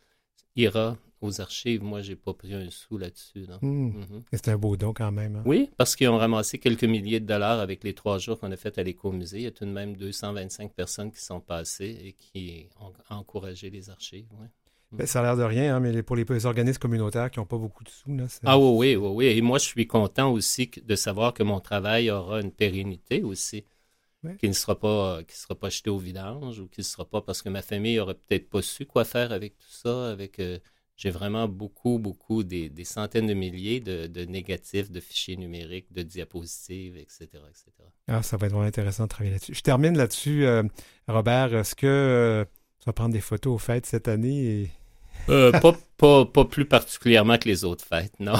ira 0.55 0.97
aux 1.21 1.41
archives. 1.41 1.83
Moi, 1.83 2.01
j'ai 2.01 2.15
pas 2.15 2.33
pris 2.33 2.53
un 2.53 2.69
sou 2.69 2.97
là-dessus. 2.97 3.47
Hmm. 3.61 3.87
Mhm. 3.87 4.23
C'est 4.31 4.49
un 4.49 4.57
beau 4.57 4.77
don 4.77 4.93
quand 4.93 5.11
même. 5.11 5.37
Hein. 5.37 5.43
Oui, 5.45 5.71
parce 5.77 5.95
qu'ils 5.95 6.09
ont 6.09 6.17
ramassé 6.17 6.59
quelques 6.59 6.83
milliers 6.83 7.19
de 7.19 7.25
dollars 7.25 7.59
avec 7.59 7.83
les 7.83 7.93
trois 7.93 8.19
jours 8.19 8.39
qu'on 8.39 8.51
a 8.51 8.57
fait 8.57 8.77
à 8.77 8.83
l'écomusée. 8.83 9.39
Il 9.39 9.43
y 9.43 9.47
a 9.47 9.51
tout 9.51 9.65
de 9.65 9.71
même 9.71 9.95
225 9.95 10.73
personnes 10.73 11.11
qui 11.11 11.21
sont 11.21 11.41
passées 11.41 11.97
et 12.03 12.13
qui 12.13 12.67
ont 12.79 12.93
encouragé 13.09 13.69
les 13.69 13.89
archives. 13.89 14.27
Ben, 14.97 15.07
ça 15.07 15.19
a 15.19 15.23
l'air 15.23 15.37
de 15.37 15.43
rien, 15.43 15.75
hein, 15.75 15.79
mais 15.79 16.03
pour 16.03 16.15
les, 16.15 16.45
organismes 16.45 16.79
communautaires 16.79 17.29
qui 17.31 17.39
n'ont 17.39 17.45
pas 17.45 17.57
beaucoup 17.57 17.83
de 17.83 17.89
sous. 17.89 18.15
Là, 18.15 18.25
ah 18.45 18.57
oui, 18.57 18.95
oui, 18.95 19.07
oui, 19.07 19.25
Et 19.25 19.41
moi, 19.41 19.57
je 19.57 19.65
suis 19.65 19.87
content 19.87 20.31
aussi 20.31 20.69
de 20.83 20.95
savoir 20.95 21.33
que 21.33 21.43
mon 21.43 21.59
travail 21.59 22.09
aura 22.09 22.41
une 22.41 22.51
pérennité 22.51 23.23
aussi. 23.23 23.65
Qui 24.39 24.47
ne 24.47 24.53
sera 24.53 24.79
pas, 24.79 25.21
qui 25.23 25.37
sera 25.37 25.53
pas 25.53 25.69
jeté 25.69 25.91
au 25.91 25.99
vidange 25.99 26.59
ou 26.59 26.67
qui 26.67 26.79
ne 26.81 26.85
sera 26.85 27.05
pas 27.05 27.21
parce 27.21 27.43
que 27.43 27.49
ma 27.49 27.61
famille 27.61 27.99
aurait 27.99 28.15
peut-être 28.15 28.49
pas 28.49 28.63
su 28.63 28.87
quoi 28.87 29.05
faire 29.05 29.31
avec 29.31 29.55
tout 29.59 29.69
ça, 29.69 30.09
avec 30.09 30.39
euh, 30.39 30.57
j'ai 30.97 31.09
vraiment 31.09 31.47
beaucoup, 31.47 31.99
beaucoup, 31.99 32.43
des, 32.43 32.71
centaines 32.85 33.27
de 33.27 33.33
milliers 33.33 33.81
de, 33.81 34.25
négatifs, 34.25 34.89
de 34.89 34.99
fichiers 34.99 35.35
numériques, 35.35 35.91
de 35.91 36.03
diapositives, 36.03 36.97
etc., 36.97 37.27
etc. 37.49 37.71
Ah, 38.07 38.23
ça 38.23 38.37
va 38.37 38.47
être 38.47 38.53
vraiment 38.53 38.67
intéressant 38.67 39.03
de 39.03 39.09
travailler 39.09 39.33
là-dessus. 39.33 39.53
Je 39.53 39.61
termine 39.61 39.97
là-dessus, 39.97 40.45
euh, 40.45 40.63
Robert. 41.07 41.53
Est-ce 41.53 41.75
que 41.75 41.85
euh, 41.85 42.45
tu 42.79 42.85
vas 42.85 42.93
prendre 42.93 43.13
des 43.13 43.21
photos 43.21 43.55
aux 43.55 43.57
fêtes 43.57 43.85
cette 43.85 44.07
année? 44.07 44.71
Euh, 45.29 45.51
pas, 45.97 46.25
pas, 46.25 46.45
plus 46.45 46.65
particulièrement 46.65 47.37
que 47.37 47.47
les 47.47 47.63
autres 47.63 47.85
fêtes, 47.85 48.13
non. 48.19 48.37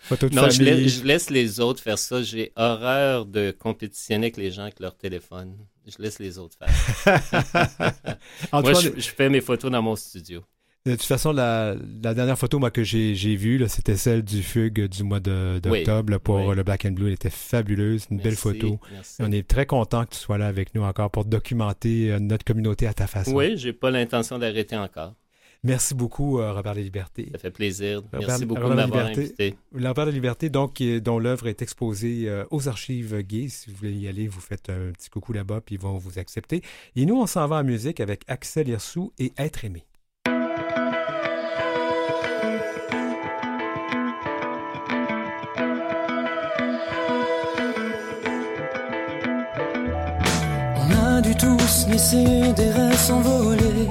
Photos 0.00 0.30
de 0.30 0.34
non. 0.34 0.48
Je, 0.48 1.04
laisse, 1.04 1.30
les 1.30 1.60
autres 1.60 1.82
faire 1.82 1.98
ça. 1.98 2.22
J'ai 2.22 2.52
horreur 2.56 3.26
de 3.26 3.50
compétitionner 3.50 4.26
avec 4.26 4.36
les 4.38 4.50
gens 4.50 4.62
avec 4.62 4.80
leur 4.80 4.96
téléphone. 4.96 5.56
Je 5.86 6.02
laisse 6.02 6.18
les 6.18 6.38
autres 6.38 6.56
faire. 6.58 7.20
Moi, 8.52 8.72
je 8.74 9.08
fais 9.08 9.28
mes 9.28 9.40
photos 9.40 9.70
dans 9.70 9.82
mon 9.82 9.96
studio. 9.96 10.42
De 10.86 10.92
toute 10.92 11.02
façon, 11.02 11.32
la, 11.32 11.74
dernière 11.74 12.38
photo 12.38 12.58
moi, 12.58 12.70
que 12.70 12.82
j'ai 12.82 13.12
vue, 13.36 13.62
c'était 13.68 13.96
celle 13.96 14.22
du 14.22 14.42
fugue 14.42 14.86
du 14.86 15.02
mois 15.02 15.20
d'octobre 15.20 16.16
pour 16.18 16.54
le 16.54 16.62
Black 16.62 16.86
and 16.86 16.92
Blue. 16.92 17.08
Elle 17.08 17.14
était 17.14 17.30
fabuleuse, 17.30 18.06
une 18.10 18.18
belle 18.18 18.36
photo. 18.36 18.78
On 19.18 19.30
est 19.30 19.46
très 19.46 19.66
content 19.66 20.06
que 20.06 20.14
tu 20.14 20.18
sois 20.18 20.38
là 20.38 20.46
avec 20.46 20.74
nous 20.74 20.82
encore 20.82 21.10
pour 21.10 21.26
documenter 21.26 22.12
euh, 22.12 22.18
notre 22.20 22.44
communauté 22.44 22.86
à 22.86 22.94
ta 22.94 23.06
façon. 23.06 23.32
Oui, 23.32 23.56
j'ai 23.56 23.72
pas 23.72 23.90
l'intention 23.90 24.38
d'arrêter 24.38 24.76
encore. 24.76 25.14
Merci 25.64 25.94
beaucoup, 25.94 26.38
euh, 26.38 26.52
Robert 26.52 26.74
de 26.74 26.80
Liberté. 26.80 27.28
Ça 27.32 27.38
fait 27.38 27.50
plaisir. 27.50 28.02
Merci 28.12 28.46
beaucoup 28.46 28.68
de 28.68 28.74
m'avoir 28.74 29.06
invité. 29.06 29.56
Robert 29.74 30.06
de 30.06 30.10
Liberté, 30.10 30.50
donc, 30.50 30.82
dont 30.82 31.18
l'œuvre 31.18 31.48
est 31.48 31.62
exposée 31.62 32.28
euh, 32.28 32.44
aux 32.50 32.68
archives 32.68 33.22
gays. 33.22 33.48
Si 33.48 33.70
vous 33.70 33.76
voulez 33.76 33.92
y 33.92 34.08
aller, 34.08 34.28
vous 34.28 34.40
faites 34.40 34.70
un 34.70 34.92
petit 34.92 35.10
coucou 35.10 35.32
là-bas, 35.32 35.60
puis 35.60 35.74
ils 35.74 35.80
vont 35.80 35.98
vous 35.98 36.18
accepter. 36.18 36.62
Et 36.96 37.06
nous, 37.06 37.20
on 37.20 37.26
s'en 37.26 37.46
va 37.46 37.56
en 37.56 37.64
musique 37.64 38.00
avec 38.00 38.22
Axel 38.28 38.68
Hirsou 38.68 39.12
et 39.18 39.32
Être 39.36 39.64
aimé. 39.64 39.84
dû 51.20 51.34
tous 51.34 51.88
laisser 51.88 52.52
des 52.54 52.70
rêves 52.70 52.96
s'envoler. 52.96 53.88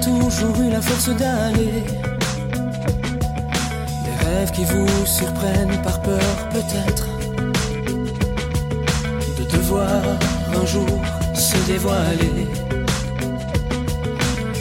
Toujours 0.00 0.56
eu 0.60 0.70
la 0.70 0.80
force 0.80 1.10
d'aller. 1.10 1.84
Des 4.04 4.16
rêves 4.26 4.50
qui 4.52 4.64
vous 4.64 5.06
surprennent 5.06 5.80
par 5.82 6.00
peur 6.00 6.30
peut-être. 6.52 7.06
De 9.38 9.44
devoir 9.56 10.02
un 10.60 10.66
jour 10.66 10.88
se 11.34 11.56
dévoiler. 11.66 12.48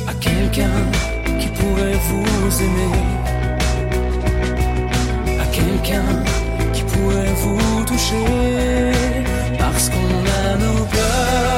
À 0.08 0.14
quelqu'un 0.20 0.80
qui 1.40 1.48
pourrait 1.48 2.00
vous 2.10 2.62
aimer. 2.68 2.96
À 5.40 5.46
quelqu'un 5.58 6.10
qui 6.74 6.84
pourrait 6.84 7.34
vous 7.44 7.84
toucher 7.86 8.92
parce 9.58 9.90
qu'on 9.90 10.20
a 10.40 10.58
nos 10.64 10.84
peurs, 10.94 11.49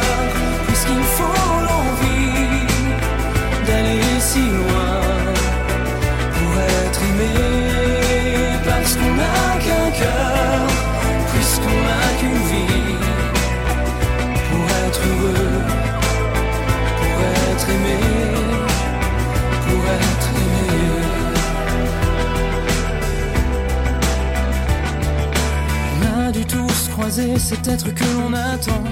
croiser 27.22 27.40
cet 27.40 27.68
être 27.68 27.94
que 27.94 28.04
l'on 28.16 28.34
attend. 28.34 28.84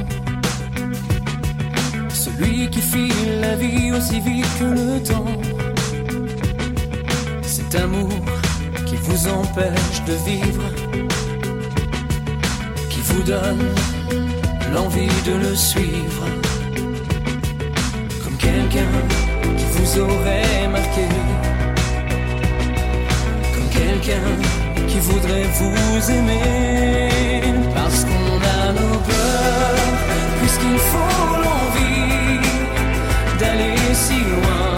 Celui 2.10 2.70
qui 2.70 2.82
file 2.82 3.40
la 3.42 3.56
vie 3.56 3.92
aussi 3.92 4.20
vite 4.20 4.46
que 4.60 4.66
le 4.66 5.04
temps. 5.04 5.26
Cet 7.42 7.76
amour 7.76 8.10
qui 8.86 8.96
vous 8.96 9.28
empêche 9.28 10.04
de 10.08 10.14
vivre, 10.30 10.64
qui 12.90 13.02
vous 13.02 13.24
donne 13.24 13.66
l'envie 14.74 15.22
de 15.26 15.34
le 15.34 15.56
suivre. 15.56 16.26
Comme 18.24 18.38
quelqu'un 18.38 18.94
qui 19.58 19.66
vous 19.76 20.00
aurait 20.00 20.68
marqué. 20.72 21.08
Comme 23.54 23.70
quelqu'un 23.70 24.88
qui 24.88 25.00
voudrait 25.00 25.50
vous 25.60 26.12
aimer 26.12 27.10
nos 28.74 29.00
peurs, 29.08 29.90
puisqu'il 30.40 30.80
faut 30.92 31.28
l'envie 31.44 32.40
d'aller 33.40 33.78
si 33.94 34.20
loin 34.34 34.72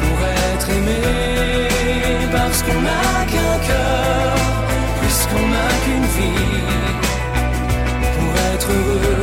pour 0.00 0.18
être 0.50 0.68
aimé, 0.78 1.02
parce 2.30 2.62
qu'on 2.62 2.80
n'a 2.88 3.24
qu'un 3.32 3.56
cœur, 3.70 4.34
puisqu'on 5.00 5.46
n'a 5.54 5.70
qu'une 5.84 6.08
vie 6.16 6.62
pour 8.14 8.32
être 8.54 8.68
heureux, 8.70 9.21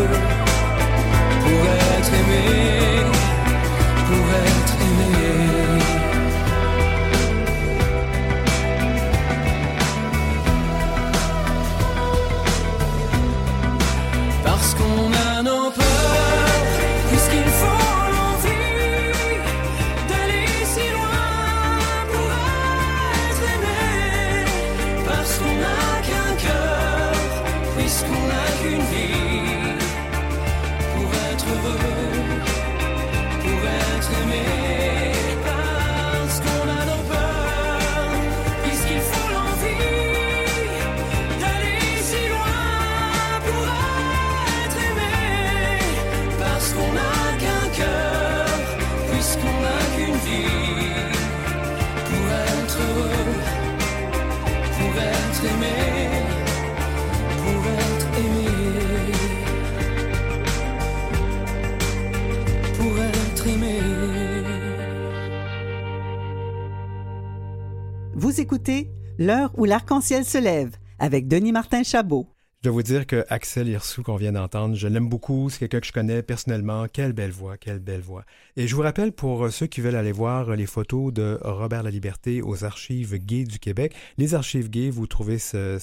L'heure 69.30 69.52
où 69.60 69.66
l'arc-en-ciel 69.66 70.26
se 70.26 70.40
lève 70.40 70.76
avec 70.98 71.28
Denis 71.28 71.52
Martin 71.52 71.84
Chabot. 71.84 72.26
Je 72.62 72.64
dois 72.64 72.74
vous 72.74 72.82
dire 72.82 73.06
que 73.06 73.24
Axel 73.30 73.68
Hirsou, 73.68 74.02
qu'on 74.02 74.16
vient 74.16 74.32
d'entendre, 74.32 74.74
je 74.74 74.88
l'aime 74.88 75.08
beaucoup. 75.08 75.52
C'est 75.52 75.60
quelqu'un 75.60 75.82
que 75.82 75.86
je 75.86 75.92
connais 75.92 76.24
personnellement. 76.24 76.88
Quelle 76.92 77.14
belle 77.14 77.30
voix, 77.30 77.56
quelle 77.56 77.78
belle 77.78 78.02
voix. 78.02 78.24
Et 78.58 78.68
je 78.68 78.76
vous 78.76 78.82
rappelle 78.82 79.12
pour 79.12 79.52
ceux 79.52 79.68
qui 79.68 79.82
veulent 79.82 79.98
aller 79.98 80.12
voir 80.12 80.56
les 80.56 80.66
photos 80.66 81.14
de 81.14 81.38
Robert 81.44 81.84
La 81.84 81.92
Liberté 81.92 82.42
aux 82.42 82.64
archives 82.64 83.20
gays 83.20 83.44
du 83.44 83.60
Québec. 83.60 83.94
Les 84.18 84.34
archives 84.34 84.68
gays, 84.68 84.90
vous 84.90 85.06
trouvez 85.06 85.38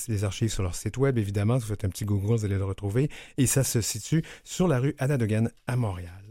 les 0.09 0.25
archives 0.25 0.51
sur 0.51 0.65
leur 0.65 0.75
site 0.75 0.97
web, 0.97 1.17
évidemment. 1.17 1.61
Si 1.61 1.67
vous 1.67 1.69
faites 1.69 1.85
un 1.85 1.89
petit 1.89 2.05
Google, 2.05 2.39
vous 2.39 2.45
allez 2.47 2.59
le 2.59 2.65
retrouver. 2.65 3.11
Et 3.39 3.47
ça 3.47 3.63
se 3.63 3.81
situe 3.81 4.25
sur 4.43 4.67
la 4.67 4.81
rue 4.81 4.97
Anadogan 4.99 5.53
à 5.69 5.77
Montréal. 5.77 6.26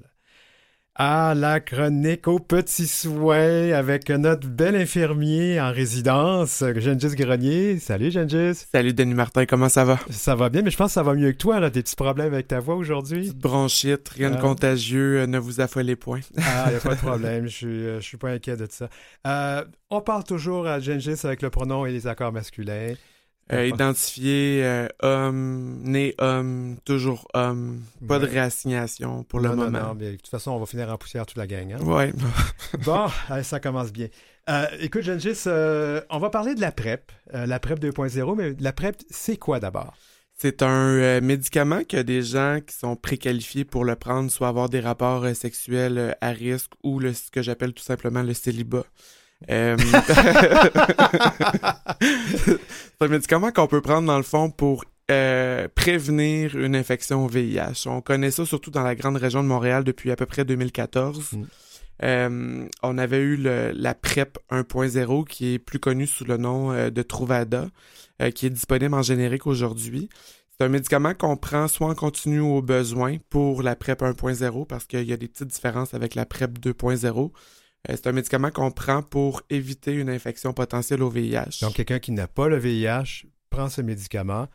Ah, 0.97 1.33
la 1.35 1.59
chronique 1.59 2.25
aux 2.29 2.39
petits 2.39 2.87
soins 2.87 3.73
avec 3.73 4.09
notre 4.09 4.47
bel 4.47 4.77
infirmier 4.77 5.59
en 5.59 5.69
résidence, 5.73 6.63
Gengis 6.77 7.15
Grenier. 7.17 7.79
Salut, 7.79 8.11
Gengis. 8.11 8.65
Salut, 8.71 8.93
Denis 8.93 9.13
Martin, 9.13 9.45
comment 9.45 9.67
ça 9.67 9.83
va? 9.83 9.99
Ça 10.09 10.35
va 10.35 10.47
bien, 10.47 10.61
mais 10.61 10.71
je 10.71 10.77
pense 10.77 10.91
que 10.91 10.93
ça 10.93 11.03
va 11.03 11.13
mieux 11.13 11.33
que 11.33 11.37
toi, 11.37 11.59
là. 11.59 11.69
Des 11.69 11.83
petits 11.83 11.97
problèmes 11.97 12.33
avec 12.33 12.47
ta 12.47 12.61
voix 12.61 12.75
aujourd'hui? 12.75 13.33
Bronchite, 13.35 14.07
rien 14.07 14.31
de 14.31 14.37
Ah. 14.37 14.41
contagieux, 14.41 15.19
euh, 15.23 15.27
ne 15.27 15.37
vous 15.37 15.59
affolez 15.59 15.97
point. 15.97 16.21
Ah, 16.37 16.67
il 16.67 16.71
n'y 16.71 16.77
a 16.77 16.79
pas 16.79 16.95
de 16.95 16.99
problème. 17.01 17.47
Je 17.47 17.53
suis, 17.55 17.67
euh, 17.67 17.99
je 17.99 18.05
suis 18.05 18.17
pas 18.17 18.29
inquiet 18.29 18.55
de 18.55 18.67
ça. 18.69 18.87
Euh, 19.27 19.65
on 19.89 19.99
parle 19.99 20.23
toujours 20.23 20.65
à 20.65 20.79
Gengis 20.79 21.19
avec 21.25 21.41
le 21.41 21.49
pronom 21.49 21.85
et 21.85 21.91
les 21.91 22.07
accords 22.07 22.31
masculins. 22.31 22.93
Euh, 23.53 23.67
identifié 23.67 24.61
euh, 24.63 24.87
homme, 25.03 25.79
né 25.83 26.15
homme, 26.17 26.77
toujours 26.83 27.27
homme, 27.35 27.83
pas 28.07 28.17
de 28.17 28.25
réassignation 28.25 29.23
pour 29.23 29.39
le 29.39 29.49
non, 29.49 29.55
non, 29.55 29.63
moment. 29.65 29.79
non, 29.89 29.93
mais 29.95 30.11
de 30.13 30.15
toute 30.15 30.29
façon, 30.29 30.49
on 30.51 30.59
va 30.59 30.65
finir 30.65 30.89
en 30.89 30.97
poussière 30.97 31.27
toute 31.27 31.37
la 31.37 31.45
gang. 31.45 31.73
hein? 31.73 31.83
Ouais. 31.83 32.11
Bon, 32.85 33.05
ça 33.43 33.59
commence 33.59 33.91
bien. 33.91 34.07
Euh, 34.49 34.65
écoute, 34.79 35.03
Gengis, 35.03 35.43
euh, 35.45 36.01
on 36.09 36.17
va 36.17 36.31
parler 36.31 36.55
de 36.55 36.61
la 36.61 36.71
PrEP, 36.71 37.11
la 37.33 37.59
PrEP 37.59 37.79
2.0, 37.79 38.35
mais 38.35 38.55
la 38.59 38.73
PrEP, 38.73 38.95
c'est 39.11 39.37
quoi 39.37 39.59
d'abord? 39.59 39.93
C'est 40.37 40.63
un 40.63 41.21
médicament 41.21 41.83
que 41.87 42.01
des 42.01 42.23
gens 42.23 42.59
qui 42.65 42.75
sont 42.75 42.95
préqualifiés 42.95 43.63
pour 43.63 43.85
le 43.85 43.95
prendre, 43.95 44.29
soit 44.31 44.47
avoir 44.47 44.69
des 44.69 44.79
rapports 44.81 45.25
sexuels 45.35 46.17
à 46.19 46.31
risque 46.31 46.71
ou 46.83 46.99
le, 46.99 47.13
ce 47.13 47.29
que 47.31 47.41
j'appelle 47.43 47.73
tout 47.73 47.83
simplement 47.83 48.21
le 48.23 48.33
célibat. 48.33 48.83
Euh, 49.49 49.75
c'est 52.01 52.57
un 53.01 53.07
médicament 53.07 53.51
qu'on 53.51 53.67
peut 53.67 53.81
prendre 53.81 54.07
dans 54.07 54.17
le 54.17 54.23
fond 54.23 54.49
pour 54.49 54.85
euh, 55.11 55.67
prévenir 55.75 56.55
une 56.57 56.75
infection 56.75 57.25
au 57.25 57.27
VIH. 57.27 57.87
On 57.87 58.01
connaît 58.01 58.31
ça 58.31 58.45
surtout 58.45 58.71
dans 58.71 58.83
la 58.83 58.95
grande 58.95 59.17
région 59.17 59.43
de 59.43 59.47
Montréal 59.47 59.83
depuis 59.83 60.11
à 60.11 60.15
peu 60.15 60.25
près 60.25 60.45
2014. 60.45 61.33
Mm. 61.33 61.43
Euh, 62.03 62.67
on 62.83 62.97
avait 62.97 63.21
eu 63.21 63.37
le- 63.37 63.71
la 63.73 63.93
PrEP 63.93 64.37
1.0 64.49 65.23
qui 65.25 65.53
est 65.53 65.59
plus 65.59 65.79
connue 65.79 66.07
sous 66.07 66.25
le 66.25 66.37
nom 66.37 66.71
euh, 66.71 66.89
de 66.89 67.01
Truvada, 67.01 67.67
qui 68.33 68.47
est 68.47 68.49
disponible 68.49 68.95
en 68.95 69.01
générique 69.01 69.45
aujourd'hui. 69.45 70.09
C'est 70.57 70.65
un 70.65 70.69
médicament 70.69 71.13
qu'on 71.13 71.35
prend 71.35 71.67
soit 71.67 71.87
en 71.87 71.95
continu 71.95 72.39
au 72.39 72.61
besoin 72.61 73.17
pour 73.29 73.61
la 73.61 73.75
PrEP 73.75 74.01
1.0 74.01 74.65
parce 74.65 74.85
qu'il 74.85 75.03
y 75.03 75.11
a 75.11 75.17
des 75.17 75.27
petites 75.27 75.49
différences 75.49 75.93
avec 75.93 76.15
la 76.15 76.25
PrEP 76.25 76.59
2.0. 76.59 77.31
Euh, 77.89 77.93
c'est 77.95 78.07
un 78.07 78.11
médicament 78.11 78.51
qu'on 78.51 78.71
prend 78.71 79.01
pour 79.01 79.41
éviter 79.49 79.93
une 79.93 80.09
infection 80.09 80.53
potentielle 80.53 81.01
au 81.03 81.09
VIH. 81.09 81.59
Donc, 81.61 81.73
quelqu'un 81.75 81.99
qui 81.99 82.11
n'a 82.11 82.27
pas 82.27 82.47
le 82.47 82.57
VIH 82.57 83.25
prend 83.49 83.69
ce 83.69 83.81
médicament 83.81 84.47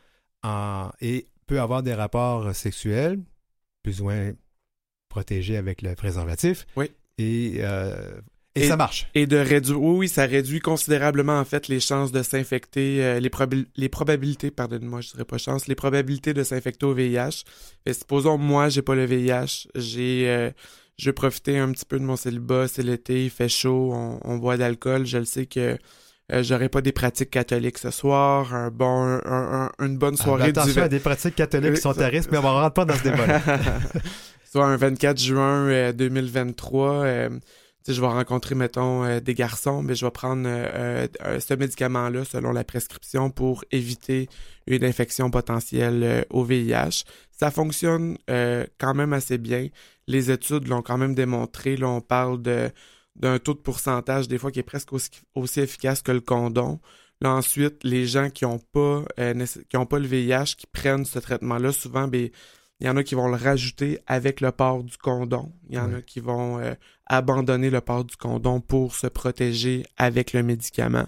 en- 0.43 0.91
et 1.01 1.26
peut 1.47 1.61
avoir 1.61 1.83
des 1.83 1.95
rapports 1.95 2.55
sexuels, 2.55 3.18
plus 3.83 4.01
ou 4.01 4.05
moins 4.05 4.33
protégés 5.09 5.57
avec 5.57 5.83
le 5.83 5.95
préservatif. 5.95 6.66
Oui. 6.76 6.91
Et, 7.18 7.57
euh, 7.59 8.20
et, 8.55 8.62
Et- 8.64 8.68
ça 8.68 8.76
marche. 8.76 9.09
Et 9.14 9.26
de 9.26 9.37
réduire, 9.37 9.81
oui, 9.81 10.09
ça 10.09 10.24
réduit 10.26 10.61
considérablement 10.61 11.39
en 11.39 11.45
fait 11.45 11.68
les 11.68 11.81
chances 11.81 12.12
de 12.12 12.22
s'infecter, 12.22 13.03
euh, 13.05 13.20
les, 13.20 13.28
probabil- 13.28 13.66
les 13.76 13.89
probabilités, 13.89 14.51
pardonne-moi, 14.51 15.01
je 15.01 15.11
dirais 15.11 15.24
pas 15.24 15.39
chance, 15.39 15.66
les 15.66 15.74
probabilités 15.74 16.35
de 16.35 16.43
s'infecter 16.43 16.87
au 16.87 16.95
VIH. 16.95 17.45
Supposons 17.93 18.39
moi, 18.39 18.68
j'ai 18.68 18.83
pas 18.83 18.95
le 18.95 19.05
VIH, 19.05 19.68
j'ai, 19.74 20.28
euh, 20.28 20.51
je 21.01 21.07
veux 21.07 21.12
profiter 21.14 21.59
un 21.59 21.70
petit 21.72 21.84
peu 21.86 21.98
de 21.98 22.05
mon 22.05 22.16
célibat, 22.16 22.68
c'est 22.68 22.82
l'été, 22.82 23.24
il 23.24 23.30
fait 23.30 23.48
chaud, 23.48 23.90
on, 23.94 24.20
on 24.22 24.36
boit 24.36 24.57
d'alcool, 24.59 25.07
je 25.07 25.18
le 25.18 25.24
sais 25.24 25.46
que 25.46 25.78
euh, 26.32 26.42
j'aurai 26.42 26.68
pas 26.68 26.82
des 26.82 26.92
pratiques 26.92 27.30
catholiques 27.30 27.78
ce 27.78 27.90
soir, 27.90 28.55
un 28.55 28.70
bon, 28.70 29.05
un- 29.05 29.20
un- 29.24 29.70
une 29.84 29.96
bonne 29.98 30.16
Ah, 30.20 30.22
soirée 30.22 30.53
ben, 30.53 30.53
du 30.53 30.59
attention 30.61 30.82
à 30.82 30.88
des 30.88 31.01
pratiques 31.01 31.34
catholiques 31.34 31.74
qui 31.74 31.80
sont 31.80 31.98
à 32.01 32.07
risque, 32.07 32.30
mais 32.30 32.38
on 32.38 32.42
ne 32.42 32.46
rentre 32.48 32.74
pas 32.74 32.84
dans 32.84 32.94
ce 32.94 33.03
débat 33.03 33.40
Soit 34.53 34.66
un 34.66 34.76
24 34.76 35.18
juin 35.20 35.68
euh, 35.68 35.92
2023, 35.92 36.92
euh, 37.05 37.30
sais, 37.83 37.95
je 37.95 38.01
vais 38.01 38.07
rencontrer, 38.07 38.55
mettons, 38.55 39.05
euh, 39.05 39.20
des 39.20 39.35
garçons, 39.35 39.83
mais 39.83 39.95
je 39.95 40.05
vais 40.05 40.11
prendre 40.11 40.45
euh, 40.47 41.07
euh, 41.24 41.41
ce 41.41 41.55
médicament-là 41.55 42.24
selon 42.24 42.53
la 42.53 42.64
prescription 42.64 43.31
pour 43.31 43.64
éviter 43.70 44.28
une 44.66 44.85
infection 44.85 45.31
potentielle 45.31 46.03
euh, 46.03 46.22
au 46.31 46.45
VIH. 46.45 47.05
Ça 47.31 47.51
fonctionne 47.51 48.18
euh, 48.28 48.66
quand 48.78 48.95
même 48.95 49.12
assez 49.12 49.39
bien. 49.39 49.68
Les 50.07 50.31
études 50.31 50.68
l'ont 50.68 50.83
quand 50.83 50.99
même 50.99 51.14
démontré. 51.14 51.76
Là, 51.76 51.89
on 51.89 52.01
parle 52.01 52.43
de 52.43 52.70
d'un 53.16 53.39
taux 53.39 53.55
de 53.55 53.59
pourcentage 53.59 54.28
des 54.28 54.39
fois 54.39 54.51
qui 54.51 54.61
est 54.61 54.62
presque 54.62 54.93
aussi, 54.93 55.11
aussi 55.35 55.61
efficace 55.61 56.01
que 56.01 56.12
le 56.12 56.20
condom. 56.20 56.81
Là, 57.20 57.35
ensuite, 57.35 57.83
les 57.85 58.07
gens 58.07 58.31
qui 58.31 58.47
ont 58.47 58.61
pas 58.72 59.05
qui 59.18 59.87
pas 59.87 59.99
le 59.99 60.07
VIH, 60.07 60.55
qui 60.57 60.66
prennent 60.72 61.05
ce 61.05 61.18
traitement-là, 61.18 61.72
souvent, 61.72 62.09
ben, 62.09 62.31
il 62.81 62.87
y 62.87 62.91
en 62.91 62.97
a 62.97 63.03
qui 63.03 63.14
vont 63.14 63.28
le 63.28 63.37
rajouter 63.37 64.01
avec 64.07 64.41
le 64.41 64.53
port 64.53 64.83
du 64.83 64.97
condom. 64.97 65.53
Il 65.68 65.76
y 65.76 65.78
en 65.78 65.93
a 65.93 66.01
qui 66.01 66.20
vont 66.20 66.59
euh, 66.59 66.74
abandonner 67.07 67.68
le 67.68 67.81
port 67.81 68.05
du 68.05 68.16
condom 68.16 68.61
pour 68.61 68.95
se 68.95 69.07
protéger 69.07 69.85
avec 69.99 70.33
le 70.33 70.43
médicament. 70.43 71.07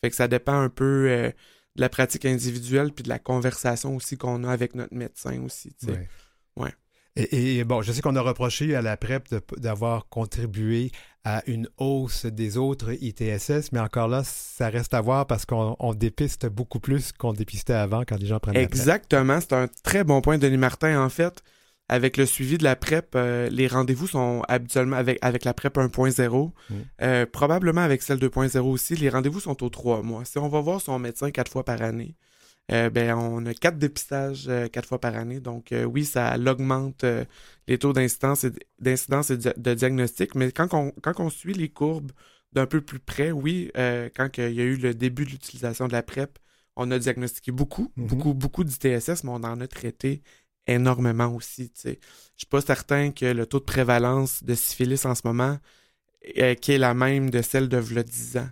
Fait 0.00 0.10
que 0.10 0.16
ça 0.16 0.28
dépend 0.28 0.60
un 0.60 0.68
peu 0.68 1.08
euh, 1.08 1.30
de 1.76 1.80
la 1.80 1.88
pratique 1.88 2.26
individuelle 2.26 2.92
puis 2.92 3.02
de 3.02 3.08
la 3.08 3.18
conversation 3.18 3.96
aussi 3.96 4.18
qu'on 4.18 4.44
a 4.44 4.52
avec 4.52 4.74
notre 4.74 4.94
médecin 4.94 5.42
aussi. 5.42 5.74
tu 5.74 5.86
sais. 5.86 5.92
Ouais. 5.92 6.08
Ouais. 6.56 6.74
Et, 7.16 7.58
et 7.58 7.64
bon, 7.64 7.82
je 7.82 7.92
sais 7.92 8.02
qu'on 8.02 8.16
a 8.16 8.20
reproché 8.20 8.74
à 8.74 8.82
la 8.82 8.96
PrEP 8.96 9.34
d'avoir 9.56 10.08
contribué 10.08 10.90
à 11.24 11.42
une 11.46 11.68
hausse 11.78 12.26
des 12.26 12.56
autres 12.56 12.92
ITSS, 13.00 13.72
mais 13.72 13.80
encore 13.80 14.06
là, 14.06 14.22
ça 14.24 14.68
reste 14.68 14.94
à 14.94 15.00
voir 15.00 15.26
parce 15.26 15.44
qu'on 15.44 15.74
on 15.80 15.94
dépiste 15.94 16.46
beaucoup 16.46 16.78
plus 16.78 17.12
qu'on 17.12 17.32
dépistait 17.32 17.72
avant 17.72 18.02
quand 18.06 18.16
les 18.20 18.26
gens 18.26 18.38
PrEP. 18.38 18.56
Exactement, 18.56 19.40
c'est 19.40 19.54
un 19.54 19.66
très 19.82 20.04
bon 20.04 20.20
point, 20.20 20.38
Denis 20.38 20.56
Martin. 20.58 21.02
En 21.04 21.08
fait, 21.08 21.42
avec 21.88 22.16
le 22.16 22.26
suivi 22.26 22.58
de 22.58 22.64
la 22.64 22.76
PrEP, 22.76 23.14
euh, 23.16 23.48
les 23.50 23.66
rendez-vous 23.66 24.06
sont 24.06 24.42
habituellement 24.48 24.96
avec, 24.96 25.18
avec 25.22 25.44
la 25.44 25.54
PrEP 25.54 25.76
1.0, 25.78 26.52
Mm. 26.68 26.74
euh, 27.02 27.26
probablement 27.26 27.80
avec 27.80 28.02
celle 28.02 28.18
2.0 28.18 28.58
aussi. 28.60 28.94
Les 28.94 29.08
rendez-vous 29.08 29.40
sont 29.40 29.62
aux 29.64 29.68
trois 29.70 30.02
mois. 30.02 30.24
Si 30.24 30.38
on 30.38 30.48
va 30.48 30.60
voir 30.60 30.80
son 30.80 30.98
médecin 30.98 31.30
quatre 31.32 31.50
fois 31.50 31.64
par 31.64 31.82
année, 31.82 32.14
euh, 32.72 32.90
ben, 32.90 33.14
on 33.16 33.46
a 33.46 33.54
quatre 33.54 33.78
dépistages 33.78 34.46
euh, 34.48 34.68
quatre 34.68 34.88
fois 34.88 35.00
par 35.00 35.14
année. 35.16 35.40
Donc, 35.40 35.72
euh, 35.72 35.84
oui, 35.84 36.04
ça 36.04 36.36
augmente 36.36 37.04
euh, 37.04 37.24
les 37.68 37.78
taux 37.78 37.92
d'incidence 37.92 38.44
et, 38.44 38.52
d'incidence 38.80 39.30
et 39.30 39.36
de, 39.36 39.54
de 39.56 39.74
diagnostic. 39.74 40.34
Mais 40.34 40.50
quand 40.52 40.74
on, 40.74 40.90
quand 41.02 41.20
on 41.20 41.30
suit 41.30 41.54
les 41.54 41.68
courbes 41.68 42.12
d'un 42.52 42.66
peu 42.66 42.80
plus 42.80 42.98
près, 42.98 43.30
oui, 43.32 43.70
euh, 43.76 44.08
quand 44.16 44.28
il 44.38 44.52
y 44.54 44.60
a 44.60 44.64
eu 44.64 44.76
le 44.76 44.94
début 44.94 45.24
de 45.24 45.30
l'utilisation 45.30 45.86
de 45.88 45.92
la 45.92 46.02
PrEP, 46.02 46.38
on 46.76 46.90
a 46.90 46.98
diagnostiqué 46.98 47.52
beaucoup, 47.52 47.92
Mhm. 47.96 48.06
beaucoup, 48.08 48.34
beaucoup 48.34 48.64
d'ITSS, 48.64 49.24
mais 49.24 49.30
on 49.30 49.34
en 49.44 49.60
a 49.60 49.66
traité 49.68 50.22
énormément 50.66 51.28
aussi. 51.34 51.70
tu 51.70 51.80
sais. 51.80 52.00
Je 52.34 52.38
suis 52.38 52.46
pas 52.46 52.60
certain 52.60 53.12
que 53.12 53.26
le 53.26 53.46
taux 53.46 53.60
de 53.60 53.64
prévalence 53.64 54.42
de 54.42 54.54
syphilis 54.54 55.04
en 55.06 55.14
ce 55.14 55.22
moment 55.24 55.58
euh, 56.38 56.54
qui 56.54 56.72
est 56.72 56.78
la 56.78 56.94
même 56.94 57.30
de 57.30 57.42
celle 57.42 57.68
de 57.68 57.76
v'là 57.78 58.02
10 58.02 58.36
ans. 58.38 58.48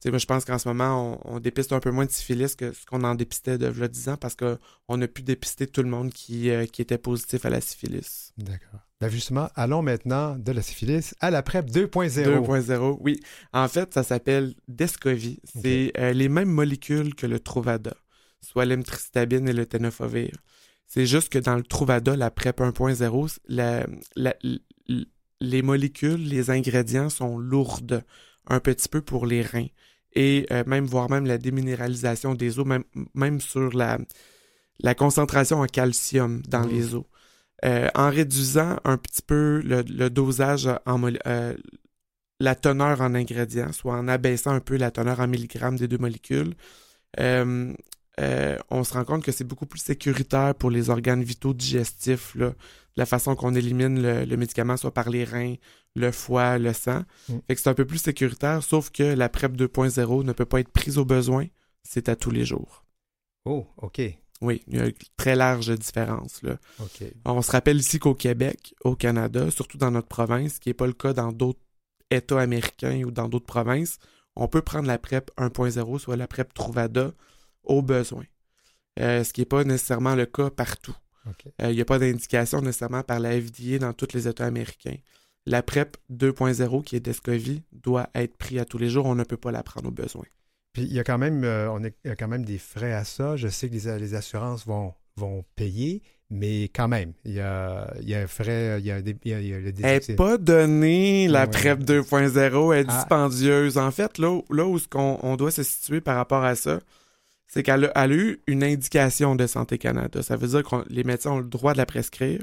Sais, 0.00 0.10
moi, 0.10 0.18
je 0.18 0.26
pense 0.26 0.44
qu'en 0.44 0.58
ce 0.58 0.68
moment, 0.68 1.18
on, 1.24 1.36
on 1.36 1.40
dépiste 1.40 1.72
un 1.72 1.80
peu 1.80 1.90
moins 1.90 2.06
de 2.06 2.10
syphilis 2.10 2.54
que 2.54 2.72
ce 2.72 2.86
qu'on 2.86 3.02
en 3.02 3.16
dépistait 3.16 3.58
de 3.58 3.66
v'là 3.66 3.88
10 3.88 4.10
ans 4.10 4.16
parce 4.16 4.36
qu'on 4.36 5.02
a 5.02 5.08
pu 5.08 5.22
dépister 5.22 5.66
tout 5.66 5.82
le 5.82 5.88
monde 5.88 6.12
qui, 6.12 6.50
euh, 6.50 6.66
qui 6.66 6.82
était 6.82 6.98
positif 6.98 7.44
à 7.44 7.50
la 7.50 7.60
syphilis. 7.60 8.32
D'accord. 8.36 8.80
Ben 9.00 9.08
justement, 9.08 9.48
allons 9.56 9.82
maintenant 9.82 10.36
de 10.36 10.52
la 10.52 10.62
syphilis 10.62 11.14
à 11.20 11.30
la 11.32 11.42
PrEP 11.42 11.66
2.0. 11.70 12.24
2.0, 12.24 12.96
oui. 13.00 13.18
En 13.52 13.66
fait, 13.68 13.92
ça 13.94 14.02
s'appelle 14.04 14.54
Descovy. 14.68 15.40
C'est 15.62 15.92
euh, 15.98 16.12
les 16.12 16.28
mêmes 16.28 16.50
molécules 16.50 17.14
que 17.16 17.26
le 17.26 17.40
Truvada, 17.40 17.94
soit 18.40 18.66
l'emtricitabine 18.66 19.48
et 19.48 19.52
le 19.52 19.66
tenofovir. 19.66 20.30
C'est 20.86 21.06
juste 21.06 21.28
que 21.28 21.38
dans 21.40 21.56
le 21.56 21.62
Truvada, 21.64 22.14
la 22.16 22.30
PrEP 22.30 22.60
1.0, 22.60 23.38
la- 23.48 23.86
la- 24.16 24.36
l- 24.44 24.60
les 25.40 25.62
molécules, 25.62 26.22
les 26.28 26.50
ingrédients 26.50 27.10
sont 27.10 27.38
lourdes, 27.38 28.04
un 28.46 28.60
petit 28.60 28.88
peu 28.88 29.00
pour 29.02 29.26
les 29.26 29.42
reins. 29.42 29.66
Et 30.14 30.46
euh, 30.52 30.64
même, 30.66 30.86
voire 30.86 31.10
même 31.10 31.26
la 31.26 31.38
déminéralisation 31.38 32.34
des 32.34 32.58
os, 32.58 32.66
même, 32.66 32.84
même 33.14 33.40
sur 33.40 33.72
la, 33.76 33.98
la 34.80 34.94
concentration 34.94 35.60
en 35.60 35.66
calcium 35.66 36.42
dans 36.48 36.64
Mm. 36.66 36.70
les 36.70 36.94
os. 36.94 37.04
Euh, 37.64 37.88
en 37.94 38.08
réduisant 38.10 38.78
un 38.84 38.96
petit 38.98 39.22
peu 39.22 39.60
le, 39.64 39.82
le 39.82 40.10
dosage 40.10 40.68
en 40.86 41.02
euh, 41.26 41.54
la 42.40 42.54
teneur 42.54 43.00
en 43.00 43.14
ingrédients, 43.14 43.72
soit 43.72 43.94
en 43.96 44.08
abaissant 44.08 44.52
un 44.52 44.60
peu 44.60 44.76
la 44.76 44.90
teneur 44.90 45.20
en 45.20 45.26
milligrammes 45.26 45.76
des 45.76 45.88
deux 45.88 45.98
molécules, 45.98 46.54
euh, 47.20 47.72
euh, 48.20 48.56
on 48.70 48.84
se 48.84 48.94
rend 48.94 49.04
compte 49.04 49.24
que 49.24 49.32
c'est 49.32 49.44
beaucoup 49.44 49.66
plus 49.66 49.80
sécuritaire 49.80 50.54
pour 50.54 50.70
les 50.70 50.90
organes 50.90 51.22
vitaux 51.22 51.54
digestifs, 51.54 52.34
là, 52.34 52.52
la 52.98 53.06
façon 53.06 53.36
qu'on 53.36 53.54
élimine 53.54 54.02
le, 54.02 54.24
le 54.24 54.36
médicament, 54.36 54.76
soit 54.76 54.92
par 54.92 55.08
les 55.08 55.22
reins, 55.22 55.54
le 55.94 56.10
foie, 56.10 56.58
le 56.58 56.72
sang. 56.72 57.04
Mm. 57.28 57.38
Fait 57.46 57.54
que 57.54 57.60
c'est 57.60 57.70
un 57.70 57.74
peu 57.74 57.86
plus 57.86 57.98
sécuritaire, 57.98 58.62
sauf 58.62 58.90
que 58.90 59.04
la 59.04 59.28
PrEP 59.28 59.56
2.0 59.56 60.24
ne 60.24 60.32
peut 60.32 60.44
pas 60.44 60.58
être 60.58 60.72
prise 60.72 60.98
au 60.98 61.04
besoin, 61.04 61.46
c'est 61.84 62.08
à 62.08 62.16
tous 62.16 62.32
les 62.32 62.44
jours. 62.44 62.84
Oh, 63.44 63.68
OK. 63.76 64.02
Oui, 64.40 64.62
il 64.66 64.76
y 64.76 64.80
a 64.80 64.86
une 64.86 64.92
très 65.16 65.36
large 65.36 65.70
différence. 65.78 66.42
Là. 66.42 66.58
On 67.24 67.40
se 67.40 67.52
rappelle 67.52 67.78
ici 67.78 68.00
qu'au 68.00 68.14
Québec, 68.14 68.74
au 68.84 68.96
Canada, 68.96 69.50
surtout 69.50 69.78
dans 69.78 69.92
notre 69.92 70.08
province, 70.08 70.54
ce 70.54 70.60
qui 70.60 70.68
n'est 70.68 70.74
pas 70.74 70.86
le 70.86 70.92
cas 70.92 71.12
dans 71.12 71.32
d'autres 71.32 71.60
États 72.10 72.40
américains 72.40 73.02
ou 73.04 73.12
dans 73.12 73.28
d'autres 73.28 73.46
provinces, 73.46 73.98
on 74.34 74.48
peut 74.48 74.62
prendre 74.62 74.88
la 74.88 74.98
PrEP 74.98 75.30
1.0, 75.38 75.98
soit 75.98 76.16
la 76.16 76.26
PrEP 76.26 76.52
Truvada, 76.52 77.12
au 77.62 77.80
besoin. 77.80 78.24
Euh, 79.00 79.22
ce 79.22 79.32
qui 79.32 79.40
n'est 79.40 79.46
pas 79.46 79.62
nécessairement 79.62 80.16
le 80.16 80.26
cas 80.26 80.50
partout. 80.50 80.96
Euh, 81.62 81.70
Il 81.70 81.74
n'y 81.76 81.80
a 81.80 81.84
pas 81.84 81.98
d'indication 81.98 82.60
nécessairement 82.60 83.02
par 83.02 83.20
la 83.20 83.30
FDA 83.40 83.78
dans 83.78 83.92
tous 83.92 84.12
les 84.14 84.28
États 84.28 84.46
américains. 84.46 84.96
La 85.46 85.62
PrEP 85.62 85.96
2.0, 86.10 86.82
qui 86.84 86.96
est 86.96 87.00
Descovy, 87.00 87.62
doit 87.72 88.08
être 88.14 88.36
prise 88.36 88.58
à 88.58 88.64
tous 88.64 88.78
les 88.78 88.90
jours. 88.90 89.06
On 89.06 89.14
ne 89.14 89.24
peut 89.24 89.36
pas 89.36 89.50
la 89.52 89.62
prendre 89.62 89.88
au 89.88 89.92
besoin. 89.92 90.24
Puis 90.72 90.82
il 90.82 90.92
y 90.92 90.98
a 91.00 91.04
quand 91.04 91.18
même, 91.18 91.42
euh, 91.44 91.70
on 91.70 91.82
est- 91.82 91.96
il 92.04 92.08
y 92.08 92.10
a 92.10 92.16
quand 92.16 92.28
même 92.28 92.44
des 92.44 92.58
frais 92.58 92.92
à 92.92 93.04
ça. 93.04 93.36
Je 93.36 93.48
sais 93.48 93.68
que 93.68 93.74
les, 93.74 93.98
les 93.98 94.14
assurances 94.14 94.66
vont, 94.66 94.92
vont 95.16 95.44
payer, 95.56 96.02
mais 96.30 96.64
quand 96.64 96.86
même, 96.88 97.14
il 97.24 97.32
y 97.32 97.40
a, 97.40 97.92
il 98.02 98.08
y 98.08 98.14
a 98.14 98.20
un 98.20 98.26
frais, 98.26 98.78
il 98.78 98.86
y 98.86 98.90
a, 98.90 99.00
des, 99.00 99.16
il 99.24 99.30
y 99.30 99.54
a, 99.54 99.58
le 99.58 99.72
Elle 99.82 100.00
n'est 100.08 100.14
pas 100.16 100.36
donnée, 100.36 101.26
la 101.28 101.44
Ouais. 101.44 101.50
PrEP 101.50 101.82
2.0, 101.82 102.72
elle 102.74 102.80
est 102.80 102.86
Ah. 102.90 102.96
dispendieuse. 102.98 103.78
En 103.78 103.90
fait, 103.90 104.18
là, 104.18 104.30
où- 104.30 104.44
là 104.52 104.66
où 104.66 104.78
qu'on 104.90 105.18
on 105.22 105.36
doit 105.36 105.50
se 105.50 105.62
situer 105.62 106.00
par 106.02 106.16
rapport 106.16 106.44
à 106.44 106.54
ça, 106.54 106.80
c'est 107.48 107.62
qu'elle 107.62 107.90
a, 107.94 108.08
eu 108.08 108.40
une 108.46 108.62
indication 108.62 109.34
de 109.34 109.46
Santé 109.46 109.78
Canada. 109.78 110.22
Ça 110.22 110.36
veut 110.36 110.48
dire 110.48 110.62
que 110.62 110.76
les 110.88 111.02
médecins 111.02 111.32
ont 111.32 111.38
le 111.38 111.48
droit 111.48 111.72
de 111.72 111.78
la 111.78 111.86
prescrire, 111.86 112.42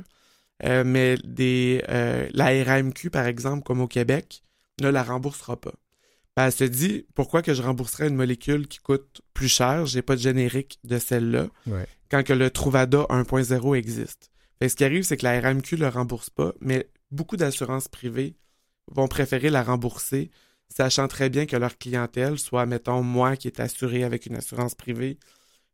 euh, 0.63 0.83
mais 0.85 1.15
des, 1.23 1.83
euh, 1.89 2.27
la 2.33 2.63
RAMQ, 2.63 3.11
par 3.11 3.27
exemple, 3.27 3.63
comme 3.63 3.81
au 3.81 3.87
Québec, 3.87 4.43
ne 4.81 4.89
la 4.89 5.03
remboursera 5.03 5.59
pas. 5.59 5.73
Ben, 6.35 6.47
elle 6.47 6.51
se 6.51 6.63
dit, 6.63 7.05
pourquoi 7.13 7.41
que 7.41 7.53
je 7.53 7.61
rembourserais 7.61 8.07
une 8.07 8.15
molécule 8.15 8.67
qui 8.67 8.79
coûte 8.79 9.21
plus 9.33 9.47
cher, 9.47 9.85
j'ai 9.85 10.01
pas 10.01 10.15
de 10.15 10.21
générique 10.21 10.79
de 10.83 10.97
celle-là, 10.97 11.47
quand 12.09 12.23
que 12.23 12.33
le 12.33 12.49
Truvada 12.49 13.05
1.0 13.09 13.77
existe. 13.77 14.31
ce 14.61 14.75
qui 14.75 14.83
arrive, 14.83 15.03
c'est 15.03 15.17
que 15.17 15.23
la 15.23 15.39
RAMQ 15.39 15.75
ne 15.75 15.81
le 15.81 15.87
rembourse 15.87 16.29
pas, 16.29 16.53
mais 16.59 16.89
beaucoup 17.11 17.37
d'assurances 17.37 17.87
privées 17.87 18.35
vont 18.91 19.07
préférer 19.07 19.49
la 19.49 19.63
rembourser 19.63 20.29
sachant 20.69 21.07
très 21.07 21.29
bien 21.29 21.45
que 21.45 21.55
leur 21.55 21.77
clientèle, 21.77 22.37
soit, 22.37 22.65
mettons, 22.65 23.01
moi 23.01 23.35
qui 23.35 23.47
est 23.47 23.59
assuré 23.59 24.03
avec 24.03 24.25
une 24.25 24.35
assurance 24.35 24.75
privée, 24.75 25.17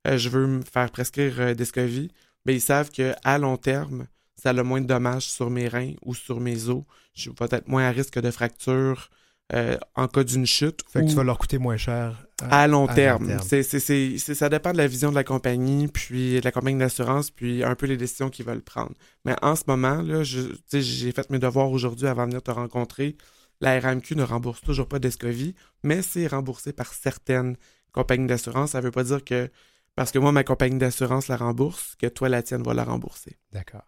euh, 0.08 0.18
je 0.18 0.30
veux 0.30 0.48
me 0.48 0.62
faire 0.62 0.92
prescrire 0.92 1.40
euh, 1.40 1.54
Descovy, 1.54 2.12
mais 2.46 2.56
ils 2.56 2.62
savent 2.62 2.90
qu'à 2.90 3.38
long 3.38 3.58
terme, 3.58 4.08
ça 4.36 4.50
a 4.50 4.54
le 4.54 4.64
moins 4.64 4.82
de 4.82 4.88
dommages 4.88 5.30
sur 5.30 5.50
mes 5.50 5.68
reins 5.68 5.94
ou 6.02 6.16
sur 6.16 6.40
mes 6.40 6.70
os. 6.70 6.84
Je 7.14 7.30
vais 7.30 7.48
être 7.52 7.68
moins 7.68 7.88
à 7.88 7.92
risque 7.92 8.20
de 8.20 8.32
fracture 8.32 9.10
euh, 9.54 9.78
en 9.96 10.08
cas 10.08 10.24
d'une 10.24 10.46
chute. 10.46 10.82
Fait 10.90 11.02
que 11.02 11.10
tu 11.10 11.16
vas 11.16 11.24
leur 11.24 11.38
coûter 11.38 11.58
moins 11.58 11.78
cher. 11.78 12.26
À, 12.50 12.68
long 12.68 12.88
terme. 12.88 13.38
ça 13.40 14.50
dépend 14.50 14.72
de 14.72 14.78
la 14.78 14.88
vision 14.88 15.12
de 15.12 15.16
la 15.16 15.24
compagnie, 15.24 15.88
puis 15.88 16.40
de 16.40 16.46
la 16.46 16.52
compagnie 16.52 16.80
d'assurance, 16.80 17.30
puis 17.30 17.64
un 17.64 17.76
peu 17.76 17.86
les 17.86 17.98
décisions 17.98 18.30
qu'ils 18.30 18.46
veulent 18.46 18.64
prendre. 18.64 18.94
Mais 19.26 19.36
en 19.44 19.56
ce 19.56 19.64
moment, 19.68 20.02
là, 20.02 20.24
j'ai 20.24 21.12
fait 21.12 21.30
mes 21.30 21.38
devoirs 21.38 21.70
aujourd'hui 21.70 22.08
avant 22.08 22.24
de 22.24 22.32
venir 22.32 22.42
te 22.42 22.52
rencontrer. 22.52 23.16
La 23.62 23.80
RAMQ 23.80 24.16
ne 24.16 24.24
rembourse 24.24 24.62
toujours 24.62 24.88
pas 24.88 25.00
d'Escovie, 25.00 25.56
mais 25.84 26.02
c'est 26.02 26.28
remboursé 26.28 26.74
par 26.74 26.94
certaines 26.94 27.56
compagnies 27.92 28.28
d'assurance. 28.28 28.72
Ça 28.72 28.80
ne 28.80 28.86
veut 28.86 28.92
pas 28.92 29.04
dire 29.04 29.24
que 29.24 29.50
parce 29.96 30.12
que 30.12 30.20
moi, 30.20 30.32
ma 30.32 30.44
compagnie 30.44 30.78
d'assurance 30.78 31.28
la 31.28 31.38
rembourse, 31.38 31.96
que 31.96 32.08
toi, 32.08 32.30
la 32.30 32.42
tienne 32.42 32.64
va 32.64 32.74
la 32.74 32.84
rembourser. 32.84 33.38
D'accord. 33.52 33.88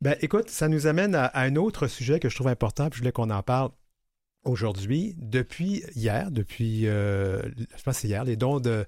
Ben, 0.00 0.16
écoute, 0.20 0.50
ça 0.50 0.68
nous 0.68 0.86
amène 0.86 1.14
à, 1.14 1.30
un 1.38 1.56
autre 1.56 1.86
sujet 1.86 2.18
que 2.18 2.28
je 2.28 2.34
trouve 2.34 2.48
important, 2.48 2.90
puis 2.90 2.98
je 2.98 3.02
voulais 3.02 3.12
qu'on 3.12 3.30
en 3.30 3.42
parle 3.42 3.70
aujourd'hui. 4.44 5.14
Depuis 5.18 5.84
hier, 5.94 6.30
depuis, 6.30 6.86
euh, 6.86 7.42
je 7.76 7.82
pense 7.82 7.98
c'est 7.98 8.08
hier, 8.08 8.24
les 8.24 8.36
dons 8.36 8.60
de, 8.60 8.86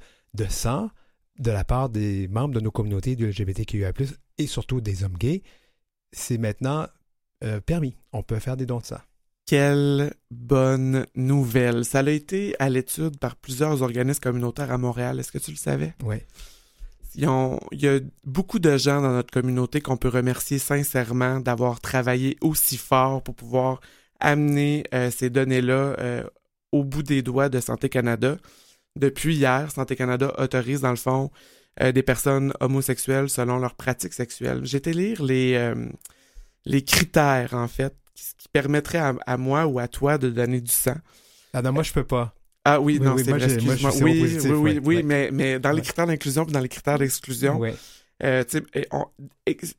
sang 0.49 0.91
de 1.39 1.51
la 1.51 1.65
part 1.65 1.89
des 1.89 2.29
membres 2.29 2.55
de 2.55 2.61
nos 2.61 2.71
communautés 2.71 3.17
du 3.17 3.27
LGBTQIA+, 3.27 3.93
et 4.39 4.47
surtout 4.47 4.81
des 4.81 5.05
hommes 5.05 5.17
gays, 5.17 5.43
c'est 6.13 6.39
maintenant 6.39 6.87
euh, 7.45 7.61
permis. 7.61 7.97
On 8.13 8.23
peut 8.23 8.39
faire 8.39 8.57
des 8.57 8.67
dons 8.67 8.81
de 8.81 8.87
sang. 8.87 9.01
Quelle 9.47 10.13
bonne 10.33 11.07
nouvelle. 11.15 11.85
Ça 11.85 12.01
a 12.01 12.11
été 12.11 12.57
à 12.59 12.69
l'étude 12.69 13.17
par 13.19 13.37
plusieurs 13.37 13.81
organismes 13.81 14.21
communautaires 14.21 14.73
à 14.73 14.79
Montréal. 14.79 15.21
Est-ce 15.21 15.31
que 15.31 15.39
tu 15.39 15.53
le 15.53 15.57
savais? 15.57 15.95
Oui. 16.03 16.17
il 17.15 17.23
y 17.81 17.89
a 17.89 18.01
beaucoup 18.25 18.59
de 18.59 18.77
gens 18.77 19.01
dans 19.01 19.13
notre 19.13 19.31
communauté 19.31 19.81
qu'on 19.81 19.97
peut 19.97 20.09
remercier 20.09 20.59
sincèrement 20.59 21.39
d'avoir 21.39 21.81
travaillé 21.81 22.37
aussi 22.41 22.77
fort 22.77 23.23
pour 23.23 23.37
pouvoir 23.37 23.81
amener 24.19 24.83
euh, 24.93 25.13
ces 25.13 25.31
données-là 25.31 25.95
euh, 26.01 26.25
au 26.73 26.83
bout 26.83 27.05
des 27.05 27.23
doigts 27.23 27.49
de 27.49 27.61
Santé 27.61 27.89
Canada. 27.89 28.39
Depuis 28.97 29.37
hier, 29.37 29.71
Santé 29.71 29.95
Canada 29.95 30.35
autorise, 30.39 30.81
dans 30.81 30.91
le 30.91 30.97
fond, 30.97 31.31
euh, 31.81 31.93
des 31.93 32.03
personnes 32.03 32.53
homosexuelles 32.59 33.29
selon 33.29 33.59
leurs 33.59 33.77
pratiques 33.77 34.15
sexuelles. 34.15 34.63
J'ai 34.65 34.79
été 34.79 34.93
lire 34.93 35.23
les, 35.23 35.73
les 36.65 36.83
critères, 36.83 37.55
en 37.55 37.69
fait, 37.69 37.95
ce 38.23 38.35
qui 38.37 38.49
permettrait 38.49 39.01
à, 39.27 39.37
moi 39.37 39.67
ou 39.67 39.79
à 39.79 39.89
toi 39.89 40.19
de 40.19 40.31
donner 40.31 40.61
du 40.61 40.73
sang. 40.73 40.97
Ah 41.53 41.63
non, 41.63 41.73
moi 41.73 41.83
je 41.83 41.93
peux 41.93 42.05
pas. 42.05 42.35
Ah 42.65 42.81
oui, 42.81 42.99
non, 42.99 43.17
c'est 43.17 43.31
vrai, 43.31 43.45
excuse-moi. 43.45 43.93
Oui, 44.03 44.39
oui, 44.43 44.51
oui, 44.51 44.81
oui, 44.85 45.03
mais, 45.05 45.31
mais 45.33 45.61
dans 45.61 45.71
les 45.71 45.83
critères 45.83 46.07
d'inclusion 46.07 46.45
et 46.45 46.51
dans 46.51 46.61
les 46.61 46.69
critères 46.69 46.99
d'exclusion, 46.99 47.61
euh, 48.23 48.45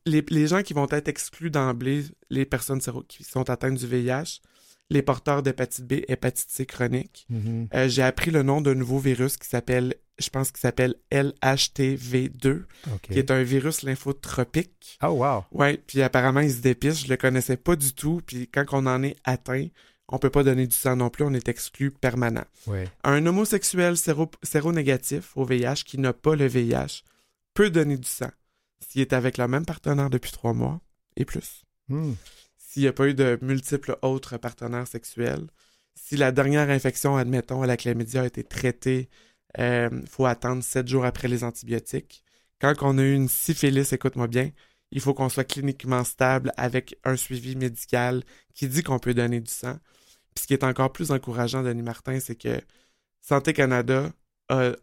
les, 0.06 0.26
les, 0.30 0.48
gens 0.48 0.62
qui 0.62 0.74
vont 0.74 0.88
être 0.90 1.08
exclus 1.08 1.50
d'emblée, 1.50 2.06
les 2.30 2.46
personnes 2.46 2.80
qui 3.08 3.24
sont 3.24 3.50
atteintes 3.50 3.76
du 3.76 3.88
VIH, 3.88 4.42
les 4.90 5.02
porteurs 5.02 5.44
d'hépatite 5.44 5.86
B, 5.86 5.94
hépatite 6.08 6.50
C 6.50 6.66
chronique. 6.66 7.28
Mm-hmm. 7.32 7.68
Euh, 7.74 7.90
j'ai 7.90 8.04
appris 8.04 8.32
le 8.32 8.44
nom 8.44 8.62
d'un 8.62 8.76
nouveau 8.76 9.00
virus 9.00 9.38
qui 9.38 9.48
s'appelle 9.48 9.96
je 10.20 10.30
pense 10.30 10.52
qu'il 10.52 10.60
s'appelle 10.60 10.96
LHTV2, 11.12 12.64
qui 13.04 13.20
est 13.20 13.32
un 13.32 13.44
virus 13.44 13.84
lymphotropique. 13.84 14.98
Oh, 15.04 15.08
wow. 15.08 15.46
Ouais, 15.52 15.82
puis 15.86 16.02
apparemment, 16.02 16.40
il 16.40 16.52
se 16.52 16.62
dépiste. 16.62 17.06
Je 17.06 17.10
le 17.10 17.18
connaissais 17.18 17.58
pas 17.58 17.76
du 17.76 17.94
tout. 17.94 18.22
Puis 18.26 18.48
quand 18.48 18.66
on 18.72 18.86
en 18.88 19.04
est 19.04 19.18
atteint, 19.24 19.68
on 20.08 20.18
peut 20.18 20.30
pas 20.30 20.44
donner 20.44 20.66
du 20.66 20.76
sang 20.76 20.96
non 20.96 21.10
plus. 21.10 21.24
On 21.24 21.34
est 21.34 21.48
exclu 21.50 21.92
permanent. 21.92 22.46
Ouais. 22.66 22.90
Un 23.04 23.26
homosexuel 23.26 23.96
séronégatif 24.44 25.38
au 25.38 25.46
VIH 25.46 25.84
qui 25.86 26.00
n'a 26.00 26.14
pas 26.14 26.36
le 26.36 26.48
VIH 26.48 27.04
peut 27.54 27.70
donner 27.70 27.98
du 27.98 28.08
sang 28.08 28.32
s'il 28.80 29.02
est 29.02 29.14
avec 29.14 29.38
le 29.38 29.48
même 29.48 29.66
partenaire 29.66 30.10
depuis 30.10 30.32
trois 30.32 30.54
mois 30.54 30.82
et 31.16 31.26
plus. 31.26 31.64
Hmm. 31.90 32.14
S'il 32.58 32.84
n'y 32.84 32.88
a 32.88 32.94
pas 32.94 33.08
eu 33.08 33.14
de 33.14 33.38
multiples 33.42 33.98
autres 34.02 34.38
partenaires 34.38 34.88
sexuels. 34.88 35.48
Si 35.96 36.16
la 36.16 36.32
dernière 36.32 36.70
infection, 36.70 37.18
admettons, 37.18 37.64
à 37.64 37.68
la 37.68 37.76
chlamydia 37.76 38.22
a 38.22 38.26
été 38.28 38.44
traitée 38.44 39.10
il 39.56 39.64
euh, 39.64 40.06
faut 40.08 40.26
attendre 40.26 40.64
sept 40.64 40.88
jours 40.88 41.06
après 41.06 41.28
les 41.28 41.44
antibiotiques. 41.44 42.24
Quand 42.60 42.74
on 42.82 42.98
a 42.98 43.02
eu 43.02 43.14
une 43.14 43.30
syphilis, 43.30 43.94
écoute-moi 43.94 44.28
bien, 44.28 44.52
il 44.92 45.02
faut 45.02 45.14
qu'on 45.14 45.30
soit 45.30 45.44
cliniquement 45.44 46.04
stable 46.04 46.52
avec 46.58 46.98
un 47.04 47.16
suivi 47.16 47.56
médical 47.56 48.24
qui 48.54 48.68
dit 48.68 48.84
qu'on 48.84 49.00
peut 49.00 49.14
donner 49.14 49.40
du 49.40 49.52
sang. 49.52 49.78
Puis 50.34 50.44
ce 50.44 50.48
qui 50.48 50.54
est 50.54 50.64
encore 50.64 50.92
plus 50.92 51.12
encourageant, 51.12 51.64
Denis 51.64 51.82
Martin, 51.82 52.20
c'est 52.20 52.36
que 52.36 52.62
Santé 53.22 53.54
Canada 53.54 54.12
a, 54.50 54.74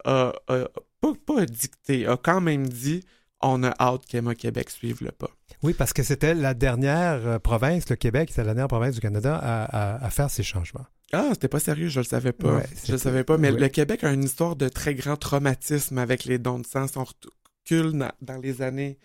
pas, 1.25 1.45
dicté, 1.45 2.07
a 2.07 2.17
quand 2.17 2.41
même 2.41 2.67
dit 2.67 3.03
on 3.41 3.63
a 3.63 3.73
hâte 3.79 4.05
qu'Emma 4.05 4.35
Québec 4.35 4.69
suive 4.69 5.03
le 5.03 5.11
pas. 5.11 5.29
Oui, 5.61 5.73
parce 5.73 5.93
que 5.93 6.03
c'était 6.03 6.33
la 6.33 6.53
dernière 6.53 7.27
euh, 7.27 7.39
province, 7.39 7.89
le 7.89 7.95
Québec, 7.95 8.29
c'était 8.29 8.43
la 8.43 8.53
dernière 8.53 8.67
province 8.67 8.95
du 8.95 9.01
Canada 9.01 9.37
à 9.37 10.09
faire 10.09 10.29
ces 10.29 10.43
changements. 10.43 10.85
Ah, 11.13 11.29
c'était 11.33 11.47
pas 11.47 11.59
sérieux, 11.59 11.87
je 11.87 11.99
le 11.99 12.05
savais 12.05 12.31
pas. 12.31 12.63
je 12.85 12.91
le 12.91 12.97
savais 12.97 13.23
pas. 13.23 13.37
Mais 13.37 13.51
le 13.51 13.67
Québec 13.69 14.03
a 14.03 14.11
une 14.11 14.23
histoire 14.23 14.55
de 14.55 14.67
très 14.67 14.95
grand 14.95 15.15
traumatisme 15.15 15.97
avec 15.97 16.25
les 16.25 16.39
dons 16.39 16.59
de 16.59 16.65
sang. 16.65 16.87
Si 16.87 16.97
on 16.97 17.05
recule 17.05 17.97
dans, 18.21 18.37
les 18.41 18.61
années 18.61 18.97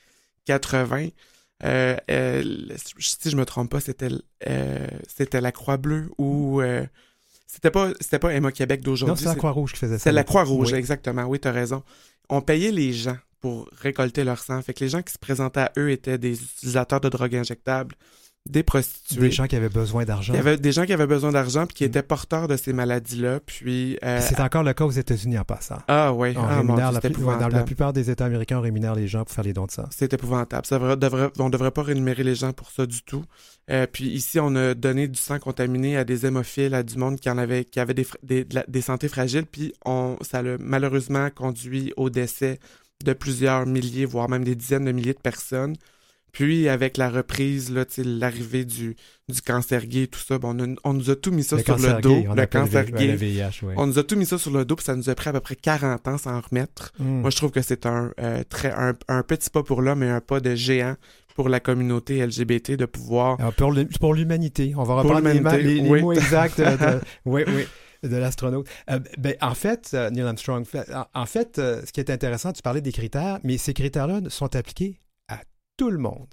80, 0.47 1.09
euh, 1.65 1.97
euh, 2.11 2.43
si 2.77 3.31
je 3.31 3.37
me 3.37 3.45
trompe 3.45 3.71
pas, 3.71 3.81
c'était 3.81 4.09
euh, 4.49 4.87
c'était 5.09 5.41
la 5.41 5.53
Croix-Bleue 5.53 6.11
ou 6.19 6.63
c'était 7.47 7.71
pas 7.71 7.93
c'était 8.01 8.19
pas 8.19 8.33
Emma 8.33 8.51
Québec 8.51 8.81
d'aujourd'hui. 8.81 9.13
Non, 9.13 9.31
c'est 9.31 9.35
la 9.35 9.39
Croix-Rouge 9.39 9.73
qui 9.73 9.79
faisait 9.79 9.99
ça. 9.99 10.05
C'est 10.05 10.13
la 10.13 10.25
Croix-Rouge, 10.25 10.73
exactement. 10.73 11.25
Oui, 11.25 11.39
tu 11.39 11.49
as 11.49 11.53
raison. 11.53 11.83
On 12.29 12.41
payait 12.41 12.73
les 12.73 12.93
gens 12.93 13.19
pour 13.41 13.69
récolter 13.73 14.25
leur 14.25 14.39
sang. 14.39 14.61
Fait 14.63 14.73
que 14.73 14.85
les 14.85 14.91
gens 14.91 15.03
qui 15.03 15.13
se 15.13 15.19
présentaient 15.19 15.61
à 15.61 15.73
eux 15.79 15.91
étaient 15.91 16.19
des 16.19 16.43
utilisateurs 16.43 17.01
de 17.01 17.09
drogues 17.09 17.37
injectables 17.37 17.95
des 18.49 18.63
prostituées. 18.63 19.21
Des 19.21 19.31
gens 19.31 19.47
qui 19.47 19.57
avaient 19.57 19.69
besoin 19.69 20.05
d'argent. 20.05 20.33
Il 20.33 20.37
y 20.37 20.41
avait 20.41 20.57
des 20.57 20.73
gens 20.73 20.87
qui 20.87 20.93
avaient 20.93 21.07
besoin 21.07 21.31
d'argent 21.31 21.67
puis 21.67 21.75
qui 21.75 21.85
étaient 21.85 22.03
porteurs 22.03 22.49
de 22.49 22.57
ces 22.57 22.73
maladies-là. 22.73 23.41
Puis 23.41 23.99
euh, 24.03 24.21
c'est 24.21 24.41
encore 24.41 24.63
le 24.63 24.73
cas 24.73 24.85
aux 24.85 24.91
États-Unis 24.91 25.39
en 25.39 25.45
passant. 25.45 25.79
Ah 25.89 26.13
oui, 26.13 26.35
ah, 26.37 26.63
dans 26.63 26.91
la 27.49 27.63
plupart 27.63 27.93
des 27.93 28.11
États 28.11 28.25
américains, 28.25 28.59
on 28.59 28.63
rémunère 28.63 28.95
les 28.95 29.09
gens 29.09 29.25
pour 29.25 29.35
faire 29.35 29.45
les 29.45 29.53
dons 29.53 29.67
de 29.67 29.71
sang. 29.71 29.85
C'est 29.91 30.13
épouvantable. 30.15 30.67
Ça 30.67 30.79
devrait, 30.97 31.31
on 31.39 31.47
ne 31.47 31.51
devrait 31.51 31.71
pas 31.71 31.83
rémunérer 31.83 32.25
les 32.25 32.35
gens 32.35 32.53
pour 32.53 32.71
ça 32.71 32.87
du 32.87 33.03
tout. 33.03 33.25
Euh, 33.71 33.87
puis 33.87 34.09
ici, 34.09 34.41
on 34.41 34.57
a 34.57 34.75
donné 34.75 35.07
du 35.07 35.21
sang 35.21 35.39
contaminé 35.39 35.97
à 35.97 36.05
des 36.05 36.27
hémophiles, 36.27 36.75
à 36.75 36.83
du 36.83 36.97
monde 36.97 37.21
qui 37.21 37.31
en 37.31 37.39
avait, 37.39 37.65
qui 37.65 37.79
avait 37.79 37.95
des, 37.95 38.07
des, 38.23 38.47
des 38.67 38.81
santé 38.81 39.09
fragiles. 39.09 39.47
Puis 39.47 39.75
on, 39.85 40.17
ça 40.23 40.39
a 40.39 40.43
malheureusement 40.59 41.29
conduit 41.31 41.93
au 41.97 42.11
décès 42.11 42.59
de 43.05 43.13
plusieurs 43.13 43.67
milliers, 43.67 44.07
voire 44.07 44.29
même 44.29 44.45
des 44.45 44.55
dizaines 44.55 44.87
de 44.87 44.93
milliers 44.93 45.15
de 45.15 45.21
personnes. 45.21 45.77
Puis 46.33 46.69
avec 46.69 46.97
la 46.97 47.11
reprise, 47.11 47.73
l'arrivée 47.99 48.65
du, 48.65 48.97
du 49.29 49.43
cancer 49.43 49.87
gay 49.87 50.03
et 50.03 50.09
tout 50.09 50.21
ça, 50.21 50.39
on, 50.43 50.93
nous 50.93 51.11
a 51.11 51.17
tout 51.17 51.31
mis 51.31 51.43
ça 51.43 51.59
sur 51.59 51.77
le 51.77 52.01
dos. 52.01 52.25
le 52.35 52.47
cancer 52.47 52.85
gay. 52.87 53.17
On 53.77 53.87
nous 53.87 53.99
a 53.99 54.05
tout 54.05 54.17
mis 54.17 54.27
ça 54.27 54.39
sur 54.39 54.51
le 54.51 54.65
dos, 54.65 54.77
puis 54.77 54.85
ça 54.85 54.97
nous 54.97 55.09
a 55.11 55.15
pris 55.15 55.29
à 55.29 55.33
peu 55.33 55.41
près 55.41 55.57
40 55.57 56.09
ans 56.09 56.19
sans 56.19 56.37
en 56.37 56.41
remettre. 56.41 56.93
Hmm. 56.99 57.21
Moi, 57.21 57.31
je 57.31 57.37
trouve 57.37 57.51
que 57.51 57.63
c'est 57.63 57.87
un, 57.87 58.13
euh, 58.21 58.43
très, 58.49 58.73
un, 58.73 59.23
petit 59.23 59.51
pas 59.51 59.63
pour 59.63 59.83
l'homme 59.83 60.03
et 60.03 60.09
un 60.09 60.21
pas 60.21 60.41
de 60.41 60.55
géant 60.55 60.97
pour 61.35 61.49
la 61.49 61.61
communauté 61.61 62.25
LGBT 62.25 62.73
de 62.73 62.87
pouvoir... 62.87 63.41
Alors 63.41 63.55
pour 63.55 64.15
l'humanité. 64.15 64.75
On 64.77 64.83
va 64.83 64.97
reprendre 64.97 65.29
les, 65.29 65.81
mots 66.01 66.13
exacts 66.13 66.61
de, 66.61 67.01
oui, 67.25 67.45
oui, 67.47 67.67
de 68.09 68.17
l'astronaute. 68.17 68.67
Euh, 68.91 68.99
ben, 69.19 69.35
en 69.41 69.55
fait, 69.55 69.91
euh, 69.95 70.11
Neil 70.11 70.25
Armstrong, 70.25 70.65
en 71.15 71.27
fait, 71.27 71.57
ce 71.57 71.93
qui 71.93 72.01
est 72.01 72.11
intéressant, 72.11 72.53
tu 72.53 72.63
parlais 72.63 72.81
des 72.81 72.93
critères, 72.93 73.39
mais 73.43 73.59
ces 73.59 73.75
critères-là 73.75 74.21
sont 74.29 74.55
appliqués 74.55 75.01
tout 75.81 75.91
le 75.91 75.97
monde. 75.97 76.29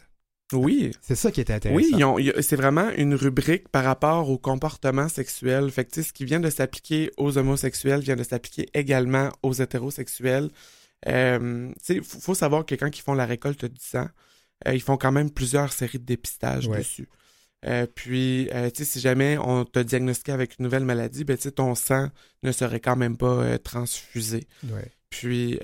Oui. 0.51 0.91
C'est 1.01 1.15
ça 1.15 1.31
qui 1.31 1.39
est 1.39 1.49
intéressant. 1.49 2.15
Oui, 2.15 2.33
c'est 2.41 2.57
vraiment 2.57 2.89
une 2.97 3.15
rubrique 3.15 3.69
par 3.69 3.85
rapport 3.85 4.29
au 4.29 4.37
comportement 4.37 5.07
sexuel. 5.07 5.71
Fait 5.71 5.85
que, 5.85 6.01
ce 6.01 6.11
qui 6.11 6.25
vient 6.25 6.41
de 6.41 6.49
s'appliquer 6.49 7.11
aux 7.15 7.37
homosexuels 7.37 8.01
vient 8.01 8.17
de 8.17 8.23
s'appliquer 8.23 8.67
également 8.73 9.29
aux 9.43 9.53
hétérosexuels. 9.53 10.49
Euh, 11.07 11.71
il 11.87 12.03
faut, 12.03 12.35
savoir 12.35 12.65
que 12.65 12.75
quand 12.75 12.89
ils 12.97 13.01
font 13.01 13.13
la 13.13 13.25
récolte 13.25 13.63
du 13.63 13.79
sang, 13.79 14.07
euh, 14.67 14.73
ils 14.73 14.81
font 14.81 14.97
quand 14.97 15.13
même 15.13 15.31
plusieurs 15.31 15.71
séries 15.71 15.99
de 15.99 16.05
dépistage 16.05 16.67
dessus. 16.67 17.07
Puis, 17.95 18.49
tu 18.51 18.69
sais, 18.75 18.85
si 18.85 18.99
jamais 18.99 19.37
on 19.37 19.65
t'a 19.65 19.83
diagnostiqué 19.83 20.31
avec 20.31 20.57
une 20.59 20.63
nouvelle 20.63 20.85
maladie, 20.85 21.23
ben, 21.23 21.37
ton 21.37 21.75
sang 21.75 22.09
ne 22.43 22.51
serait 22.51 22.79
quand 22.79 22.95
même 22.95 23.17
pas 23.17 23.57
transfusé. 23.59 24.47
Puis, 25.09 25.59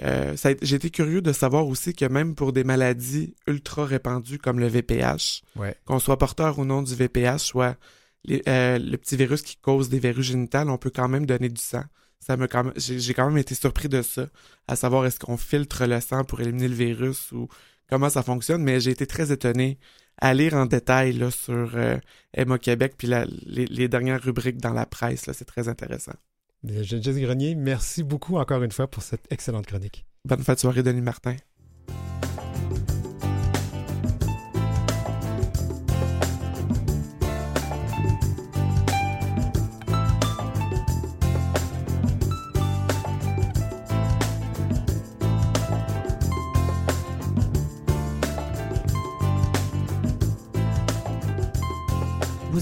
j'ai 0.61 0.75
été 0.75 0.89
curieux 0.89 1.21
de 1.21 1.33
savoir 1.33 1.67
aussi 1.67 1.93
que 1.93 2.05
même 2.05 2.35
pour 2.35 2.53
des 2.53 2.63
maladies 2.63 3.35
ultra 3.47 3.85
répandues 3.85 4.39
comme 4.39 4.59
le 4.59 4.67
VPH, 4.67 5.43
qu'on 5.85 5.99
soit 5.99 6.17
porteur 6.17 6.59
ou 6.59 6.65
non 6.65 6.81
du 6.81 6.95
VPH, 6.95 7.39
soit 7.39 7.77
le 8.25 8.95
petit 8.95 9.17
virus 9.17 9.41
qui 9.41 9.57
cause 9.57 9.89
des 9.89 9.99
verrues 9.99 10.23
génitales, 10.23 10.69
on 10.69 10.77
peut 10.77 10.91
quand 10.93 11.09
même 11.09 11.25
donner 11.25 11.49
du 11.49 11.61
sang. 11.61 11.83
Ça 12.19 12.37
me 12.37 12.47
quand 12.47 12.71
j'ai 12.77 13.13
quand 13.13 13.27
même 13.27 13.37
été 13.37 13.53
surpris 13.53 13.89
de 13.89 14.01
ça, 14.01 14.27
à 14.69 14.77
savoir 14.77 15.05
est-ce 15.05 15.19
qu'on 15.19 15.35
filtre 15.35 15.85
le 15.85 15.99
sang 15.99 16.23
pour 16.23 16.39
éliminer 16.39 16.69
le 16.69 16.73
virus 16.73 17.33
ou 17.33 17.49
comment 17.89 18.09
ça 18.09 18.23
fonctionne, 18.23 18.63
mais 18.63 18.79
j'ai 18.79 18.91
été 18.91 19.05
très 19.05 19.33
étonné 19.33 19.77
à 20.19 20.33
lire 20.33 20.53
en 20.53 20.65
détail 20.65 21.13
là, 21.13 21.31
sur 21.31 21.75
euh, 21.75 21.97
Emma 22.33 22.57
Québec 22.57 22.93
puis 22.97 23.09
les, 23.45 23.87
dernières 23.87 24.21
rubriques 24.21 24.57
dans 24.57 24.73
la 24.73 24.85
presse, 24.85 25.29
c'est 25.31 25.45
très 25.45 25.67
intéressant. 25.67 26.13
Jesse 26.63 27.17
Grenier, 27.17 27.55
merci 27.55 28.03
beaucoup 28.03 28.37
encore 28.37 28.63
une 28.63 28.71
fois 28.71 28.87
pour 28.87 29.03
cette 29.03 29.31
excellente 29.31 29.65
chronique. 29.65 30.05
Bonne 30.25 30.43
fête 30.43 30.59
soirée, 30.59 30.83
Denis 30.83 31.01
Martin. 31.01 31.35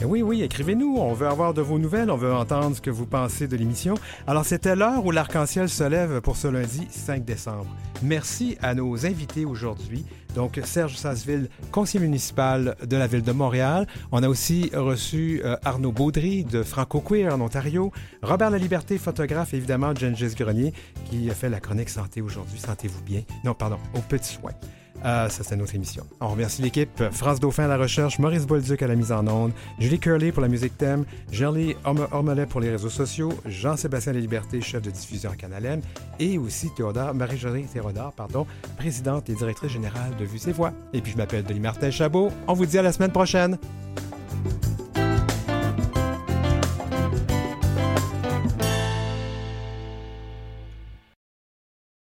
Eh 0.00 0.04
oui, 0.04 0.22
oui, 0.22 0.42
écrivez-nous. 0.42 0.96
On 0.98 1.12
veut 1.12 1.28
avoir 1.28 1.54
de 1.54 1.62
vos 1.62 1.78
nouvelles. 1.78 2.10
On 2.10 2.16
veut 2.16 2.34
entendre 2.34 2.74
ce 2.74 2.80
que 2.80 2.90
vous 2.90 3.06
pensez 3.06 3.46
de 3.46 3.56
l'émission. 3.56 3.94
Alors, 4.26 4.44
c'était 4.44 4.74
l'heure 4.74 5.06
où 5.06 5.12
l'arc-en-ciel 5.12 5.68
se 5.68 5.84
lève 5.84 6.20
pour 6.20 6.36
ce 6.36 6.48
lundi 6.48 6.86
5 6.90 7.24
décembre. 7.24 7.66
Merci 8.02 8.58
à 8.60 8.74
nos 8.74 9.06
invités 9.06 9.44
aujourd'hui. 9.44 10.04
Donc, 10.34 10.60
Serge 10.64 10.96
Sasseville, 10.96 11.48
conseiller 11.70 12.04
municipal 12.04 12.74
de 12.84 12.96
la 12.96 13.06
ville 13.06 13.22
de 13.22 13.30
Montréal. 13.30 13.86
On 14.10 14.22
a 14.24 14.28
aussi 14.28 14.70
reçu 14.74 15.40
euh, 15.44 15.56
Arnaud 15.64 15.92
Baudry 15.92 16.44
de 16.44 16.64
Franco 16.64 17.00
Queer 17.00 17.32
en 17.32 17.40
Ontario. 17.40 17.92
Robert 18.22 18.50
Laliberté, 18.50 18.98
photographe, 18.98 19.54
et 19.54 19.58
évidemment, 19.58 19.94
Gengis 19.94 20.34
Grenier, 20.34 20.72
qui 21.08 21.30
a 21.30 21.34
fait 21.34 21.48
la 21.48 21.60
chronique 21.60 21.88
santé 21.88 22.20
aujourd'hui. 22.20 22.58
Sentez-vous 22.58 23.02
bien. 23.02 23.22
Non, 23.44 23.54
pardon, 23.54 23.78
aux 23.94 24.00
petits 24.00 24.34
soins. 24.34 24.52
Ah, 25.06 25.28
ça, 25.28 25.44
c'est 25.44 25.56
notre 25.56 25.74
émission. 25.74 26.06
On 26.18 26.28
remercie 26.28 26.62
l'équipe. 26.62 27.02
France 27.12 27.38
Dauphin 27.38 27.64
à 27.64 27.68
la 27.68 27.76
recherche, 27.76 28.18
Maurice 28.18 28.46
Bolduc 28.46 28.80
à 28.80 28.86
la 28.86 28.94
mise 28.94 29.12
en 29.12 29.26
onde, 29.28 29.52
Julie 29.78 29.98
Curley 29.98 30.32
pour 30.32 30.40
la 30.40 30.48
musique 30.48 30.78
thème, 30.78 31.04
Gerly 31.30 31.76
Ormelet 31.84 32.46
pour 32.46 32.60
les 32.60 32.70
réseaux 32.70 32.88
sociaux, 32.88 33.30
Jean-Sébastien 33.44 34.14
Liberté, 34.14 34.62
chef 34.62 34.80
de 34.80 34.90
diffusion 34.90 35.30
à 35.30 35.36
Canal 35.36 35.66
M, 35.66 35.80
et 36.18 36.38
aussi 36.38 36.70
Théodore, 36.74 37.12
Marie-Josée 37.12 37.66
Théodore, 37.70 38.14
pardon, 38.14 38.46
présidente 38.78 39.28
et 39.28 39.34
directrice 39.34 39.72
générale 39.72 40.16
de 40.18 40.24
Vues 40.24 40.40
et 40.48 40.52
Voix. 40.52 40.72
Et 40.94 41.02
puis, 41.02 41.12
je 41.12 41.18
m'appelle 41.18 41.44
Denis 41.44 41.60
Martin 41.60 41.90
Chabot. 41.90 42.30
On 42.48 42.54
vous 42.54 42.64
dit 42.64 42.78
à 42.78 42.82
la 42.82 42.92
semaine 42.92 43.12
prochaine. 43.12 43.58